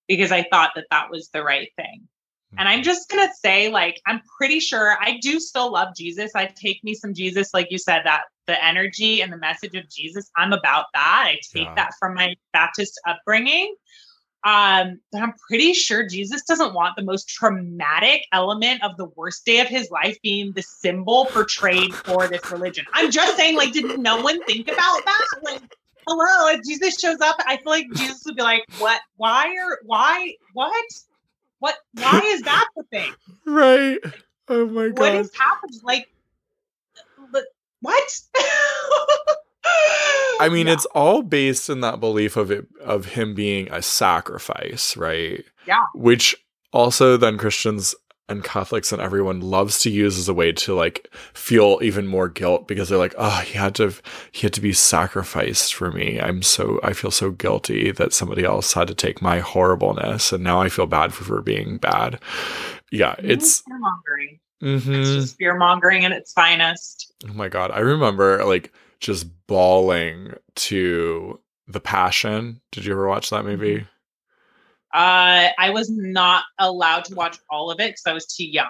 Because 0.09 0.33
I 0.33 0.43
thought 0.51 0.73
that 0.75 0.87
that 0.91 1.11
was 1.11 1.29
the 1.29 1.45
right 1.45 1.69
thing. 1.77 2.09
And 2.59 2.69
I'm 2.69 2.83
just 2.83 3.09
going 3.09 3.27
to 3.27 3.35
say, 3.35 3.71
like, 3.71 4.01
I'm 4.07 4.21
pretty 4.37 4.61
sure 4.61 4.99
I 5.01 5.19
do 5.23 5.41
still 5.41 5.73
love 5.73 5.97
Jesus. 5.97 6.33
I 6.35 6.53
take 6.55 6.85
me 6.85 6.95
some 6.95 7.15
Jesus, 7.15 7.55
like 7.55 7.69
you 7.71 7.79
said, 7.79 8.03
that 8.05 8.25
the 8.47 8.63
energy 8.63 9.23
and 9.23 9.33
the 9.33 9.39
message 9.39 9.75
of 9.75 9.89
Jesus, 9.89 10.31
I'm 10.37 10.53
about 10.53 10.87
that. 10.93 11.25
I 11.27 11.39
take 11.55 11.65
yeah. 11.65 11.75
that 11.77 11.93
from 11.99 12.15
my 12.15 12.35
Baptist 12.53 13.01
upbringing. 13.07 13.75
Um, 14.45 15.01
but 15.13 15.23
I'm 15.23 15.35
pretty 15.49 15.73
sure 15.73 16.07
Jesus 16.07 16.43
doesn't 16.43 16.75
want 16.75 16.97
the 16.97 17.05
most 17.05 17.29
traumatic 17.29 18.27
element 18.33 18.83
of 18.83 18.97
the 18.97 19.07
worst 19.17 19.47
day 19.47 19.61
of 19.61 19.69
his 19.69 19.91
life 19.91 20.19
being 20.23 20.53
the 20.53 20.63
symbol 20.63 21.27
portrayed 21.27 21.95
for 21.95 22.27
this 22.27 22.51
religion. 22.51 22.85
I'm 22.93 23.11
just 23.11 23.37
saying, 23.37 23.57
like, 23.57 23.73
did 23.73 23.99
no 24.01 24.21
one 24.21 24.45
think 24.45 24.69
about 24.69 25.05
that? 25.05 25.27
Like, 25.43 25.63
hello, 26.07 26.49
if 26.55 26.65
Jesus 26.65 26.99
shows 26.99 27.21
up, 27.21 27.37
I 27.47 27.57
feel 27.57 27.73
like 27.73 27.87
Jesus 27.95 28.23
would 28.27 28.37
be 28.37 28.43
like, 28.43 28.65
what, 28.79 29.01
why 29.17 29.57
are, 29.57 29.79
why, 29.85 30.35
what? 30.53 30.85
What? 31.59 31.77
Why 31.95 32.21
is 32.25 32.43
that 32.43 32.67
the 32.77 32.83
thing? 32.85 33.13
right. 33.47 33.99
Oh 34.49 34.67
my 34.67 34.89
god. 34.89 34.99
What 34.99 35.15
is 35.15 35.31
happening? 35.37 35.81
Like, 35.85 36.09
what? 37.81 38.21
I 40.41 40.49
mean, 40.51 40.67
yeah. 40.67 40.73
it's 40.73 40.87
all 40.87 41.23
based 41.23 41.71
in 41.71 41.81
that 41.83 42.01
belief 42.01 42.37
of 42.37 42.51
it 42.51 42.67
of 42.81 43.07
him 43.07 43.35
being 43.35 43.71
a 43.71 43.81
sacrifice, 43.81 44.97
right? 44.97 45.45
Yeah. 45.67 45.85
Which 45.95 46.35
also 46.73 47.17
then 47.17 47.39
Christians 47.39 47.95
and 48.33 48.43
Catholics 48.43 48.91
and 48.91 49.01
everyone 49.01 49.41
loves 49.41 49.79
to 49.81 49.91
use 49.91 50.19
as 50.19 50.29
a 50.29 50.35
way 50.35 50.51
to 50.53 50.75
like 50.75 51.09
feel 51.35 51.79
even 51.83 52.07
more 52.07 52.29
guilt 52.29 52.67
because 52.67 52.89
they're 52.89 52.99
like, 52.99 53.15
oh, 53.17 53.41
he 53.41 53.55
had 53.55 53.75
to 53.77 53.95
he 54.33 54.43
had 54.43 54.53
to 54.55 54.61
be 54.61 54.73
sacrificed 54.73 55.75
for 55.75 55.93
me. 55.93 56.21
I'm 56.21 56.43
so 56.43 56.81
I 56.83 56.93
feel 56.93 57.11
so 57.13 57.31
guilty 57.31 57.93
that 57.93 58.13
somebody 58.13 58.45
else 58.45 58.73
had 58.73 58.89
to 58.89 58.95
take 58.95 59.23
my 59.23 59.39
horribleness, 59.39 60.33
and 60.33 60.43
now 60.43 60.61
I 60.61 60.69
feel 60.69 60.87
bad 60.87 61.15
for, 61.15 61.25
for 61.25 61.43
being 61.43 61.77
bad. 61.77 62.19
Yeah, 62.91 63.15
it's 63.19 63.61
fear 63.61 63.79
mongering. 63.79 64.41
Mm-hmm. 64.63 64.95
It's 64.95 65.11
just 65.11 65.39
fear 65.39 65.57
mongering 65.57 66.05
at 66.05 66.13
its 66.13 66.33
finest. 66.33 67.13
Oh 67.29 67.35
my 67.35 67.49
god, 67.49 67.71
I 67.71 67.81
remember 67.81 68.45
like 68.45 68.73
just 68.99 69.27
bawling 69.47 70.35
to 70.55 71.39
the 71.69 71.81
Passion. 71.81 72.61
Did 72.71 72.85
you 72.85 72.93
ever 72.93 73.09
watch 73.09 73.31
that 73.31 73.45
movie? 73.45 73.87
Uh, 74.93 75.49
I 75.59 75.71
was 75.71 75.91
not 75.91 76.45
allowed 76.59 77.05
to 77.07 77.15
watch 77.15 77.39
all 77.51 77.71
of 77.71 77.81
it 77.81 77.91
because 77.91 78.07
I 78.07 78.13
was 78.13 78.27
too 78.27 78.47
young. 78.47 78.67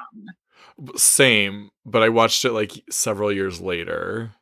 Same, 0.96 1.70
but 1.84 2.02
I 2.02 2.08
watched 2.08 2.44
it 2.44 2.52
like 2.52 2.72
several 2.90 3.32
years 3.32 3.60
later. 3.60 4.32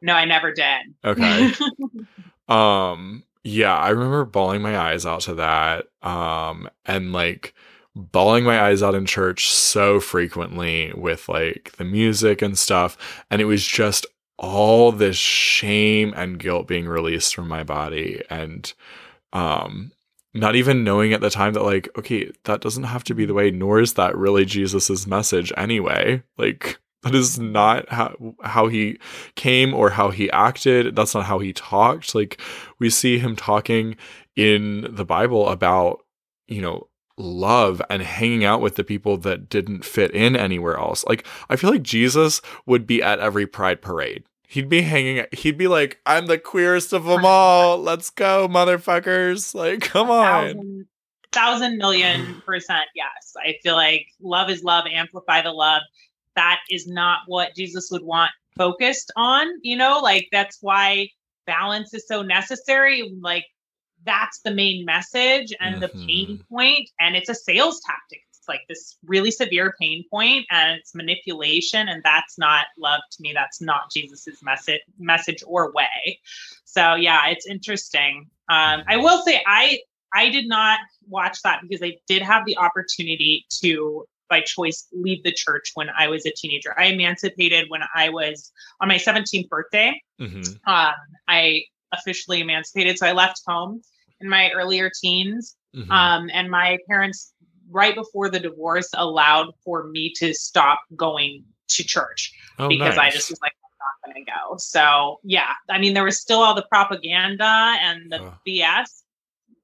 No, 0.00 0.14
I 0.14 0.24
never 0.24 0.52
did. 0.52 0.94
Okay. 1.04 1.52
um, 2.48 3.24
yeah, 3.44 3.76
I 3.76 3.90
remember 3.90 4.24
bawling 4.24 4.62
my 4.62 4.78
eyes 4.78 5.06
out 5.06 5.20
to 5.22 5.34
that. 5.34 5.86
Um, 6.02 6.68
and 6.86 7.12
like 7.12 7.54
bawling 7.94 8.44
my 8.44 8.60
eyes 8.60 8.82
out 8.82 8.94
in 8.94 9.06
church 9.06 9.50
so 9.50 10.00
frequently 10.00 10.92
with 10.94 11.28
like 11.28 11.72
the 11.78 11.84
music 11.84 12.42
and 12.42 12.58
stuff. 12.58 13.24
And 13.30 13.40
it 13.40 13.46
was 13.46 13.66
just 13.66 14.06
all 14.38 14.92
this 14.92 15.16
shame 15.16 16.14
and 16.16 16.38
guilt 16.38 16.68
being 16.68 16.86
released 16.86 17.34
from 17.34 17.48
my 17.48 17.64
body. 17.64 18.22
And 18.30 18.72
um 19.32 19.92
not 20.34 20.56
even 20.56 20.84
knowing 20.84 21.12
at 21.12 21.20
the 21.20 21.30
time 21.30 21.54
that 21.54 21.62
like 21.62 21.88
okay 21.98 22.30
that 22.44 22.60
doesn't 22.60 22.84
have 22.84 23.04
to 23.04 23.14
be 23.14 23.24
the 23.24 23.34
way 23.34 23.50
nor 23.50 23.80
is 23.80 23.94
that 23.94 24.16
really 24.16 24.44
jesus's 24.44 25.06
message 25.06 25.52
anyway. 25.56 26.22
Like 26.36 26.78
that 27.02 27.14
is 27.14 27.38
not 27.38 27.88
how 27.88 28.14
how 28.42 28.68
he 28.68 28.98
came 29.34 29.72
or 29.74 29.90
how 29.90 30.10
he 30.10 30.30
acted. 30.30 30.96
That's 30.96 31.14
not 31.14 31.24
how 31.24 31.38
he 31.38 31.52
talked. 31.52 32.14
Like 32.14 32.40
we 32.78 32.90
see 32.90 33.18
him 33.18 33.36
talking 33.36 33.96
in 34.36 34.86
the 34.90 35.04
bible 35.04 35.48
about 35.48 36.04
you 36.46 36.60
know 36.60 36.88
love 37.16 37.82
and 37.90 38.00
hanging 38.00 38.44
out 38.44 38.60
with 38.60 38.76
the 38.76 38.84
people 38.84 39.16
that 39.16 39.48
didn't 39.48 39.84
fit 39.84 40.12
in 40.12 40.36
anywhere 40.36 40.76
else. 40.76 41.04
Like 41.06 41.26
i 41.48 41.56
feel 41.56 41.70
like 41.70 41.82
jesus 41.82 42.40
would 42.66 42.86
be 42.86 43.02
at 43.02 43.18
every 43.18 43.46
pride 43.46 43.82
parade 43.82 44.24
He'd 44.50 44.70
be 44.70 44.80
hanging. 44.80 45.26
He'd 45.32 45.58
be 45.58 45.68
like, 45.68 46.00
"I'm 46.06 46.24
the 46.24 46.38
queerest 46.38 46.94
of 46.94 47.04
them 47.04 47.22
all. 47.26 47.76
Let's 47.76 48.08
go, 48.08 48.48
motherfuckers! 48.48 49.54
Like, 49.54 49.82
come 49.82 50.10
on." 50.10 50.54
Thousand, 50.54 50.86
thousand 51.32 51.76
million 51.76 52.40
percent, 52.46 52.86
yes. 52.94 53.34
I 53.36 53.58
feel 53.62 53.74
like 53.74 54.06
love 54.22 54.48
is 54.48 54.64
love. 54.64 54.86
Amplify 54.90 55.42
the 55.42 55.52
love. 55.52 55.82
That 56.34 56.60
is 56.70 56.86
not 56.86 57.20
what 57.26 57.54
Jesus 57.54 57.90
would 57.92 58.02
want 58.02 58.30
focused 58.56 59.12
on. 59.16 59.48
You 59.60 59.76
know, 59.76 60.00
like 60.00 60.28
that's 60.32 60.56
why 60.62 61.10
balance 61.46 61.92
is 61.92 62.06
so 62.08 62.22
necessary. 62.22 63.18
Like 63.20 63.44
that's 64.06 64.40
the 64.40 64.50
main 64.50 64.86
message 64.86 65.52
and 65.60 65.74
mm-hmm. 65.74 65.80
the 65.82 66.06
pain 66.06 66.44
point, 66.50 66.88
and 66.98 67.16
it's 67.16 67.28
a 67.28 67.34
sales 67.34 67.82
tactic 67.84 68.22
like 68.48 68.62
this 68.68 68.96
really 69.06 69.30
severe 69.30 69.74
pain 69.80 70.04
point 70.10 70.46
and 70.50 70.78
it's 70.78 70.94
manipulation 70.94 71.88
and 71.88 72.02
that's 72.02 72.38
not 72.38 72.66
love 72.78 73.00
to 73.12 73.22
me. 73.22 73.32
That's 73.32 73.60
not 73.60 73.90
jesus's 73.94 74.42
message 74.42 74.80
message 74.98 75.42
or 75.46 75.72
way. 75.72 76.20
So 76.64 76.94
yeah 76.94 77.28
it's 77.28 77.46
interesting. 77.46 78.28
Um, 78.50 78.82
i 78.88 78.96
will 78.96 79.22
say 79.22 79.42
i 79.46 79.78
i 80.14 80.30
did 80.30 80.48
not 80.48 80.78
watch 81.08 81.42
that 81.42 81.60
because 81.62 81.82
i 81.82 81.96
did 82.06 82.22
have 82.22 82.44
the 82.46 82.56
opportunity 82.56 83.44
to 83.62 84.04
by 84.30 84.40
choice 84.40 84.86
leave 84.92 85.22
the 85.22 85.32
church 85.32 85.72
when 85.74 85.88
i 85.98 86.08
was 86.08 86.24
a 86.26 86.32
teenager. 86.32 86.78
I 86.78 86.86
emancipated 86.86 87.66
when 87.68 87.82
i 87.94 88.08
was 88.08 88.52
on 88.80 88.88
my 88.88 88.96
17th 88.96 89.48
birthday. 89.48 90.00
Mm-hmm. 90.20 90.70
um, 90.70 90.94
i 91.28 91.62
officially 91.92 92.40
emancipated 92.40 92.98
so 92.98 93.06
i 93.06 93.12
left 93.12 93.42
home 93.46 93.82
in 94.20 94.28
my 94.28 94.50
earlier 94.50 94.90
teens. 95.00 95.56
Mm-hmm. 95.76 95.92
um, 95.92 96.30
and 96.32 96.50
my 96.50 96.78
parents 96.88 97.34
right 97.70 97.94
before 97.94 98.30
the 98.30 98.40
divorce 98.40 98.88
allowed 98.94 99.52
for 99.64 99.88
me 99.88 100.12
to 100.16 100.34
stop 100.34 100.80
going 100.96 101.44
to 101.68 101.84
church 101.84 102.32
oh, 102.58 102.68
because 102.68 102.96
nice. 102.96 103.12
I 103.12 103.16
just 103.16 103.30
was 103.30 103.40
like, 103.40 103.52
I'm 103.52 103.78
not 103.78 104.14
going 104.14 104.24
to 104.24 104.30
go. 104.30 104.56
So, 104.58 105.20
yeah, 105.22 105.52
I 105.68 105.78
mean, 105.78 105.94
there 105.94 106.04
was 106.04 106.20
still 106.20 106.40
all 106.40 106.54
the 106.54 106.66
propaganda 106.70 107.76
and 107.80 108.10
the 108.10 108.22
uh. 108.22 108.34
BS 108.46 109.02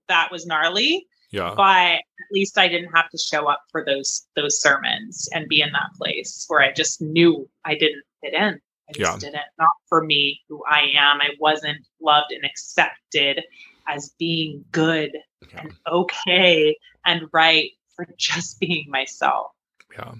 that 0.09 0.31
was 0.31 0.47
gnarly. 0.47 1.07
Yeah. 1.31 1.53
But 1.57 1.95
at 1.97 2.31
least 2.31 2.59
I 2.59 2.69
didn't 2.69 2.95
have 2.95 3.09
to 3.11 3.19
show 3.19 3.49
up 3.49 3.61
for 3.73 3.85
those 3.85 4.25
those 4.37 4.61
sermons 4.61 5.29
and 5.35 5.49
be 5.49 5.63
in 5.63 5.73
that 5.73 5.91
place 5.99 6.45
where 6.47 6.61
I 6.61 6.73
just 6.73 7.03
knew 7.03 7.49
I 7.65 7.75
didn't 7.75 8.05
fit 8.23 8.35
in. 8.35 8.61
I 8.89 8.93
just 8.93 8.99
yeah. 8.99 9.19
didn't. 9.19 9.43
Not 9.59 9.71
for 9.89 10.05
me, 10.05 10.43
who 10.49 10.63
I 10.71 10.83
am. 10.97 11.21
I 11.21 11.31
wasn't 11.41 11.79
loved 12.01 12.31
and 12.31 12.45
accepted 12.45 13.43
as 13.89 14.15
being 14.17 14.65
good 14.71 15.13
yeah. 15.51 15.61
and 15.61 15.75
okay 15.91 16.77
and 17.05 17.23
right 17.33 17.71
for 17.97 18.07
just 18.16 18.61
being 18.61 18.86
myself. 18.88 19.53
Yeah. 19.97 20.14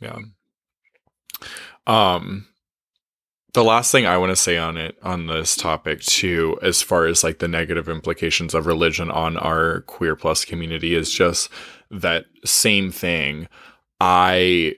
Yeah. 0.00 0.18
Um 1.86 2.46
the 3.56 3.64
last 3.64 3.90
thing 3.90 4.04
I 4.04 4.18
want 4.18 4.30
to 4.30 4.36
say 4.36 4.58
on 4.58 4.76
it 4.76 4.98
on 5.02 5.28
this 5.28 5.56
topic 5.56 6.02
too, 6.02 6.58
as 6.60 6.82
far 6.82 7.06
as 7.06 7.24
like 7.24 7.38
the 7.38 7.48
negative 7.48 7.88
implications 7.88 8.52
of 8.52 8.66
religion 8.66 9.10
on 9.10 9.38
our 9.38 9.80
queer 9.82 10.14
plus 10.14 10.44
community 10.44 10.94
is 10.94 11.10
just 11.10 11.48
that 11.90 12.26
same 12.44 12.90
thing. 12.92 13.48
I 13.98 14.74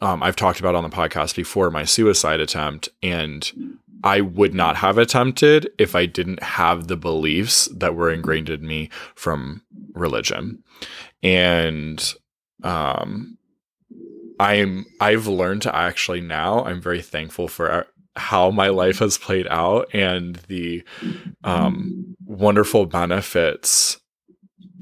um, 0.00 0.22
I've 0.22 0.36
talked 0.36 0.58
about 0.58 0.74
on 0.74 0.84
the 0.84 0.90
podcast 0.90 1.36
before 1.36 1.70
my 1.70 1.84
suicide 1.84 2.40
attempt, 2.40 2.88
and 3.02 3.78
I 4.04 4.20
would 4.20 4.54
not 4.54 4.76
have 4.76 4.98
attempted 4.98 5.70
if 5.78 5.96
I 5.96 6.06
didn't 6.06 6.42
have 6.42 6.86
the 6.86 6.96
beliefs 6.96 7.68
that 7.74 7.96
were 7.96 8.10
ingrained 8.10 8.50
in 8.50 8.66
me 8.66 8.90
from 9.14 9.62
religion 9.94 10.62
and 11.22 12.14
um 12.62 13.38
i'm 14.38 14.84
i've 15.00 15.26
learned 15.26 15.62
to 15.62 15.74
actually 15.74 16.20
now 16.20 16.64
i'm 16.64 16.80
very 16.80 17.00
thankful 17.00 17.48
for 17.48 17.86
how 18.16 18.50
my 18.50 18.68
life 18.68 18.98
has 18.98 19.18
played 19.18 19.46
out 19.48 19.88
and 19.94 20.36
the 20.48 20.82
um 21.42 22.16
wonderful 22.26 22.86
benefits 22.86 23.98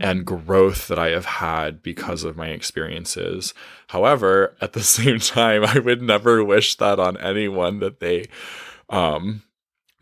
and 0.00 0.24
growth 0.26 0.88
that 0.88 0.98
I 0.98 1.10
have 1.10 1.26
had 1.26 1.80
because 1.82 2.24
of 2.24 2.36
my 2.36 2.48
experiences. 2.48 3.54
However, 3.88 4.56
at 4.60 4.72
the 4.72 4.80
same 4.82 5.20
time, 5.20 5.64
I 5.64 5.78
would 5.78 6.02
never 6.02 6.42
wish 6.42 6.74
that 6.76 6.98
on 6.98 7.16
anyone 7.18 7.78
that 7.80 8.00
they 8.00 8.26
um, 8.90 9.42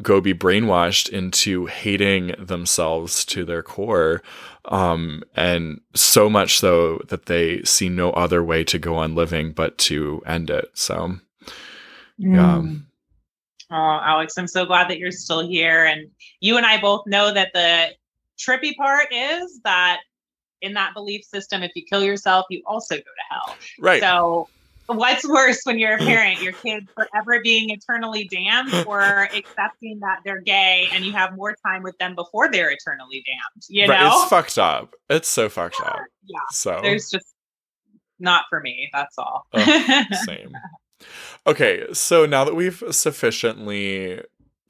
go 0.03 0.21
be 0.21 0.35
brainwashed 0.35 1.09
into 1.09 1.67
hating 1.67 2.35
themselves 2.39 3.25
to 3.27 3.45
their 3.45 3.63
core. 3.63 4.23
Um, 4.67 5.23
and 5.35 5.81
so 5.95 6.29
much 6.31 6.59
so 6.59 7.01
that 7.09 7.27
they 7.27 7.63
see 7.63 7.89
no 7.89 8.11
other 8.13 8.43
way 8.43 8.65
to 8.65 8.79
go 8.79 8.97
on 8.97 9.15
living 9.15 9.53
but 9.53 9.79
to 9.79 10.23
end 10.27 10.51
it. 10.51 10.71
So 10.75 11.17
yeah. 12.19 12.61
Mm. 12.61 12.83
oh 13.71 14.01
alex 14.05 14.37
i'm 14.37 14.47
so 14.47 14.67
glad 14.67 14.91
that 14.91 14.99
you're 14.99 15.11
still 15.11 15.47
here. 15.47 15.85
And 15.87 16.11
you 16.41 16.57
and 16.59 16.67
i 16.67 16.79
both 16.79 17.07
know 17.07 17.33
that 17.33 17.51
the 17.55 17.89
trippy 18.39 18.77
part 18.77 19.09
is 19.11 19.61
that 19.65 20.01
in 20.61 20.75
that 20.75 20.93
belief 20.93 21.25
system 21.25 21.63
if 21.63 21.73
you 21.75 21.83
kill 21.91 22.05
yourself 22.05 22.45
you 22.51 22.63
also 22.67 22.97
go 22.97 23.03
to 23.03 23.07
hell. 23.31 23.57
Right. 23.79 24.01
So 24.01 24.49
what's 24.97 25.29
worse 25.29 25.61
when 25.65 25.79
you're 25.79 25.95
a 25.95 25.99
parent 26.11 26.41
your 26.43 26.53
kid 26.53 26.89
forever 26.95 27.41
being 27.43 27.71
eternally 27.71 28.29
damned 28.29 28.87
or 28.87 29.29
accepting 29.35 29.99
that 30.01 30.19
they're 30.25 30.41
gay 30.41 30.89
and 30.93 31.05
you 31.05 31.13
have 31.13 31.37
more 31.37 31.55
time 31.67 31.83
with 31.83 31.97
them 31.99 32.15
before 32.15 32.51
they're 32.51 32.71
eternally 32.71 33.25
damned 33.27 33.65
you 33.69 33.87
right, 33.87 34.01
know? 34.01 34.21
it's 34.21 34.31
fucked 34.31 34.59
up. 34.59 34.95
It's 35.09 35.29
so 35.29 35.49
fucked 35.49 35.81
up. 35.81 36.01
Yeah. 36.25 36.39
So 36.51 36.81
there's 36.83 37.11
just 37.11 37.35
not 38.19 38.45
for 38.51 38.61
me 38.61 38.91
that's 38.93 39.17
all. 39.19 39.47
Oh, 39.53 40.05
same. 40.27 40.53
Okay 41.47 41.87
so 41.93 42.27
now 42.27 42.45
that 42.45 42.55
we've 42.55 42.83
sufficiently 42.91 44.21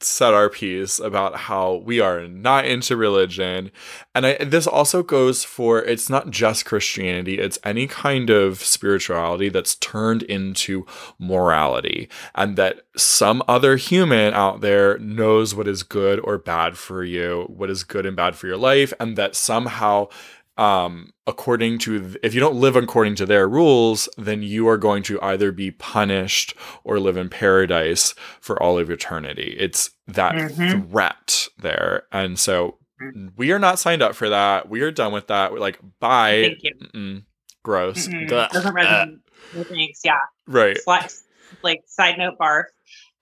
set 0.03 0.33
our 0.35 0.49
piece 0.49 0.99
about 0.99 1.37
how 1.37 1.75
we 1.85 2.01
are 2.01 2.27
not 2.27 2.65
into 2.65 2.97
religion. 2.97 3.71
And 4.15 4.27
I, 4.27 4.45
this 4.45 4.67
also 4.67 5.03
goes 5.03 5.45
for 5.45 5.81
it's 5.81 6.09
not 6.09 6.31
just 6.31 6.65
Christianity, 6.65 7.39
it's 7.39 7.59
any 7.65 7.87
kind 7.87 8.31
of 8.31 8.61
spirituality 8.61 9.49
that's 9.49 9.75
turned 9.77 10.23
into 10.23 10.87
morality, 11.19 12.09
and 12.35 12.57
that 12.57 12.83
some 12.97 13.43
other 13.47 13.77
human 13.77 14.35
out 14.35 14.61
there 14.61 14.99
knows 14.99 15.55
what 15.55 15.69
is 15.69 15.83
good 15.83 16.21
or 16.21 16.39
bad 16.39 16.77
for 16.77 17.05
you, 17.05 17.45
what 17.49 17.71
is 17.71 17.85
good 17.85 18.07
and 18.07 18.17
bad 18.17 18.37
for 18.37 18.47
your 18.47 18.57
life, 18.57 18.93
and 18.99 19.17
that 19.17 19.37
somehow 19.37 20.09
um, 20.57 21.13
according 21.27 21.79
to 21.81 22.17
if 22.23 22.35
you 22.35 22.41
don't 22.41 22.57
live 22.57 22.77
according 22.77 23.15
to 23.17 23.27
their 23.27 23.49
rules, 23.49 24.09
then 24.19 24.43
you 24.43 24.69
are 24.69 24.77
going 24.77 25.03
to 25.05 25.21
either 25.23 25.53
be 25.53 25.71
punished 25.71 26.55
or 26.85 27.01
live 27.01 27.17
in 27.17 27.29
paradise 27.29 28.15
for 28.41 28.61
all 28.63 28.79
of 28.79 28.91
eternity. 28.91 29.57
It's 29.59 29.91
that 30.07 30.35
mm-hmm. 30.35 30.91
threat 30.91 31.49
there, 31.59 32.05
and 32.13 32.39
so 32.39 32.79
mm-hmm. 33.03 33.29
we 33.37 33.53
are 33.53 33.59
not 33.59 33.79
signed 33.79 34.03
up 34.03 34.15
for 34.15 34.29
that. 34.29 34.69
We 34.69 34.83
are 34.83 34.91
done 34.91 35.13
with 35.13 35.29
that. 35.29 35.53
We're 35.53 35.61
like, 35.61 35.79
bye. 35.99 36.57
Thank 36.61 36.63
you. 36.95 37.23
Gross. 37.63 38.07
Mm-hmm. 38.07 38.27
Doesn't 38.27 38.75
resonate. 38.75 39.21
Thanks. 39.53 40.01
Yeah. 40.05 40.19
Right. 40.47 40.79
like 41.63 41.83
side 41.87 42.19
note 42.19 42.39
barf 42.39 42.65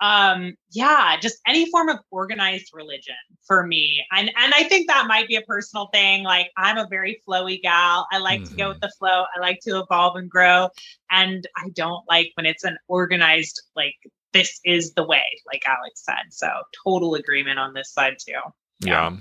um 0.01 0.55
yeah 0.71 1.17
just 1.21 1.39
any 1.47 1.69
form 1.71 1.89
of 1.89 1.99
organized 2.11 2.71
religion 2.73 3.15
for 3.45 3.67
me 3.67 4.05
and 4.13 4.31
and 4.37 4.55
i 4.55 4.63
think 4.65 4.87
that 4.87 5.07
might 5.09 5.27
be 5.27 5.35
a 5.35 5.43
personal 5.43 5.89
thing 5.93 6.23
like 6.23 6.51
i'm 6.57 6.79
a 6.79 6.87
very 6.89 7.21
flowy 7.27 7.61
gal 7.61 8.07
i 8.13 8.19
like 8.19 8.41
mm-hmm. 8.41 8.51
to 8.51 8.57
go 8.57 8.69
with 8.69 8.77
mm-hmm. 8.77 8.87
the 8.87 8.93
flow 8.99 9.25
i 9.37 9.41
like 9.41 9.59
to 9.61 9.81
evolve 9.81 10.17
and 10.17 10.31
grow 10.31 10.69
and 11.11 11.49
i 11.57 11.69
don't 11.71 12.05
like 12.09 12.31
when 12.35 12.47
it's 12.47 12.65
an 12.65 12.77
organized 12.87 13.61
like 13.75 13.95
this 14.33 14.61
is 14.65 14.93
the 14.95 15.05
way 15.05 15.25
like 15.53 15.63
alex 15.67 16.05
said 16.05 16.31
so 16.31 16.49
total 16.85 17.15
agreement 17.15 17.59
on 17.59 17.75
this 17.75 17.93
side 17.93 18.15
too 18.25 18.33
yeah 18.81 19.17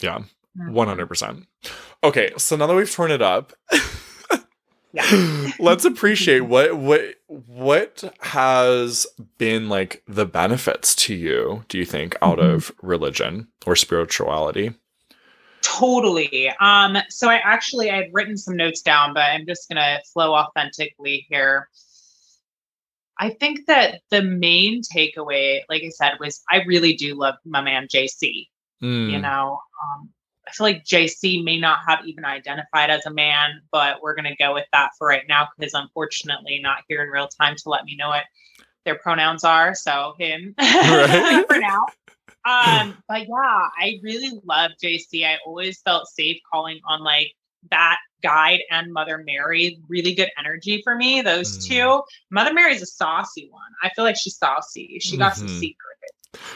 yeah, 0.00 0.18
yeah. 0.58 0.64
100% 0.66 1.06
mm-hmm. 1.06 1.70
okay 2.04 2.32
so 2.36 2.54
now 2.56 2.66
that 2.66 2.74
we've 2.74 2.92
torn 2.92 3.10
it 3.10 3.22
up 3.22 3.54
yeah. 4.92 5.50
let's 5.58 5.84
appreciate 5.84 6.40
what 6.40 6.76
what 6.76 7.16
what 7.26 8.04
has 8.20 9.06
been 9.36 9.68
like 9.68 10.02
the 10.06 10.26
benefits 10.26 10.94
to 10.94 11.14
you 11.14 11.64
do 11.68 11.78
you 11.78 11.84
think 11.84 12.16
out 12.22 12.38
mm-hmm. 12.38 12.54
of 12.54 12.72
religion 12.82 13.48
or 13.66 13.76
spirituality 13.76 14.74
totally 15.62 16.50
um 16.60 16.96
so 17.08 17.28
i 17.28 17.36
actually 17.36 17.90
i 17.90 17.96
had 17.96 18.08
written 18.12 18.36
some 18.36 18.56
notes 18.56 18.80
down 18.80 19.12
but 19.12 19.22
i'm 19.22 19.46
just 19.46 19.68
gonna 19.68 19.98
flow 20.12 20.34
authentically 20.34 21.26
here 21.28 21.68
i 23.18 23.28
think 23.28 23.66
that 23.66 24.00
the 24.10 24.22
main 24.22 24.80
takeaway 24.82 25.60
like 25.68 25.82
i 25.82 25.90
said 25.90 26.14
was 26.20 26.42
i 26.50 26.62
really 26.66 26.94
do 26.94 27.14
love 27.14 27.34
my 27.44 27.60
man 27.60 27.86
jc 27.88 28.46
mm. 28.82 29.10
you 29.10 29.18
know 29.18 29.58
um 29.82 30.08
I 30.48 30.52
feel 30.52 30.66
like 30.66 30.84
JC 30.84 31.44
may 31.44 31.58
not 31.58 31.80
have 31.86 32.00
even 32.06 32.24
identified 32.24 32.90
as 32.90 33.04
a 33.06 33.10
man, 33.10 33.60
but 33.70 34.02
we're 34.02 34.14
going 34.14 34.24
to 34.24 34.36
go 34.36 34.54
with 34.54 34.66
that 34.72 34.90
for 34.98 35.08
right 35.08 35.24
now 35.28 35.48
because 35.56 35.74
unfortunately 35.74 36.60
not 36.62 36.78
here 36.88 37.02
in 37.02 37.10
real 37.10 37.28
time 37.28 37.56
to 37.56 37.68
let 37.68 37.84
me 37.84 37.96
know 37.96 38.08
what 38.08 38.24
their 38.84 38.96
pronouns 38.96 39.44
are. 39.44 39.74
So 39.74 40.14
him 40.18 40.54
right. 40.58 41.44
for 41.46 41.58
now. 41.58 41.86
Um, 42.44 42.96
but 43.08 43.22
yeah, 43.22 43.68
I 43.78 43.98
really 44.02 44.40
love 44.44 44.70
JC. 44.82 45.26
I 45.26 45.38
always 45.46 45.80
felt 45.82 46.08
safe 46.08 46.38
calling 46.50 46.80
on 46.88 47.02
like 47.02 47.32
that 47.70 47.98
guide 48.22 48.60
and 48.70 48.92
Mother 48.92 49.22
Mary. 49.24 49.80
Really 49.88 50.14
good 50.14 50.30
energy 50.38 50.80
for 50.82 50.94
me. 50.94 51.20
Those 51.20 51.58
mm. 51.58 51.68
two. 51.68 52.02
Mother 52.30 52.52
Mary's 52.54 52.82
a 52.82 52.86
saucy 52.86 53.48
one. 53.50 53.62
I 53.82 53.90
feel 53.90 54.04
like 54.04 54.16
she's 54.16 54.36
saucy. 54.36 54.98
She 55.00 55.16
got 55.16 55.32
mm-hmm. 55.32 55.46
some 55.46 55.58
secrets, 55.58 55.97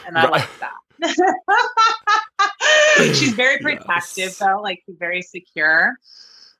and 0.07 0.17
I 0.17 0.23
right. 0.23 0.31
like 0.31 0.49
that. 0.59 0.73
she's 3.15 3.33
very 3.33 3.57
protective 3.61 4.17
yes. 4.17 4.37
though, 4.37 4.61
like 4.61 4.83
very 4.87 5.21
secure. 5.21 5.95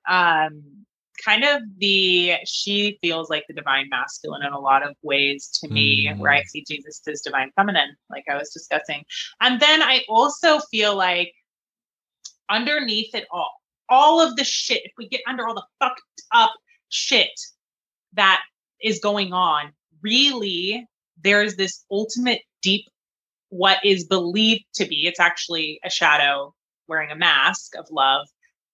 Um, 0.09 0.84
kind 1.24 1.43
of 1.43 1.61
the 1.78 2.34
she 2.45 2.97
feels 3.01 3.30
like 3.30 3.45
the 3.47 3.53
divine 3.53 3.88
masculine 3.89 4.43
in 4.43 4.51
a 4.51 4.59
lot 4.59 4.86
of 4.86 4.95
ways 5.01 5.49
to 5.61 5.70
me, 5.70 6.07
mm. 6.07 6.18
where 6.18 6.32
I 6.32 6.43
see 6.43 6.64
Jesus 6.68 7.01
as 7.07 7.22
divine 7.22 7.51
feminine, 7.55 7.95
like 8.09 8.26
I 8.30 8.36
was 8.36 8.49
discussing. 8.49 9.03
And 9.41 9.59
then 9.59 9.82
I 9.82 10.03
also 10.09 10.59
feel 10.72 10.95
like 10.95 11.34
underneath 12.49 13.16
it 13.16 13.26
all, 13.32 13.51
all 13.89 14.22
of 14.22 14.36
the 14.36 14.43
shit, 14.43 14.82
if 14.84 14.91
we 14.97 15.07
get 15.07 15.22
under 15.28 15.47
all 15.47 15.55
the 15.55 15.66
fucked 15.80 16.01
up 16.34 16.53
shit 16.89 17.39
that 18.14 18.41
is 18.82 18.99
going 18.99 19.34
on, 19.34 19.72
really 20.01 20.86
there's 21.24 21.55
this 21.55 21.86
ultimate 21.89 22.41
deep 22.61 22.86
what 23.54 23.78
is 23.86 24.04
believed 24.06 24.64
to 24.74 24.86
be 24.86 25.06
it's 25.06 25.20
actually 25.20 25.80
a 25.86 25.89
shadow 25.89 26.51
wearing 26.88 27.12
a 27.12 27.16
mask 27.16 27.76
of 27.78 27.86
love 27.91 28.26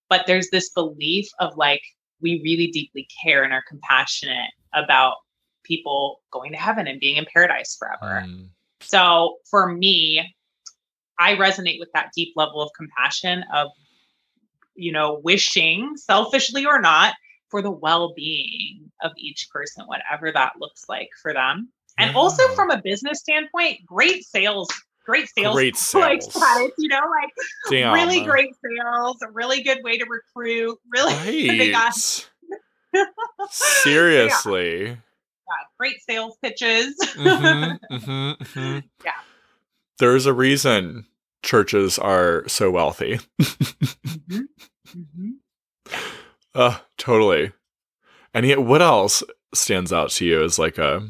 but 0.10 0.26
there's 0.26 0.50
this 0.52 0.70
belief 0.70 1.28
of 1.40 1.56
like 1.58 1.82
we 2.22 2.42
really 2.44 2.68
deeply 2.68 3.06
care 3.22 3.44
and 3.44 3.52
are 3.52 3.64
compassionate 3.68 4.52
about 4.74 5.16
people 5.64 6.22
going 6.32 6.54
to 6.54 6.58
heaven 6.58 6.88
and 6.88 7.00
being 7.02 7.18
in 7.18 7.26
paradise 7.34 7.76
forever 7.78 8.26
mm. 8.26 8.48
so 8.80 9.36
for 9.50 9.74
me 9.74 10.34
i 11.20 11.36
resonate 11.36 11.80
with 11.80 11.90
that 11.94 12.12
deep 12.16 12.32
level 12.38 12.62
of 12.62 12.70
compassion 12.74 13.44
of 13.54 13.68
you 14.76 14.94
know 14.94 15.20
wishing 15.26 15.92
selfishly 15.98 16.66
or 16.66 16.80
not 16.80 17.14
for 17.50 17.62
the 17.62 17.70
well-being 17.70 18.90
of 19.02 19.12
each 19.18 19.50
person 19.52 19.86
whatever 19.88 20.32
that 20.32 20.54
looks 20.58 20.86
like 20.88 21.10
for 21.22 21.34
them 21.34 21.70
and 22.00 22.16
also 22.16 22.47
from 22.50 22.72
a 22.72 22.82
business 22.82 23.20
standpoint, 23.20 23.86
great 23.86 24.24
sales, 24.24 24.70
great 25.06 25.28
sales, 25.30 25.56
great 25.56 25.76
sales. 25.78 26.02
like 26.02 26.22
status, 26.22 26.72
you 26.78 26.88
know, 26.89 27.00
like 27.00 27.30
Damn. 27.70 27.93
really 27.93 28.22
great 28.22 28.52
sales, 28.64 29.18
a 29.22 29.32
really 29.32 29.62
good 29.64 29.80
way 29.84 29.97
to 29.97 30.06
recruit. 30.06 30.78
Really, 30.91 31.14
right. 31.74 32.26
seriously. 33.50 34.86
Yeah. 35.50 35.58
yeah. 35.58 35.66
great 35.80 36.02
sales 36.08 36.38
pitches. 36.43 36.95
mm-hmm, 37.00 37.93
mm-hmm, 37.95 38.43
mm-hmm. 38.43 38.80
Yeah, 39.04 39.12
there's 39.97 40.26
a 40.26 40.34
reason 40.34 41.06
churches 41.41 41.97
are 41.97 42.47
so 42.47 42.70
wealthy. 42.70 43.20
Uh, 46.56 46.78
totally. 46.97 47.52
And 48.34 48.45
yet, 48.45 48.62
what 48.62 48.82
else 48.82 49.24
stands 49.54 49.91
out 49.93 50.10
to 50.12 50.26
you 50.26 50.43
as 50.43 50.60
like 50.60 50.78
a 50.78 51.10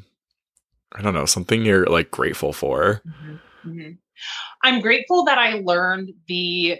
I 0.93 1.01
don't 1.01 1.13
know, 1.13 1.25
something 1.25 1.63
you're 1.63 1.85
like 1.85 2.11
grateful 2.11 2.53
for. 2.53 3.01
Mm-hmm. 3.07 3.69
Mm-hmm. 3.69 3.91
I'm 4.63 4.81
grateful 4.81 5.23
that 5.25 5.37
I 5.37 5.61
learned 5.63 6.11
the 6.27 6.77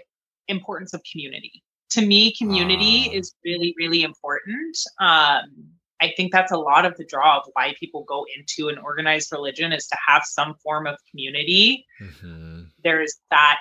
importance 0.48 0.92
of 0.92 1.02
community. 1.10 1.62
To 1.90 2.06
me, 2.06 2.34
community 2.36 3.08
uh. 3.08 3.18
is 3.18 3.34
really, 3.44 3.74
really 3.78 4.02
important. 4.02 4.76
Um, 5.00 5.70
I 6.02 6.12
think 6.16 6.32
that's 6.32 6.52
a 6.52 6.56
lot 6.56 6.86
of 6.86 6.96
the 6.96 7.04
draw 7.04 7.38
of 7.38 7.44
why 7.52 7.74
people 7.78 8.04
go 8.04 8.24
into 8.36 8.68
an 8.68 8.78
organized 8.78 9.30
religion 9.32 9.72
is 9.72 9.86
to 9.88 9.96
have 10.06 10.22
some 10.24 10.54
form 10.62 10.86
of 10.86 10.96
community. 11.10 11.84
Mm-hmm. 12.00 12.62
There's 12.82 13.16
that 13.30 13.58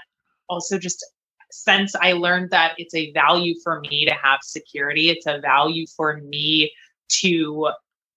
also 0.47 0.77
just 0.77 1.05
sense 1.51 1.95
I 1.95 2.13
learned 2.13 2.51
that 2.51 2.73
it's 2.77 2.95
a 2.95 3.11
value 3.11 3.55
for 3.63 3.79
me 3.81 4.05
to 4.05 4.13
have 4.13 4.39
security. 4.43 5.09
It's 5.09 5.25
a 5.25 5.39
value 5.39 5.85
for 5.97 6.17
me 6.17 6.71
to 7.21 7.71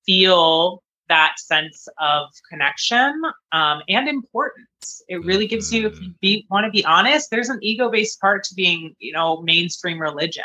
feel 0.07 0.83
that 1.13 1.39
sense 1.39 1.87
of 2.01 2.29
connection 2.49 3.21
um, 3.53 3.83
and 3.87 4.09
importance. 4.09 5.03
It 5.09 5.23
really 5.25 5.47
gives 5.47 5.73
you, 5.73 5.87
if 5.87 6.01
you 6.01 6.09
mm-hmm. 6.09 6.17
be, 6.23 6.47
want 6.51 6.65
to 6.65 6.71
be 6.71 6.83
honest, 6.87 7.31
there's 7.31 7.51
an 7.51 7.59
ego-based 7.61 8.19
part 8.19 8.45
to 8.45 8.55
being, 8.55 8.97
you 8.99 9.13
know, 9.13 9.43
mainstream 9.43 10.01
religion, 10.01 10.45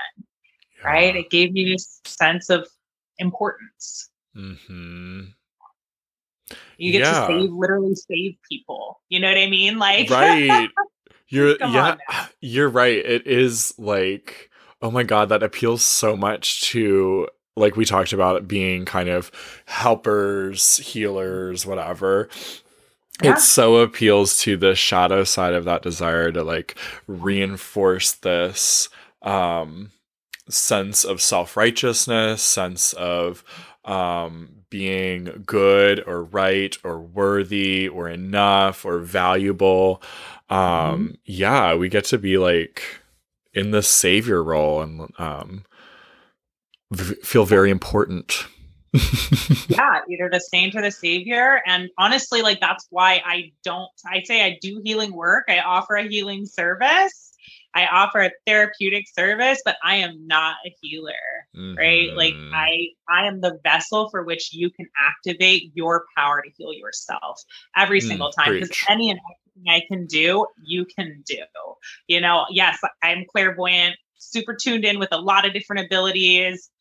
yeah. 0.81 0.87
right? 0.87 1.15
It 1.15 1.29
gave 1.29 1.53
me 1.53 1.71
this 1.71 2.01
sense 2.03 2.49
of 2.49 2.67
importance. 3.17 4.09
Mm-hmm. 4.35 5.21
You 6.77 6.91
get 6.91 7.01
yeah. 7.01 7.21
to 7.21 7.27
save, 7.27 7.51
literally 7.51 7.95
save 7.95 8.35
people. 8.49 9.01
You 9.07 9.21
know 9.21 9.29
what 9.29 9.37
I 9.37 9.49
mean? 9.49 9.79
Like, 9.79 10.09
right? 10.09 10.69
You're 11.29 11.57
yeah, 11.59 11.97
you're 12.39 12.69
right. 12.69 13.05
It 13.05 13.27
is 13.27 13.73
like, 13.77 14.49
oh 14.81 14.91
my 14.91 15.03
god, 15.03 15.27
that 15.29 15.43
appeals 15.43 15.83
so 15.83 16.15
much 16.15 16.61
to 16.71 17.27
like 17.57 17.75
we 17.75 17.85
talked 17.85 18.13
about 18.13 18.37
it 18.37 18.47
being 18.47 18.85
kind 18.85 19.09
of 19.09 19.31
helpers, 19.65 20.77
healers, 20.77 21.65
whatever. 21.65 22.29
Yeah. 23.21 23.33
It 23.33 23.39
so 23.39 23.77
appeals 23.77 24.39
to 24.41 24.57
the 24.57 24.75
shadow 24.75 25.23
side 25.23 25.53
of 25.53 25.65
that 25.65 25.81
desire 25.81 26.31
to 26.31 26.43
like 26.43 26.77
reinforce 27.07 28.11
this 28.11 28.89
um 29.23 29.91
sense 30.49 31.03
of 31.03 31.19
self-righteousness, 31.19 32.41
sense 32.41 32.93
of 32.93 33.43
um 33.85 34.49
being 34.69 35.43
good 35.45 36.03
or 36.05 36.23
right 36.23 36.77
or 36.83 36.99
worthy 36.99 37.87
or 37.87 38.07
enough 38.07 38.85
or 38.85 38.99
valuable. 38.99 40.01
Um 40.49 40.59
mm-hmm. 40.59 41.11
yeah, 41.25 41.73
we 41.73 41.89
get 41.89 42.05
to 42.05 42.19
be 42.19 42.37
like 42.37 42.83
in 43.53 43.71
the 43.71 43.81
savior 43.81 44.43
role 44.43 44.81
and 44.81 45.11
um 45.17 45.65
v- 46.91 47.15
feel 47.15 47.45
very 47.45 47.71
important. 47.71 48.45
yeah, 49.67 49.99
either 50.09 50.29
to 50.29 50.39
saint 50.39 50.75
or 50.75 50.81
the 50.81 50.91
savior. 50.91 51.61
And 51.65 51.89
honestly, 51.97 52.41
like 52.41 52.59
that's 52.59 52.87
why 52.89 53.21
I 53.25 53.51
don't, 53.63 53.89
I 54.05 54.23
say 54.23 54.43
I 54.43 54.57
do 54.61 54.81
healing 54.83 55.13
work. 55.13 55.45
I 55.49 55.59
offer 55.59 55.95
a 55.95 56.07
healing 56.07 56.45
service. 56.45 57.27
I 57.75 57.85
offer 57.85 58.21
a 58.21 58.31
therapeutic 58.47 59.05
service, 59.07 59.61
but 59.63 59.77
I 59.83 59.97
am 59.97 60.25
not 60.25 60.55
a 60.65 60.75
healer, 60.81 61.11
mm-hmm. 61.55 61.77
right? 61.77 62.11
Like 62.15 62.33
mm-hmm. 62.33 62.53
I 62.53 62.87
I 63.07 63.27
am 63.27 63.41
the 63.41 63.59
vessel 63.61 64.09
for 64.09 64.23
which 64.23 64.51
you 64.51 64.71
can 64.71 64.87
activate 64.99 65.71
your 65.75 66.05
power 66.17 66.41
to 66.41 66.49
heal 66.57 66.73
yourself 66.73 67.39
every 67.75 67.99
mm, 67.99 68.07
single 68.07 68.31
time. 68.31 68.53
Because 68.53 68.71
any 68.89 69.11
and 69.11 69.19
everything 69.19 69.71
I 69.71 69.85
can 69.87 70.07
do, 70.07 70.47
you 70.63 70.85
can 70.85 71.23
do. 71.27 71.43
You 72.07 72.19
know, 72.19 72.45
yes, 72.49 72.79
I'm 73.03 73.25
clairvoyant, 73.29 73.95
super 74.17 74.55
tuned 74.55 74.83
in 74.83 74.97
with 74.97 75.09
a 75.11 75.19
lot 75.19 75.45
of 75.45 75.53
different 75.53 75.85
abilities 75.85 76.71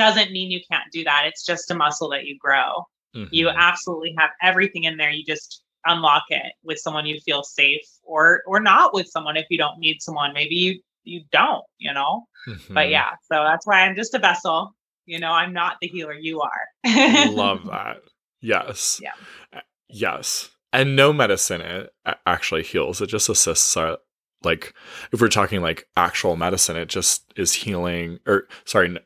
doesn't 0.00 0.32
mean 0.32 0.50
you 0.50 0.60
can't 0.70 0.90
do 0.90 1.04
that. 1.04 1.24
It's 1.26 1.44
just 1.44 1.70
a 1.70 1.74
muscle 1.74 2.08
that 2.08 2.24
you 2.24 2.38
grow. 2.38 2.86
Mm-hmm. 3.14 3.26
You 3.32 3.50
absolutely 3.50 4.14
have 4.18 4.30
everything 4.42 4.84
in 4.84 4.96
there. 4.96 5.10
You 5.10 5.24
just 5.24 5.62
unlock 5.84 6.24
it 6.30 6.52
with 6.64 6.78
someone 6.78 7.04
you 7.04 7.20
feel 7.20 7.42
safe 7.42 7.86
or 8.02 8.42
or 8.46 8.60
not 8.60 8.94
with 8.94 9.06
someone 9.08 9.36
if 9.36 9.46
you 9.50 9.58
don't 9.58 9.78
need 9.78 10.00
someone. 10.00 10.32
Maybe 10.32 10.54
you 10.54 10.80
you 11.04 11.20
don't, 11.30 11.64
you 11.78 11.92
know? 11.92 12.24
Mm-hmm. 12.48 12.74
But 12.74 12.88
yeah, 12.88 13.10
so 13.30 13.44
that's 13.44 13.66
why 13.66 13.82
I'm 13.82 13.94
just 13.94 14.14
a 14.14 14.18
vessel. 14.18 14.74
You 15.04 15.18
know, 15.18 15.32
I'm 15.32 15.52
not 15.52 15.76
the 15.82 15.88
healer 15.88 16.14
you 16.14 16.40
are. 16.40 17.28
Love 17.28 17.66
that. 17.70 17.98
Yes. 18.40 19.00
Yeah. 19.02 19.60
Yes. 19.88 20.50
And 20.72 20.96
no 20.96 21.12
medicine 21.12 21.88
actually 22.26 22.62
heals. 22.62 23.02
It 23.02 23.08
just 23.08 23.28
assists 23.28 23.76
our, 23.76 23.98
like 24.42 24.74
if 25.12 25.20
we're 25.20 25.28
talking 25.28 25.60
like 25.60 25.86
actual 25.96 26.36
medicine, 26.36 26.76
it 26.76 26.88
just 26.88 27.32
is 27.36 27.52
healing 27.52 28.18
or 28.26 28.48
sorry, 28.64 28.96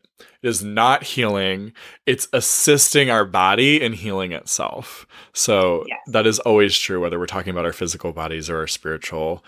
is 0.42 0.62
not 0.62 1.02
healing 1.02 1.72
it's 2.06 2.28
assisting 2.32 3.10
our 3.10 3.24
body 3.24 3.80
in 3.82 3.92
healing 3.92 4.32
itself 4.32 5.06
so 5.32 5.84
yes. 5.88 5.98
that 6.06 6.26
is 6.26 6.38
always 6.40 6.76
true 6.76 7.00
whether 7.00 7.18
we're 7.18 7.26
talking 7.26 7.50
about 7.50 7.64
our 7.64 7.72
physical 7.72 8.12
bodies 8.12 8.50
or 8.50 8.58
our 8.58 8.66
spiritual 8.66 9.44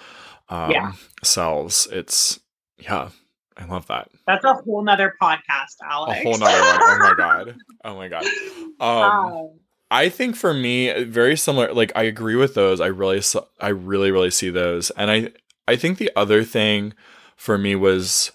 um, 0.48 0.70
yeah. 0.70 0.92
selves 1.22 1.86
it's 1.92 2.40
yeah 2.78 3.10
i 3.56 3.64
love 3.66 3.86
that 3.86 4.08
that's 4.26 4.44
a 4.44 4.54
whole 4.54 4.82
nother 4.82 5.14
podcast 5.22 5.76
alex 5.88 6.18
a 6.18 6.22
whole 6.22 6.38
nother 6.38 6.60
one 6.62 6.80
oh 6.82 6.98
my 6.98 7.14
god 7.16 7.56
oh 7.84 7.96
my 7.96 8.08
god 8.08 8.24
um, 8.64 8.70
wow. 8.80 9.52
I 9.88 10.08
think 10.08 10.34
for 10.34 10.52
me, 10.52 11.04
very 11.04 11.36
similar. 11.36 11.72
Like 11.72 11.92
I 11.94 12.02
agree 12.02 12.34
with 12.34 12.54
those. 12.54 12.80
I 12.80 12.86
really, 12.86 13.22
I 13.60 13.68
really, 13.68 14.10
really 14.10 14.32
see 14.32 14.50
those. 14.50 14.90
And 14.90 15.08
I, 15.12 15.30
I 15.68 15.76
think 15.76 15.98
the 15.98 16.10
other 16.16 16.44
thing 16.44 16.94
for 17.36 17.58
me 17.58 17.74
was 17.74 18.32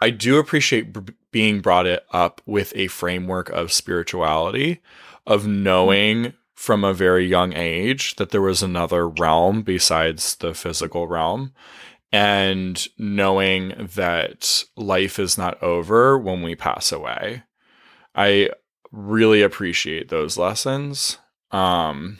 I 0.00 0.10
do 0.10 0.38
appreciate 0.38 0.92
b- 0.92 1.12
being 1.32 1.60
brought 1.60 1.86
it 1.86 2.04
up 2.12 2.40
with 2.46 2.72
a 2.74 2.86
framework 2.88 3.48
of 3.50 3.72
spirituality, 3.72 4.80
of 5.26 5.46
knowing 5.46 6.32
from 6.54 6.82
a 6.84 6.94
very 6.94 7.26
young 7.26 7.52
age 7.52 8.16
that 8.16 8.30
there 8.30 8.42
was 8.42 8.62
another 8.62 9.08
realm 9.08 9.62
besides 9.62 10.36
the 10.36 10.54
physical 10.54 11.06
realm. 11.06 11.52
and 12.10 12.88
knowing 12.98 13.74
that 13.94 14.64
life 14.76 15.18
is 15.18 15.36
not 15.36 15.62
over 15.62 16.18
when 16.18 16.42
we 16.42 16.54
pass 16.54 16.90
away. 16.90 17.42
I 18.14 18.48
really 18.90 19.42
appreciate 19.42 20.08
those 20.08 20.38
lessons. 20.38 21.18
Um, 21.50 22.18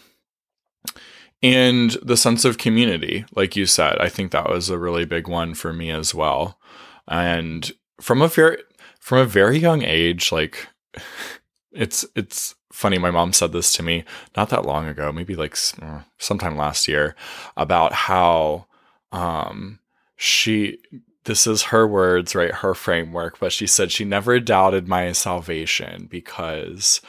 and 1.43 1.93
the 2.03 2.17
sense 2.17 2.45
of 2.45 2.59
community, 2.59 3.25
like 3.35 3.55
you 3.57 3.67
said, 3.67 3.99
I 3.99 4.09
think 4.09 4.33
that 4.33 4.49
was 4.49 4.71
a 4.71 4.79
really 4.79 5.05
big 5.05 5.29
one 5.29 5.55
for 5.55 5.73
me 5.73 5.91
as 5.91 6.15
well. 6.15 6.59
And 7.07 7.71
from 8.01 8.23
a 8.23 8.29
very 8.29 8.59
from 9.01 9.19
a 9.19 9.25
very 9.25 9.59
young 9.59 9.83
age, 9.83 10.33
like 10.33 10.69
it's 11.73 12.05
it's 12.17 12.55
funny. 12.73 12.99
My 12.99 13.11
mom 13.11 13.33
said 13.33 13.53
this 13.53 13.73
to 13.75 13.83
me 13.83 14.05
not 14.37 14.51
that 14.51 14.67
long 14.67 14.87
ago, 14.87 15.13
maybe 15.13 15.37
like 15.37 15.57
uh, 15.81 16.01
sometime 16.19 16.57
last 16.57 16.89
year, 16.89 17.15
about 17.57 17.93
how 17.93 18.67
um, 19.13 19.79
she 20.17 20.79
this 21.25 21.47
is 21.47 21.65
her 21.65 21.87
words, 21.87 22.35
right? 22.35 22.53
Her 22.53 22.75
framework, 22.75 23.39
but 23.39 23.53
she 23.53 23.67
said 23.67 23.93
she 23.93 24.05
never 24.05 24.41
doubted 24.41 24.89
my 24.89 25.13
salvation 25.13 26.09
because 26.11 27.01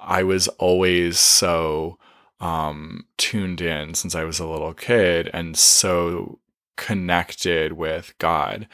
I 0.00 0.22
was 0.22 0.48
always 0.48 1.18
so 1.18 1.98
um, 2.40 3.06
tuned 3.16 3.60
in 3.60 3.94
since 3.94 4.14
I 4.14 4.24
was 4.24 4.38
a 4.38 4.46
little 4.46 4.74
kid 4.74 5.30
and 5.32 5.56
so 5.56 6.38
connected 6.76 7.72
with 7.72 8.14
God. 8.18 8.68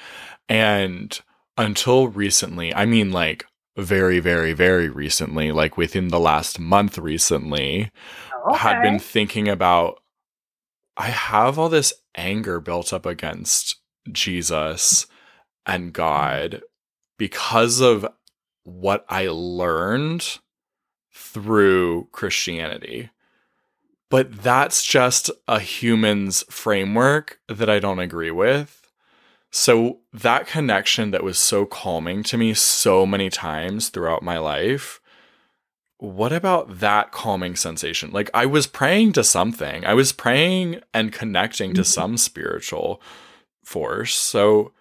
And 0.49 1.19
until 1.57 2.09
recently, 2.09 2.75
I 2.75 2.87
mean, 2.87 3.13
like 3.13 3.47
very, 3.77 4.21
very, 4.21 4.53
very 4.53 4.89
recently, 4.89 5.53
like 5.53 5.77
within 5.77 6.09
the 6.09 6.21
last 6.21 6.59
month 6.59 6.99
recently, 6.99 7.91
okay. 8.49 8.59
had 8.59 8.83
been 8.83 8.99
thinking 8.99 9.49
about 9.49 10.03
I 10.97 11.07
have 11.07 11.59
all 11.59 11.69
this 11.69 11.95
anger 12.17 12.61
built 12.61 12.93
up 12.93 13.07
against 13.07 13.77
Jesus 14.11 15.07
and 15.65 15.85
mm-hmm. 15.85 15.93
God 15.93 16.63
because 17.19 17.81
of 17.81 18.07
what 18.65 19.05
I 19.09 19.29
learned 19.29 20.39
through 21.13 22.09
Christianity. 22.13 23.11
But 24.13 24.43
that's 24.43 24.85
just 24.85 25.31
a 25.49 25.59
human's 25.59 26.45
framework 26.51 27.41
that 27.49 27.69
I 27.69 27.81
don't 27.81 27.99
agree 27.99 28.31
with. 28.31 28.79
So, 29.51 29.99
that 30.13 30.47
connection 30.47 31.11
that 31.11 31.25
was 31.25 31.39
so 31.39 31.67
calming 31.67 32.23
to 32.25 32.39
me 32.39 32.55
so 32.55 33.05
many 33.05 33.29
times 33.29 33.89
throughout 33.89 34.23
my 34.23 34.39
life 34.39 35.01
what 36.03 36.33
about 36.33 36.81
that 36.81 37.13
calming 37.13 37.55
sensation? 37.55 38.11
Like 38.11 38.29
I 38.35 38.45
was 38.45 38.67
praying 38.67 39.13
to 39.13 39.23
something. 39.23 39.87
I 39.87 39.95
was 39.95 40.11
praying 40.11 40.81
and 40.93 41.13
connecting 41.13 41.75
to 41.75 41.83
mm-hmm. 41.83 41.87
some 41.87 42.17
spiritual 42.17 43.01
force. 43.63 44.13
So 44.17 44.73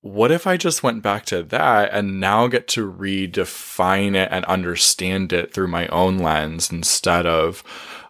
what 0.00 0.32
if 0.32 0.48
I 0.48 0.56
just 0.56 0.82
went 0.82 1.00
back 1.00 1.26
to 1.26 1.44
that 1.44 1.90
and 1.92 2.18
now 2.18 2.48
get 2.48 2.66
to 2.68 2.92
redefine 2.92 4.16
it 4.16 4.30
and 4.32 4.44
understand 4.46 5.32
it 5.32 5.54
through 5.54 5.68
my 5.68 5.86
own 5.88 6.18
lens 6.18 6.72
instead 6.72 7.24
of 7.24 7.62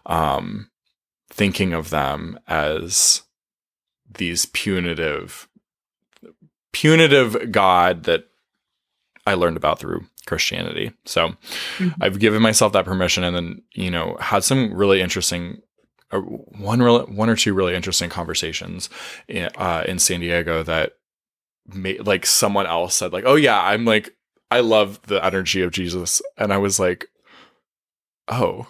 um, 0.09 0.69
thinking 1.29 1.71
of 1.71 1.89
them 1.91 2.37
as 2.47 3.23
these 4.17 4.47
punitive 4.47 5.47
punitive 6.73 7.51
god 7.51 8.03
that 8.03 8.25
I 9.25 9.35
learned 9.35 9.57
about 9.57 9.79
through 9.79 10.05
Christianity. 10.25 10.91
So 11.05 11.29
mm-hmm. 11.77 11.89
I've 12.01 12.19
given 12.19 12.41
myself 12.41 12.73
that 12.73 12.85
permission 12.85 13.23
and 13.23 13.35
then, 13.35 13.61
you 13.73 13.91
know, 13.91 14.17
had 14.19 14.43
some 14.43 14.73
really 14.73 15.01
interesting 15.01 15.61
uh, 16.11 16.19
one 16.19 16.81
real, 16.81 17.05
one 17.05 17.29
or 17.29 17.35
two 17.35 17.53
really 17.53 17.75
interesting 17.75 18.09
conversations 18.09 18.89
in, 19.27 19.49
uh, 19.57 19.83
in 19.87 19.99
San 19.99 20.19
Diego 20.19 20.63
that 20.63 20.93
made 21.67 22.07
like 22.07 22.25
someone 22.25 22.65
else 22.65 22.95
said 22.95 23.13
like, 23.13 23.25
"Oh 23.27 23.35
yeah, 23.35 23.61
I'm 23.61 23.85
like 23.85 24.15
I 24.49 24.61
love 24.61 24.99
the 25.03 25.23
energy 25.23 25.61
of 25.61 25.71
Jesus." 25.71 26.21
And 26.35 26.51
I 26.51 26.57
was 26.57 26.79
like, 26.79 27.07
"Oh. 28.27 28.67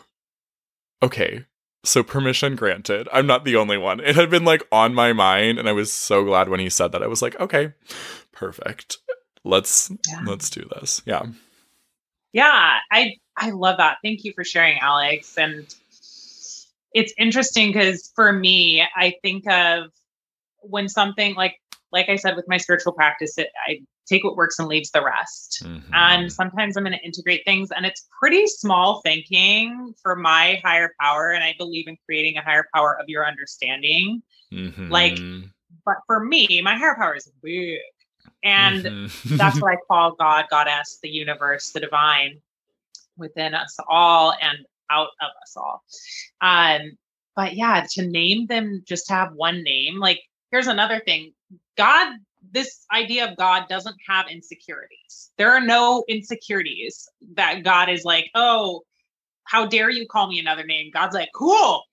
Okay. 1.01 1.45
So 1.83 2.03
permission 2.03 2.55
granted. 2.55 3.07
I'm 3.13 3.27
not 3.27 3.45
the 3.45 3.55
only 3.55 3.77
one." 3.77 3.99
It 3.99 4.15
had 4.15 4.29
been 4.29 4.45
like 4.45 4.67
on 4.71 4.93
my 4.93 5.13
mind 5.13 5.59
and 5.59 5.69
I 5.69 5.71
was 5.71 5.91
so 5.91 6.23
glad 6.23 6.49
when 6.49 6.59
he 6.59 6.69
said 6.69 6.91
that. 6.91 7.03
I 7.03 7.07
was 7.07 7.21
like, 7.21 7.39
"Okay. 7.39 7.73
Perfect. 8.31 8.97
Let's 9.43 9.91
yeah. 10.07 10.21
let's 10.25 10.49
do 10.49 10.67
this." 10.75 11.01
Yeah. 11.05 11.23
Yeah, 12.33 12.77
I 12.91 13.15
I 13.35 13.51
love 13.51 13.77
that. 13.77 13.97
Thank 14.03 14.23
you 14.23 14.33
for 14.33 14.43
sharing, 14.43 14.77
Alex. 14.79 15.37
And 15.37 15.65
it's 16.93 17.13
interesting 17.17 17.69
because 17.69 18.11
for 18.15 18.31
me, 18.31 18.83
I 18.95 19.15
think 19.21 19.49
of 19.49 19.91
when 20.61 20.89
something 20.89 21.35
like 21.35 21.55
like 21.91 22.09
I 22.09 22.17
said 22.17 22.35
with 22.35 22.45
my 22.47 22.57
spiritual 22.57 22.93
practice, 22.93 23.37
it, 23.37 23.49
I 23.67 23.79
take 24.09 24.23
what 24.23 24.35
works 24.35 24.59
and 24.59 24.67
leaves 24.67 24.91
the 24.91 25.03
rest. 25.03 25.61
Mm-hmm. 25.63 25.93
And 25.93 26.31
sometimes 26.31 26.75
I'm 26.75 26.83
going 26.83 26.97
to 26.97 27.05
integrate 27.05 27.43
things, 27.45 27.69
and 27.71 27.85
it's 27.85 28.07
pretty 28.19 28.47
small 28.47 29.01
thinking 29.01 29.93
for 30.01 30.15
my 30.15 30.61
higher 30.63 30.93
power. 30.99 31.31
And 31.31 31.43
I 31.43 31.53
believe 31.57 31.87
in 31.87 31.97
creating 32.05 32.37
a 32.37 32.41
higher 32.41 32.65
power 32.73 32.97
of 32.99 33.07
your 33.07 33.25
understanding. 33.25 34.21
Mm-hmm. 34.51 34.89
Like, 34.89 35.17
but 35.85 35.97
for 36.07 36.23
me, 36.23 36.61
my 36.61 36.75
higher 36.75 36.95
power 36.95 37.15
is 37.15 37.31
big. 37.43 37.79
And 38.43 38.83
mm-hmm. 38.83 39.37
that's 39.37 39.61
what 39.61 39.73
I 39.73 39.77
call 39.87 40.15
God, 40.15 40.45
Goddess, 40.49 40.99
the 41.01 41.09
universe, 41.09 41.71
the 41.71 41.79
divine 41.79 42.41
within 43.17 43.53
us 43.53 43.77
all 43.87 44.33
and 44.41 44.59
out 44.89 45.09
of 45.21 45.29
us 45.43 45.55
all. 45.55 45.83
Um, 46.41 46.97
but 47.35 47.55
yeah, 47.55 47.85
to 47.91 48.05
name 48.05 48.47
them, 48.47 48.83
just 48.87 49.07
to 49.07 49.13
have 49.13 49.33
one 49.33 49.63
name. 49.63 49.99
Like, 49.99 50.19
here's 50.51 50.67
another 50.67 51.01
thing 51.05 51.33
God, 51.77 52.17
this 52.51 52.85
idea 52.93 53.29
of 53.29 53.37
God 53.37 53.65
doesn't 53.69 53.95
have 54.07 54.27
insecurities. 54.29 55.31
There 55.37 55.51
are 55.51 55.61
no 55.61 56.03
insecurities 56.07 57.07
that 57.35 57.63
God 57.63 57.89
is 57.89 58.03
like, 58.03 58.29
oh, 58.35 58.83
how 59.43 59.65
dare 59.65 59.89
you 59.89 60.07
call 60.07 60.27
me 60.27 60.39
another 60.39 60.63
name? 60.63 60.91
God's 60.93 61.15
like, 61.15 61.29
cool. 61.33 61.83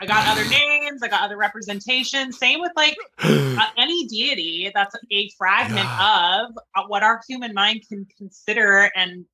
I 0.00 0.06
got 0.06 0.26
other 0.26 0.48
names. 0.48 1.02
I 1.02 1.08
got 1.08 1.22
other 1.22 1.36
representations. 1.36 2.38
Same 2.38 2.60
with 2.60 2.72
like 2.74 2.96
uh, 3.18 3.66
any 3.76 4.06
deity 4.06 4.70
that's 4.74 4.94
a 5.12 5.30
fragment 5.38 5.86
of 5.86 6.50
uh, 6.74 6.82
what 6.88 7.02
our 7.02 7.20
human 7.28 7.54
mind 7.54 7.82
can 7.88 8.06
consider 8.18 8.90
and 8.96 9.24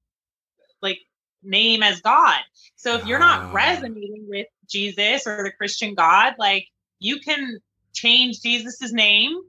like 0.83 0.99
name 1.43 1.83
as 1.83 2.01
God. 2.01 2.41
So 2.77 2.97
if 2.97 3.07
you're 3.07 3.19
not 3.19 3.53
resonating 3.53 4.27
with 4.29 4.47
Jesus 4.69 5.27
or 5.27 5.43
the 5.43 5.53
Christian 5.53 5.95
God, 5.95 6.35
like 6.39 6.67
you 6.99 7.21
can 7.21 7.59
change 7.93 8.43
Jesus's 8.43 8.93
name 8.93 9.41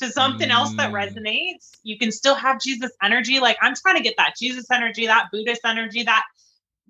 to 0.00 0.10
something 0.10 0.48
mm. 0.48 0.52
else 0.52 0.74
that 0.74 0.90
mm. 0.90 0.94
resonates. 0.94 1.78
You 1.82 1.98
can 1.98 2.10
still 2.10 2.34
have 2.34 2.60
Jesus 2.60 2.90
energy. 3.02 3.40
Like 3.40 3.56
I'm 3.62 3.74
trying 3.74 3.96
to 3.96 4.02
get 4.02 4.14
that 4.16 4.34
Jesus 4.38 4.70
energy, 4.70 5.06
that 5.06 5.28
Buddhist 5.32 5.62
energy, 5.64 6.02
that 6.02 6.24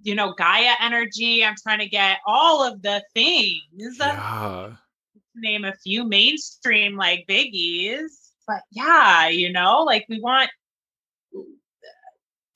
you 0.03 0.15
know, 0.15 0.33
Gaia 0.33 0.75
energy. 0.81 1.45
I'm 1.45 1.57
trying 1.63 1.81
to 1.81 1.89
get 1.89 2.19
all 2.27 2.63
of 2.65 2.83
the 2.83 3.05
things. 3.15 3.97
Yeah. 3.99 4.73
Name 5.37 5.65
a 5.65 5.75
few 5.75 6.05
mainstream 6.05 6.97
like 6.97 7.27
biggies. 7.29 8.11
But 8.47 8.63
yeah, 8.71 9.29
you 9.29 9.53
know, 9.53 9.83
like 9.85 10.07
we 10.09 10.21
want 10.21 10.51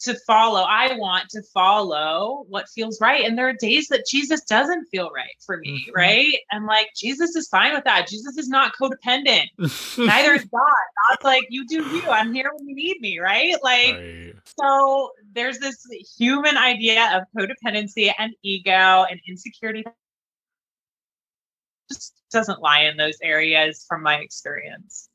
to 0.05 0.15
follow. 0.27 0.63
I 0.63 0.97
want 0.97 1.29
to 1.31 1.43
follow 1.43 2.45
what 2.49 2.69
feels 2.69 3.01
right. 3.01 3.25
And 3.25 3.37
there 3.37 3.49
are 3.49 3.55
days 3.55 3.89
that 3.89 4.07
Jesus 4.07 4.43
doesn't 4.43 4.87
feel 4.87 5.11
right 5.11 5.35
for 5.45 5.59
me, 5.59 5.87
mm-hmm. 5.87 5.95
right? 5.95 6.37
And 6.51 6.67
like 6.67 6.89
Jesus 6.97 7.35
is 7.37 7.49
fine 7.49 7.75
with 7.75 7.85
that. 7.85 8.09
Jesus 8.09 8.39
is 8.39 8.49
not 8.49 8.73
codependent. 8.81 9.49
Neither 9.99 10.35
is 10.35 10.45
God. 10.45 10.85
God's 11.11 11.25
like, 11.25 11.47
you 11.51 11.67
do 11.67 11.83
you. 11.83 12.03
I'm 12.09 12.33
here 12.33 12.51
when 12.55 12.69
you 12.69 12.75
need 12.75 13.01
me, 13.01 13.19
right? 13.19 13.55
Like, 13.63 13.95
right. 13.95 14.35
so 14.59 15.11
there's 15.33 15.59
this 15.59 15.85
human 16.17 16.57
idea 16.57 17.11
of 17.17 17.25
codependency 17.37 18.13
and 18.19 18.33
ego 18.43 19.05
and 19.11 19.21
insecurity 19.29 19.85
just 21.91 22.15
doesn't 22.31 22.61
lie 22.61 22.85
in 22.85 22.97
those 22.97 23.17
areas 23.23 23.85
from 23.89 24.03
my 24.03 24.17
experience. 24.17 25.09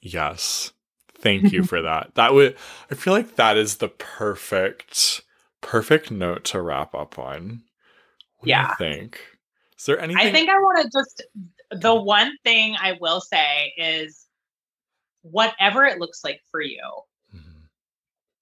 Yes. 0.00 0.72
Thank 1.18 1.52
you 1.52 1.62
for 1.64 1.82
that. 1.82 2.14
That 2.14 2.34
would 2.34 2.56
I 2.90 2.94
feel 2.94 3.12
like 3.12 3.36
that 3.36 3.56
is 3.56 3.76
the 3.76 3.88
perfect 3.88 5.22
perfect 5.60 6.10
note 6.10 6.44
to 6.44 6.60
wrap 6.60 6.94
up 6.94 7.18
on. 7.18 7.62
What 8.38 8.48
yeah. 8.48 8.74
think? 8.76 9.20
Is 9.78 9.86
there 9.86 9.98
anything 9.98 10.26
I 10.26 10.32
think 10.32 10.48
I 10.48 10.56
want 10.56 10.82
to 10.82 10.98
just 10.98 11.22
the 11.70 11.94
one 11.94 12.36
thing 12.44 12.76
I 12.80 12.96
will 13.00 13.20
say 13.20 13.72
is 13.76 14.26
whatever 15.30 15.84
it 15.84 15.98
looks 15.98 16.22
like 16.22 16.40
for 16.50 16.60
you. 16.60 16.82
Mm-hmm. 17.34 17.64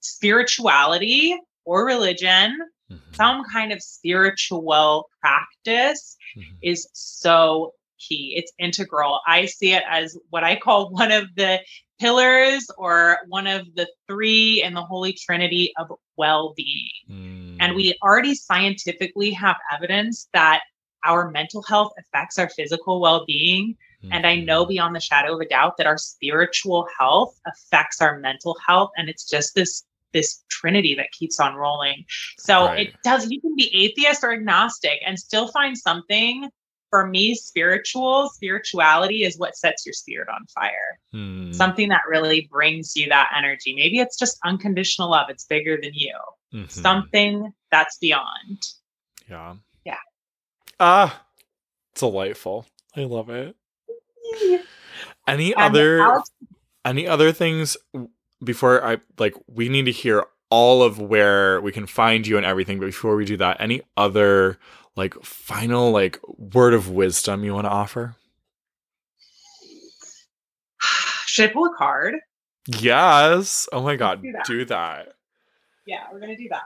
Spirituality 0.01 1.39
or 1.65 1.87
religion, 1.87 2.59
mm-hmm. 2.91 3.15
some 3.15 3.45
kind 3.51 3.73
of 3.73 3.83
spiritual 3.83 5.09
practice 5.21 6.17
mm-hmm. 6.37 6.55
is 6.63 6.89
so 6.93 7.73
key. 7.99 8.35
It's 8.37 8.53
integral. 8.59 9.21
I 9.27 9.47
see 9.47 9.73
it 9.73 9.83
as 9.89 10.17
what 10.31 10.45
I 10.45 10.57
call 10.57 10.91
one 10.93 11.13
of 11.13 11.35
the 11.37 11.61
pillars 12.05 12.67
or 12.77 13.19
one 13.29 13.47
of 13.47 13.63
the 13.75 13.87
three 14.07 14.63
in 14.63 14.75
the 14.75 14.83
Holy 14.83 15.13
Trinity 15.15 15.73
of 15.79 15.87
well 16.17 16.53
being. 16.57 16.91
Mm. 17.11 17.57
And 17.61 17.75
we 17.75 17.97
already 18.03 18.35
scientifically 18.35 19.31
have 19.31 19.57
evidence 19.73 20.29
that 20.35 20.61
our 21.05 21.31
mental 21.31 21.63
health 21.63 21.93
affects 21.99 22.39
our 22.39 22.49
physical 22.49 23.01
well 23.01 23.25
being 23.27 23.77
And 24.13 24.27
I 24.27 24.37
know 24.37 24.67
Mhm. 24.67 24.69
beyond 24.69 24.95
the 24.95 25.01
shadow 25.01 25.35
of 25.35 25.41
a 25.41 25.49
doubt 25.49 25.79
that 25.79 25.87
our 25.87 25.97
spiritual 25.97 26.87
health 26.99 27.41
affects 27.47 28.03
our 28.03 28.19
mental 28.19 28.55
health. 28.67 28.91
And 28.99 29.09
it's 29.09 29.27
just 29.35 29.55
this 29.55 29.83
this 30.13 30.45
trinity 30.49 30.95
that 30.95 31.11
keeps 31.19 31.41
on 31.41 31.55
rolling. 31.57 32.05
So 32.39 32.67
Right. 32.67 32.89
it 32.89 32.95
does 33.03 33.29
you 33.31 33.41
can 33.41 33.55
be 33.57 33.69
atheist 33.75 34.23
or 34.23 34.33
agnostic 34.33 34.99
and 35.07 35.19
still 35.19 35.49
find 35.49 35.77
something. 35.77 36.51
For 36.95 37.09
me, 37.09 37.35
spiritual 37.35 38.29
spirituality 38.35 39.25
is 39.25 39.37
what 39.37 39.57
sets 39.57 39.85
your 39.85 39.95
spirit 39.95 40.29
on 40.29 40.47
fire. 40.47 41.01
Hmm. 41.11 41.51
Something 41.51 41.89
that 41.89 42.03
really 42.09 42.49
brings 42.53 42.95
you 42.95 43.09
that 43.09 43.33
energy. 43.37 43.75
Maybe 43.75 43.99
it's 43.99 44.17
just 44.17 44.39
unconditional 44.45 45.11
love. 45.11 45.27
It's 45.29 45.45
bigger 45.45 45.77
than 45.83 45.91
you. 45.93 46.15
Mhm. 46.53 46.71
Something 46.71 47.53
that's 47.73 47.99
beyond. 47.99 48.63
Yeah. 49.29 49.57
Yeah. 49.85 49.97
Ah, 50.79 51.25
delightful. 51.97 52.65
I 52.97 53.01
love 53.01 53.29
it. 53.29 53.57
Any 55.27 55.53
And 55.53 55.63
other 55.65 56.01
Alex- 56.01 56.31
any 56.85 57.09
other 57.09 57.33
things 57.33 57.77
before 58.45 58.85
I 58.87 58.99
like 59.19 59.35
we 59.49 59.69
need 59.69 59.87
to 59.87 59.91
hear 59.93 60.27
all 60.49 60.85
of 60.85 61.01
where 61.01 61.61
we 61.61 61.73
can 61.73 61.87
find 61.89 62.25
you 62.25 62.37
and 62.37 62.47
everything, 62.47 62.79
but 62.79 62.87
before 62.87 63.17
we 63.17 63.25
do 63.25 63.37
that, 63.39 63.57
any 63.61 63.83
other 63.97 64.61
like 64.97 65.15
final 65.23 65.91
like 65.91 66.21
word 66.27 66.75
of 66.75 66.91
wisdom 66.91 67.45
you 67.45 67.55
want 67.55 67.67
to 67.67 67.71
offer? 67.71 68.17
Should 71.27 71.51
I 71.51 71.53
pull 71.53 71.67
a 71.67 71.75
card? 71.77 72.17
Yes. 72.67 73.69
Oh 73.73 73.83
my 73.83 73.97
god, 73.97 74.23
do 74.23 74.33
that. 74.33 74.47
do 74.47 74.65
that. 74.67 75.15
Yeah, 75.87 76.05
we're 76.13 76.21
gonna 76.21 76.37
do 76.37 76.49
that. 76.49 76.63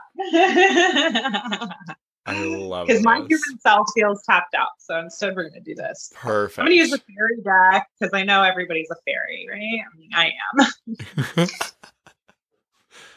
I 2.25 2.45
love 2.45 2.87
Because 2.87 3.03
my 3.03 3.17
human 3.17 3.59
self 3.59 3.87
feels 3.93 4.23
tapped 4.23 4.55
out. 4.55 4.69
So 4.79 4.97
instead, 4.99 5.35
we're 5.35 5.49
gonna 5.49 5.61
do 5.61 5.75
this. 5.75 6.11
Perfect. 6.15 6.59
I'm 6.59 6.65
gonna 6.65 6.75
use 6.75 6.93
a 6.93 6.99
fairy 6.99 7.41
deck 7.43 7.87
because 7.99 8.13
I 8.13 8.23
know 8.23 8.43
everybody's 8.43 8.89
a 8.91 8.95
fairy, 9.05 9.47
right? 9.49 9.81
I 9.83 9.97
mean, 9.97 10.09
I 10.13 10.31
am. 11.37 11.47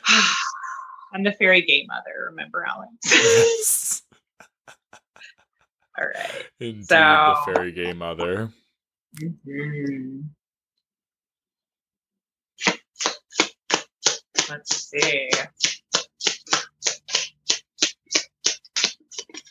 I'm 1.14 1.22
the 1.22 1.32
fairy 1.32 1.62
game 1.62 1.86
mother. 1.86 2.26
Remember, 2.30 2.66
Alex? 2.66 2.92
yes. 3.04 4.01
All 6.02 6.08
right. 6.08 6.44
Indeed, 6.60 6.86
So- 6.86 7.34
the 7.46 7.52
fairy 7.54 7.72
gay 7.72 7.92
mother. 7.92 8.50
Mhm. 9.20 10.30
Let's 14.48 14.76
see. 14.90 15.30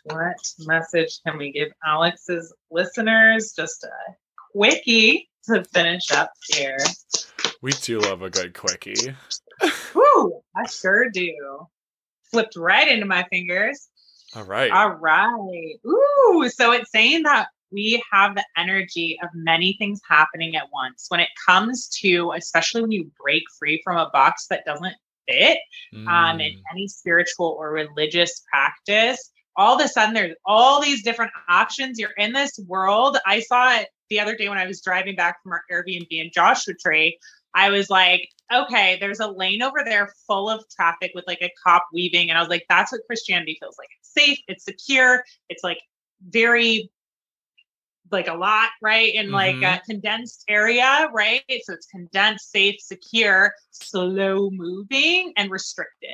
What 0.06 0.36
message 0.60 1.20
can 1.26 1.38
we 1.38 1.52
give 1.52 1.70
Alex's 1.86 2.54
listeners? 2.70 3.54
Just 3.56 3.84
a 3.84 3.89
quickie 4.52 5.30
to 5.45 5.64
finish 5.66 6.12
up 6.12 6.32
here. 6.49 6.78
We 7.62 7.72
do 7.72 7.99
love 7.99 8.22
a 8.24 8.30
good 8.30 8.54
quickie. 8.56 9.16
Woo! 9.93 10.41
I 10.56 10.66
sure 10.68 11.10
do. 11.10 11.68
Flipped 12.32 12.56
right 12.56 12.88
into 12.88 13.06
my 13.06 13.26
fingers. 13.30 13.89
All 14.36 14.43
right. 14.45 14.71
All 14.71 14.91
right. 14.91 15.75
Ooh, 15.86 16.49
so 16.49 16.71
it's 16.71 16.91
saying 16.91 17.23
that 17.23 17.47
we 17.71 18.01
have 18.11 18.36
the 18.36 18.45
energy 18.57 19.17
of 19.23 19.29
many 19.34 19.75
things 19.79 20.01
happening 20.07 20.55
at 20.55 20.65
once. 20.73 21.05
When 21.09 21.19
it 21.19 21.29
comes 21.45 21.88
to, 22.01 22.34
especially 22.36 22.82
when 22.82 22.91
you 22.91 23.11
break 23.21 23.43
free 23.57 23.82
from 23.84 23.97
a 23.97 24.09
box 24.11 24.47
that 24.49 24.65
doesn't 24.65 24.95
fit, 25.27 25.57
um, 26.07 26.39
in 26.41 26.53
Mm. 26.53 26.61
any 26.71 26.88
spiritual 26.88 27.55
or 27.59 27.71
religious 27.71 28.43
practice, 28.51 29.32
all 29.55 29.75
of 29.75 29.86
a 29.86 29.88
sudden 29.88 30.13
there's 30.13 30.36
all 30.45 30.82
these 30.82 31.03
different 31.03 31.32
options. 31.49 31.99
You're 31.99 32.11
in 32.17 32.34
this 32.34 32.57
world. 32.67 33.17
I 33.25 33.41
saw 33.41 33.73
it 33.77 33.89
the 34.09 34.19
other 34.19 34.36
day 34.36 34.49
when 34.49 34.57
I 34.57 34.65
was 34.65 34.82
driving 34.82 35.15
back 35.15 35.41
from 35.43 35.53
our 35.53 35.63
Airbnb 35.71 36.07
in 36.09 36.32
Joshua 36.34 36.73
Tree. 36.82 37.17
I 37.54 37.70
was 37.70 37.89
like, 37.89 38.28
okay, 38.54 38.97
there's 38.99 39.20
a 39.20 39.28
lane 39.28 39.62
over 39.62 39.80
there 39.86 40.14
full 40.28 40.49
of 40.49 40.64
traffic 40.70 41.12
with 41.16 41.26
like 41.28 41.41
a 41.41 41.52
cop 41.66 41.86
weaving. 41.93 42.30
And 42.30 42.38
I 42.38 42.41
was 42.41 42.49
like, 42.49 42.66
that's 42.70 42.91
what 42.91 43.02
Christianity 43.08 43.58
feels 43.60 43.78
like. 43.78 43.89
It's 43.99 44.14
safe, 44.14 44.39
it's 44.47 44.66
secure, 44.66 45.24
it's 45.49 45.64
like 45.64 45.80
very 46.28 46.89
like 48.12 48.28
a 48.28 48.34
lot, 48.34 48.70
right? 48.82 49.14
In 49.16 49.32
like 49.32 49.56
Mhm. 49.56 49.78
a 49.78 49.82
condensed 49.86 50.43
area, 50.49 51.10
right? 51.14 51.43
So 51.64 51.74
it's 51.74 51.86
condensed, 51.88 52.52
safe, 52.52 52.76
secure, 52.82 53.54
slow 53.72 54.49
moving, 54.52 55.32
and 55.38 55.49
restricted. 55.49 56.10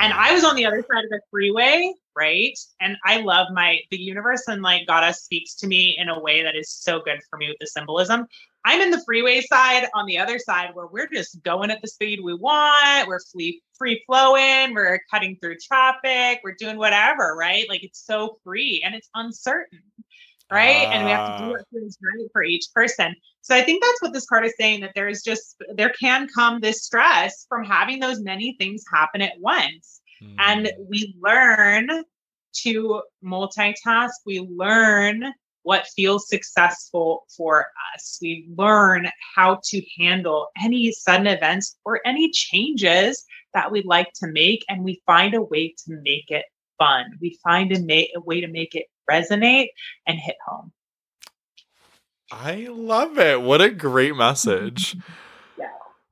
And 0.00 0.12
Ah. 0.12 0.26
I 0.30 0.32
was 0.34 0.42
on 0.44 0.56
the 0.56 0.66
other 0.66 0.84
side 0.92 1.04
of 1.04 1.10
the 1.10 1.20
freeway, 1.30 1.92
right? 2.16 2.58
And 2.80 2.96
I 3.04 3.20
love 3.20 3.48
my 3.52 3.78
the 3.90 3.98
universe 4.00 4.48
and 4.48 4.62
like 4.62 4.86
Goddess 4.88 5.22
speaks 5.22 5.54
to 5.56 5.68
me 5.68 5.96
in 5.96 6.08
a 6.08 6.18
way 6.18 6.42
that 6.42 6.56
is 6.56 6.70
so 6.70 7.00
good 7.00 7.20
for 7.30 7.36
me 7.38 7.48
with 7.48 7.58
the 7.60 7.66
symbolism. 7.68 8.26
I'm 8.64 8.80
in 8.80 8.90
the 8.90 9.02
freeway 9.06 9.40
side 9.42 9.86
on 9.94 10.06
the 10.06 10.18
other 10.18 10.38
side 10.38 10.70
where 10.74 10.86
we're 10.86 11.08
just 11.08 11.42
going 11.42 11.70
at 11.70 11.80
the 11.80 11.88
speed 11.88 12.20
we 12.22 12.34
want. 12.34 13.08
We're 13.08 13.20
free 13.32 13.62
free 13.78 14.02
flowing. 14.06 14.74
We're 14.74 15.00
cutting 15.10 15.36
through 15.40 15.56
traffic. 15.66 16.40
We're 16.42 16.56
doing 16.58 16.76
whatever, 16.76 17.36
right? 17.38 17.68
Like 17.68 17.84
it's 17.84 18.04
so 18.04 18.38
free 18.44 18.82
and 18.84 18.94
it's 18.94 19.08
uncertain, 19.14 19.80
right? 20.50 20.86
and 20.92 21.04
we 21.04 21.10
have 21.12 21.24
to 21.24 21.32
do 21.38 21.44
Ah. 21.44 21.50
what 21.52 21.64
feels 21.72 21.96
right 22.02 22.28
for 22.32 22.42
each 22.42 22.66
person. 22.74 23.14
So 23.42 23.54
I 23.54 23.62
think 23.62 23.82
that's 23.82 24.02
what 24.02 24.12
this 24.12 24.26
card 24.26 24.44
is 24.44 24.54
saying 24.58 24.80
that 24.80 24.92
there 24.94 25.08
is 25.08 25.22
just 25.22 25.56
there 25.74 25.92
can 25.98 26.26
come 26.34 26.60
this 26.60 26.84
stress 26.84 27.46
from 27.48 27.64
having 27.64 28.00
those 28.00 28.20
many 28.20 28.56
things 28.58 28.84
happen 28.92 29.22
at 29.22 29.38
once 29.40 30.00
and 30.40 30.66
Mm. 30.66 30.88
we 30.90 31.14
learn 31.22 31.88
to 32.64 33.02
multitask 33.24 34.10
we 34.26 34.40
learn 34.40 35.32
what 35.68 35.86
feels 35.94 36.30
successful 36.30 37.26
for 37.36 37.66
us 37.94 38.18
we 38.22 38.48
learn 38.56 39.06
how 39.36 39.60
to 39.62 39.82
handle 40.00 40.48
any 40.64 40.90
sudden 40.90 41.26
events 41.26 41.76
or 41.84 42.00
any 42.06 42.30
changes 42.30 43.26
that 43.52 43.70
we'd 43.70 43.84
like 43.84 44.10
to 44.14 44.26
make 44.28 44.64
and 44.70 44.82
we 44.82 45.02
find 45.04 45.34
a 45.34 45.42
way 45.42 45.74
to 45.76 45.92
make 46.02 46.30
it 46.30 46.46
fun 46.78 47.04
we 47.20 47.38
find 47.44 47.70
a, 47.76 47.80
ma- 47.80 48.10
a 48.16 48.20
way 48.20 48.40
to 48.40 48.48
make 48.48 48.74
it 48.74 48.86
resonate 49.10 49.68
and 50.06 50.18
hit 50.18 50.36
home 50.46 50.72
I 52.30 52.68
love 52.70 53.18
it. 53.18 53.40
What 53.40 53.62
a 53.62 53.70
great 53.70 54.14
message. 54.14 54.96
Yeah. 55.58 55.66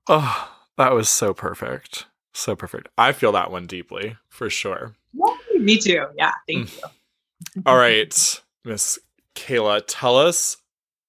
Oh, 0.09 0.50
that 0.76 0.92
was 0.92 1.09
so 1.09 1.32
perfect. 1.32 2.07
So 2.32 2.57
perfect. 2.57 2.88
I 2.98 3.12
feel 3.12 3.30
that 3.32 3.52
one 3.52 3.68
deeply, 3.68 4.16
for 4.28 4.50
sure. 4.50 4.96
Yay, 5.12 5.59
me 5.59 5.78
too 5.78 6.07
yeah 6.16 6.32
thank 6.48 6.68
mm. 6.68 6.78
you 6.78 7.62
All 7.64 7.76
right, 7.86 8.40
Miss 8.64 8.98
Kayla, 9.37 9.82
tell 9.87 10.16
us 10.16 10.57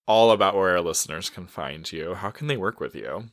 all 0.05 0.31
about 0.31 0.55
where 0.55 0.71
our 0.71 0.81
listeners 0.81 1.29
can 1.29 1.47
find 1.47 1.91
you. 1.91 2.13
How 2.13 2.29
can 2.29 2.47
they 2.47 2.57
work 2.57 2.79
with 2.79 2.93
you? 2.93 3.29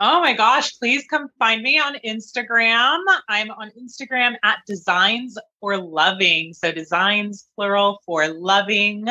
Oh 0.00 0.20
my 0.20 0.32
gosh, 0.32 0.78
please 0.78 1.04
come 1.10 1.28
find 1.40 1.62
me 1.62 1.78
on 1.80 1.96
Instagram. 2.06 3.00
I'm 3.28 3.50
on 3.50 3.70
Instagram 3.70 4.36
at 4.44 4.58
Designs 4.66 5.36
for 5.60 5.76
Loving. 5.76 6.54
So 6.54 6.70
designs 6.70 7.48
plural 7.56 8.00
for 8.06 8.28
loving. 8.28 9.08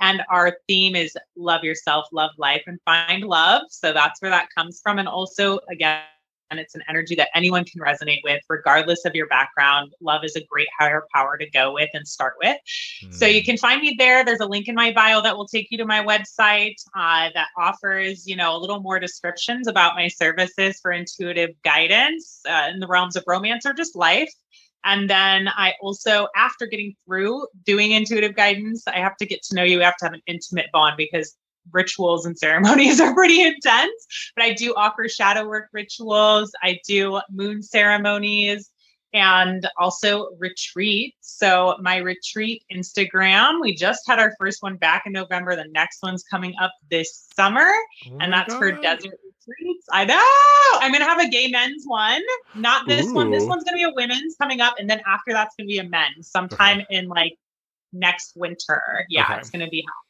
And 0.00 0.22
our 0.28 0.56
theme 0.66 0.96
is 0.96 1.16
love 1.36 1.62
yourself, 1.62 2.06
love 2.12 2.30
life, 2.36 2.62
and 2.66 2.80
find 2.84 3.24
love. 3.24 3.62
So 3.70 3.92
that's 3.92 4.20
where 4.20 4.30
that 4.30 4.48
comes 4.56 4.80
from. 4.82 4.98
And 4.98 5.06
also, 5.08 5.60
again, 5.70 6.02
and 6.50 6.58
it's 6.60 6.74
an 6.74 6.82
energy 6.88 7.14
that 7.16 7.28
anyone 7.34 7.64
can 7.64 7.80
resonate 7.80 8.20
with, 8.24 8.40
regardless 8.48 9.04
of 9.04 9.14
your 9.14 9.26
background. 9.26 9.92
Love 10.00 10.24
is 10.24 10.36
a 10.36 10.44
great 10.44 10.68
higher 10.78 11.04
power 11.14 11.36
to 11.36 11.48
go 11.50 11.72
with 11.72 11.90
and 11.94 12.06
start 12.06 12.34
with. 12.42 12.56
So 13.10 13.26
you 13.26 13.42
Mm. 13.42 13.44
can 13.44 13.56
find 13.58 13.80
me 13.80 13.94
there. 13.98 14.24
There's 14.24 14.40
a 14.40 14.46
link 14.46 14.68
in 14.68 14.74
my 14.74 14.92
bio 14.92 15.20
that 15.22 15.36
will 15.36 15.46
take 15.46 15.68
you 15.70 15.78
to 15.78 15.84
my 15.84 16.04
website 16.04 16.76
uh, 16.96 17.30
that 17.34 17.48
offers, 17.56 18.26
you 18.26 18.36
know, 18.36 18.56
a 18.56 18.58
little 18.58 18.80
more 18.80 18.98
descriptions 18.98 19.68
about 19.68 19.94
my 19.94 20.08
services 20.08 20.78
for 20.80 20.92
intuitive 20.92 21.50
guidance 21.62 22.40
uh, 22.48 22.68
in 22.72 22.80
the 22.80 22.86
realms 22.86 23.16
of 23.16 23.24
romance 23.26 23.66
or 23.66 23.72
just 23.72 23.96
life. 23.96 24.32
And 24.84 25.10
then 25.10 25.48
I 25.48 25.74
also, 25.80 26.28
after 26.36 26.66
getting 26.66 26.94
through 27.04 27.46
doing 27.64 27.90
intuitive 27.92 28.34
guidance, 28.36 28.86
I 28.86 29.00
have 29.00 29.16
to 29.16 29.26
get 29.26 29.42
to 29.44 29.54
know 29.54 29.64
you. 29.64 29.80
I 29.82 29.84
have 29.86 29.96
to 29.98 30.04
have 30.06 30.14
an 30.14 30.22
intimate 30.26 30.66
bond 30.72 30.96
because 30.96 31.36
rituals 31.72 32.26
and 32.26 32.36
ceremonies 32.38 33.00
are 33.02 33.14
pretty 33.14 33.42
intense. 33.42 34.06
But 34.36 34.44
I 34.44 34.52
do 34.54 34.74
offer 34.74 35.08
shadow 35.08 35.46
work 35.46 35.68
rituals. 35.72 36.52
I 36.62 36.80
do 36.86 37.20
moon 37.30 37.62
ceremonies 37.62 38.70
and 39.14 39.66
also 39.78 40.28
retreat. 40.38 41.14
So 41.20 41.76
my 41.80 41.96
retreat 41.96 42.62
Instagram, 42.70 43.60
we 43.60 43.74
just 43.74 44.02
had 44.06 44.18
our 44.18 44.34
first 44.38 44.62
one 44.62 44.76
back 44.76 45.04
in 45.06 45.12
November. 45.12 45.56
The 45.56 45.64
next 45.70 46.02
one's 46.02 46.22
coming 46.24 46.54
up 46.60 46.72
this 46.90 47.26
summer, 47.34 47.70
Oh 48.06 48.18
and 48.20 48.32
that's 48.32 48.54
for 48.54 48.70
desert 48.72 49.14
retreats. 49.46 49.86
I 49.90 50.04
know. 50.04 50.78
I'm 50.84 50.92
gonna 50.92 51.06
have 51.06 51.20
a 51.20 51.28
gay 51.28 51.48
men's 51.48 51.84
one. 51.86 52.20
Not 52.54 52.86
this 52.86 53.10
one. 53.12 53.30
This 53.30 53.44
one's 53.46 53.64
gonna 53.64 53.78
be 53.78 53.84
a 53.84 53.92
women's 53.94 54.36
coming 54.36 54.60
up, 54.60 54.74
and 54.78 54.90
then 54.90 55.00
after 55.06 55.32
that's 55.32 55.54
gonna 55.56 55.68
be 55.68 55.78
a 55.78 55.84
men's 55.84 56.30
sometime 56.30 56.82
in 56.90 57.08
like 57.08 57.32
next 57.94 58.32
winter. 58.36 59.06
Yeah, 59.08 59.22
Okay. 59.24 59.38
it's 59.38 59.48
gonna 59.48 59.68
be 59.68 59.82
hot. 59.88 60.04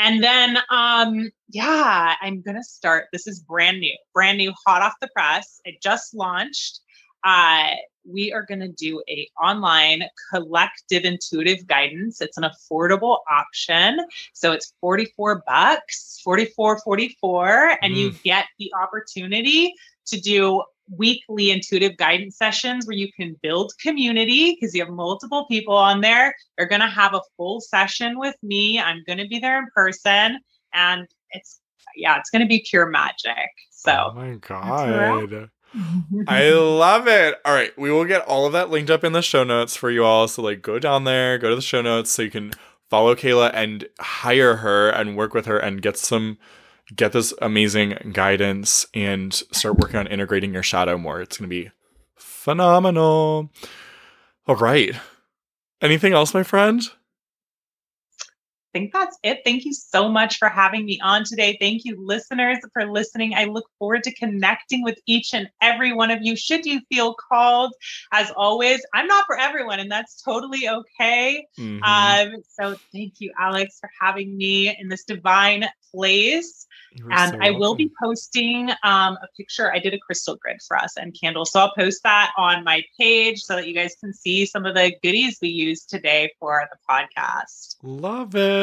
And 0.00 0.24
then 0.24 0.58
um 0.70 1.30
yeah, 1.50 2.14
I'm 2.22 2.40
gonna 2.40 2.64
start. 2.64 3.08
This 3.12 3.26
is 3.26 3.40
brand 3.40 3.80
new, 3.80 3.94
brand 4.14 4.38
new, 4.38 4.52
hot 4.66 4.80
off 4.80 4.94
the 5.00 5.08
press. 5.14 5.60
It 5.66 5.82
just 5.82 6.14
launched. 6.14 6.80
Uh 7.22 7.72
we 8.04 8.32
are 8.32 8.42
going 8.42 8.60
to 8.60 8.68
do 8.68 9.02
a 9.10 9.28
online 9.42 10.04
collective 10.32 11.04
intuitive 11.04 11.66
guidance. 11.66 12.22
It's 12.22 12.38
an 12.38 12.44
affordable 12.44 13.18
option. 13.30 14.00
So 14.32 14.52
it's 14.52 14.72
44 14.80 15.42
bucks, 15.46 16.18
44 16.24 16.80
44 16.80 17.76
and 17.82 17.94
mm. 17.94 17.96
you 17.96 18.12
get 18.24 18.46
the 18.58 18.72
opportunity 18.80 19.74
to 20.06 20.18
do 20.18 20.62
weekly 20.96 21.50
intuitive 21.50 21.96
guidance 21.96 22.36
sessions 22.36 22.86
where 22.86 22.96
you 22.96 23.10
can 23.12 23.36
build 23.42 23.72
community 23.80 24.56
because 24.58 24.74
you 24.74 24.84
have 24.84 24.92
multiple 24.92 25.46
people 25.46 25.76
on 25.76 26.00
there. 26.00 26.34
They're 26.56 26.68
going 26.68 26.80
to 26.80 26.88
have 26.88 27.14
a 27.14 27.20
full 27.36 27.60
session 27.60 28.18
with 28.18 28.36
me. 28.42 28.80
I'm 28.80 29.02
going 29.06 29.18
to 29.18 29.28
be 29.28 29.38
there 29.38 29.58
in 29.58 29.66
person 29.74 30.38
and 30.72 31.06
it's 31.30 31.60
yeah, 31.96 32.18
it's 32.18 32.30
going 32.30 32.42
to 32.42 32.48
be 32.48 32.64
pure 32.68 32.86
magic. 32.86 33.50
So 33.70 34.10
Oh 34.12 34.14
my 34.14 34.34
god. 34.36 35.50
I 36.28 36.50
love 36.50 37.06
it. 37.06 37.36
All 37.44 37.54
right, 37.54 37.76
we 37.78 37.90
will 37.90 38.04
get 38.04 38.26
all 38.26 38.44
of 38.44 38.52
that 38.52 38.70
linked 38.70 38.90
up 38.90 39.04
in 39.04 39.12
the 39.12 39.22
show 39.22 39.44
notes 39.44 39.76
for 39.76 39.90
you 39.90 40.04
all. 40.04 40.26
So 40.26 40.42
like 40.42 40.62
go 40.62 40.78
down 40.78 41.04
there, 41.04 41.38
go 41.38 41.48
to 41.48 41.56
the 41.56 41.62
show 41.62 41.80
notes 41.80 42.10
so 42.10 42.22
you 42.22 42.30
can 42.30 42.52
follow 42.88 43.14
Kayla 43.14 43.52
and 43.54 43.88
hire 44.00 44.56
her 44.56 44.90
and 44.90 45.16
work 45.16 45.32
with 45.32 45.46
her 45.46 45.58
and 45.58 45.80
get 45.80 45.96
some 45.96 46.38
get 46.94 47.12
this 47.12 47.32
amazing 47.40 48.12
guidance 48.12 48.86
and 48.94 49.32
start 49.32 49.78
working 49.78 49.96
on 49.96 50.06
integrating 50.06 50.52
your 50.52 50.62
shadow 50.62 50.98
more. 50.98 51.20
It's 51.20 51.38
going 51.38 51.48
to 51.48 51.54
be 51.54 51.70
phenomenal. 52.16 53.50
All 54.46 54.56
right. 54.56 54.94
Anything 55.80 56.12
else, 56.12 56.34
my 56.34 56.42
friend? 56.42 56.82
Think 58.72 58.92
that's 58.92 59.18
it. 59.22 59.40
Thank 59.44 59.64
you 59.64 59.72
so 59.72 60.08
much 60.08 60.38
for 60.38 60.48
having 60.48 60.84
me 60.84 61.00
on 61.02 61.24
today. 61.24 61.56
Thank 61.60 61.84
you, 61.84 61.96
listeners, 61.98 62.58
for 62.72 62.90
listening. 62.90 63.34
I 63.34 63.44
look 63.44 63.66
forward 63.78 64.02
to 64.04 64.14
connecting 64.14 64.82
with 64.82 64.98
each 65.06 65.34
and 65.34 65.48
every 65.60 65.92
one 65.92 66.10
of 66.10 66.20
you. 66.22 66.36
Should 66.36 66.66
you 66.66 66.80
feel 66.88 67.14
called, 67.14 67.72
as 68.12 68.30
always, 68.36 68.84
I'm 68.94 69.06
not 69.06 69.26
for 69.26 69.38
everyone, 69.38 69.80
and 69.80 69.90
that's 69.90 70.22
totally 70.22 70.68
okay. 70.68 71.46
Mm-hmm. 71.58 71.82
Um, 71.82 72.42
so 72.48 72.76
thank 72.92 73.14
you, 73.20 73.32
Alex, 73.38 73.78
for 73.80 73.90
having 74.00 74.36
me 74.36 74.74
in 74.78 74.88
this 74.88 75.04
divine 75.04 75.66
place. 75.92 76.66
And 77.10 77.34
so 77.34 77.38
I 77.40 77.50
will 77.52 77.74
be 77.74 77.90
posting 78.02 78.70
um, 78.82 79.16
a 79.22 79.28
picture. 79.36 79.72
I 79.72 79.78
did 79.78 79.94
a 79.94 79.98
crystal 79.98 80.36
grid 80.36 80.56
for 80.66 80.76
us 80.76 80.96
and 80.96 81.16
candles. 81.18 81.52
So 81.52 81.60
I'll 81.60 81.74
post 81.74 82.02
that 82.02 82.32
on 82.36 82.64
my 82.64 82.82
page 82.98 83.42
so 83.42 83.54
that 83.56 83.68
you 83.68 83.74
guys 83.74 83.94
can 84.00 84.12
see 84.12 84.44
some 84.44 84.66
of 84.66 84.74
the 84.74 84.92
goodies 85.02 85.38
we 85.40 85.48
used 85.48 85.88
today 85.88 86.32
for 86.40 86.68
the 86.70 86.78
podcast. 86.88 87.76
Love 87.82 88.34
it. 88.34 88.59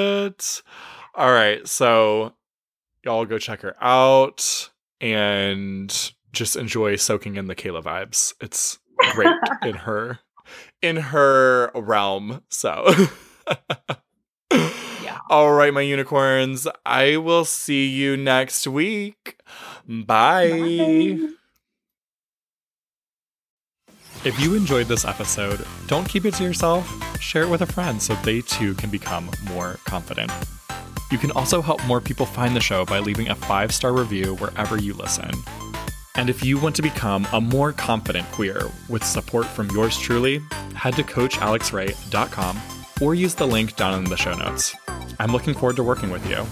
All 1.16 1.32
right. 1.32 1.68
So 1.68 2.34
y'all 3.04 3.26
go 3.26 3.40
check 3.40 3.62
her 3.62 3.76
out 3.82 4.70
and 5.02 6.12
just 6.32 6.56
enjoy 6.56 6.96
soaking 6.96 7.36
in 7.36 7.48
the 7.48 7.56
Kayla 7.56 7.84
vibes. 7.84 8.34
It's 8.42 8.80
great 9.14 9.36
in 9.64 9.76
her 9.76 10.20
in 10.82 10.98
her 10.98 11.72
realm. 11.74 12.44
So 12.50 12.86
yeah. 14.52 15.20
all 15.30 15.54
right, 15.54 15.74
my 15.74 15.82
unicorns. 15.82 16.68
I 16.86 17.18
will 17.18 17.46
see 17.46 17.88
you 17.88 18.18
next 18.18 18.68
week. 18.68 19.40
Bye. 19.88 21.18
Bye. 21.18 21.30
If 24.26 24.40
you 24.40 24.56
enjoyed 24.56 24.88
this 24.88 25.06
episode, 25.06 25.66
don't 25.88 26.08
keep 26.08 26.26
it 26.26 26.34
to 26.36 26.44
yourself. 26.44 26.92
Share 27.22 27.44
it 27.44 27.50
with 27.50 27.62
a 27.62 27.66
friend 27.66 28.02
so 28.02 28.16
they 28.16 28.42
too 28.42 28.74
can 28.74 28.90
become 28.90 29.30
more 29.48 29.80
confident. 29.86 30.32
You 31.12 31.18
can 31.18 31.32
also 31.32 31.62
help 31.62 31.86
more 31.86 32.02
people 32.02 32.26
find 32.26 32.56
the 32.56 32.60
show 32.60 32.84
by 32.84 33.00
leaving 33.00 33.30
a 33.30 33.36
five 33.36 33.74
star 33.74 33.94
review 33.94 34.36
wherever 34.36 34.78
you 34.78 34.94
listen. 34.94 35.32
And 36.16 36.30
if 36.30 36.44
you 36.44 36.58
want 36.58 36.76
to 36.78 36.82
become 36.82 37.28
a 37.32 37.40
more 37.40 37.72
confident 37.72 38.30
queer 38.32 38.70
with 38.90 39.04
support 39.04 39.46
from 39.46 39.70
yours 39.70 39.98
truly, 39.98 40.42
head 40.74 40.96
to 40.96 41.04
CoachAlexRay.com 41.04 42.60
or 43.02 43.14
use 43.14 43.36
the 43.36 43.48
link 43.48 43.76
down 43.76 44.04
in 44.04 44.10
the 44.10 44.18
show 44.18 44.36
notes. 44.36 44.76
I'm 45.20 45.32
looking 45.32 45.54
forward 45.54 45.76
to 45.76 45.84
working 45.84 46.10
with 46.10 46.28
you. 46.28 46.46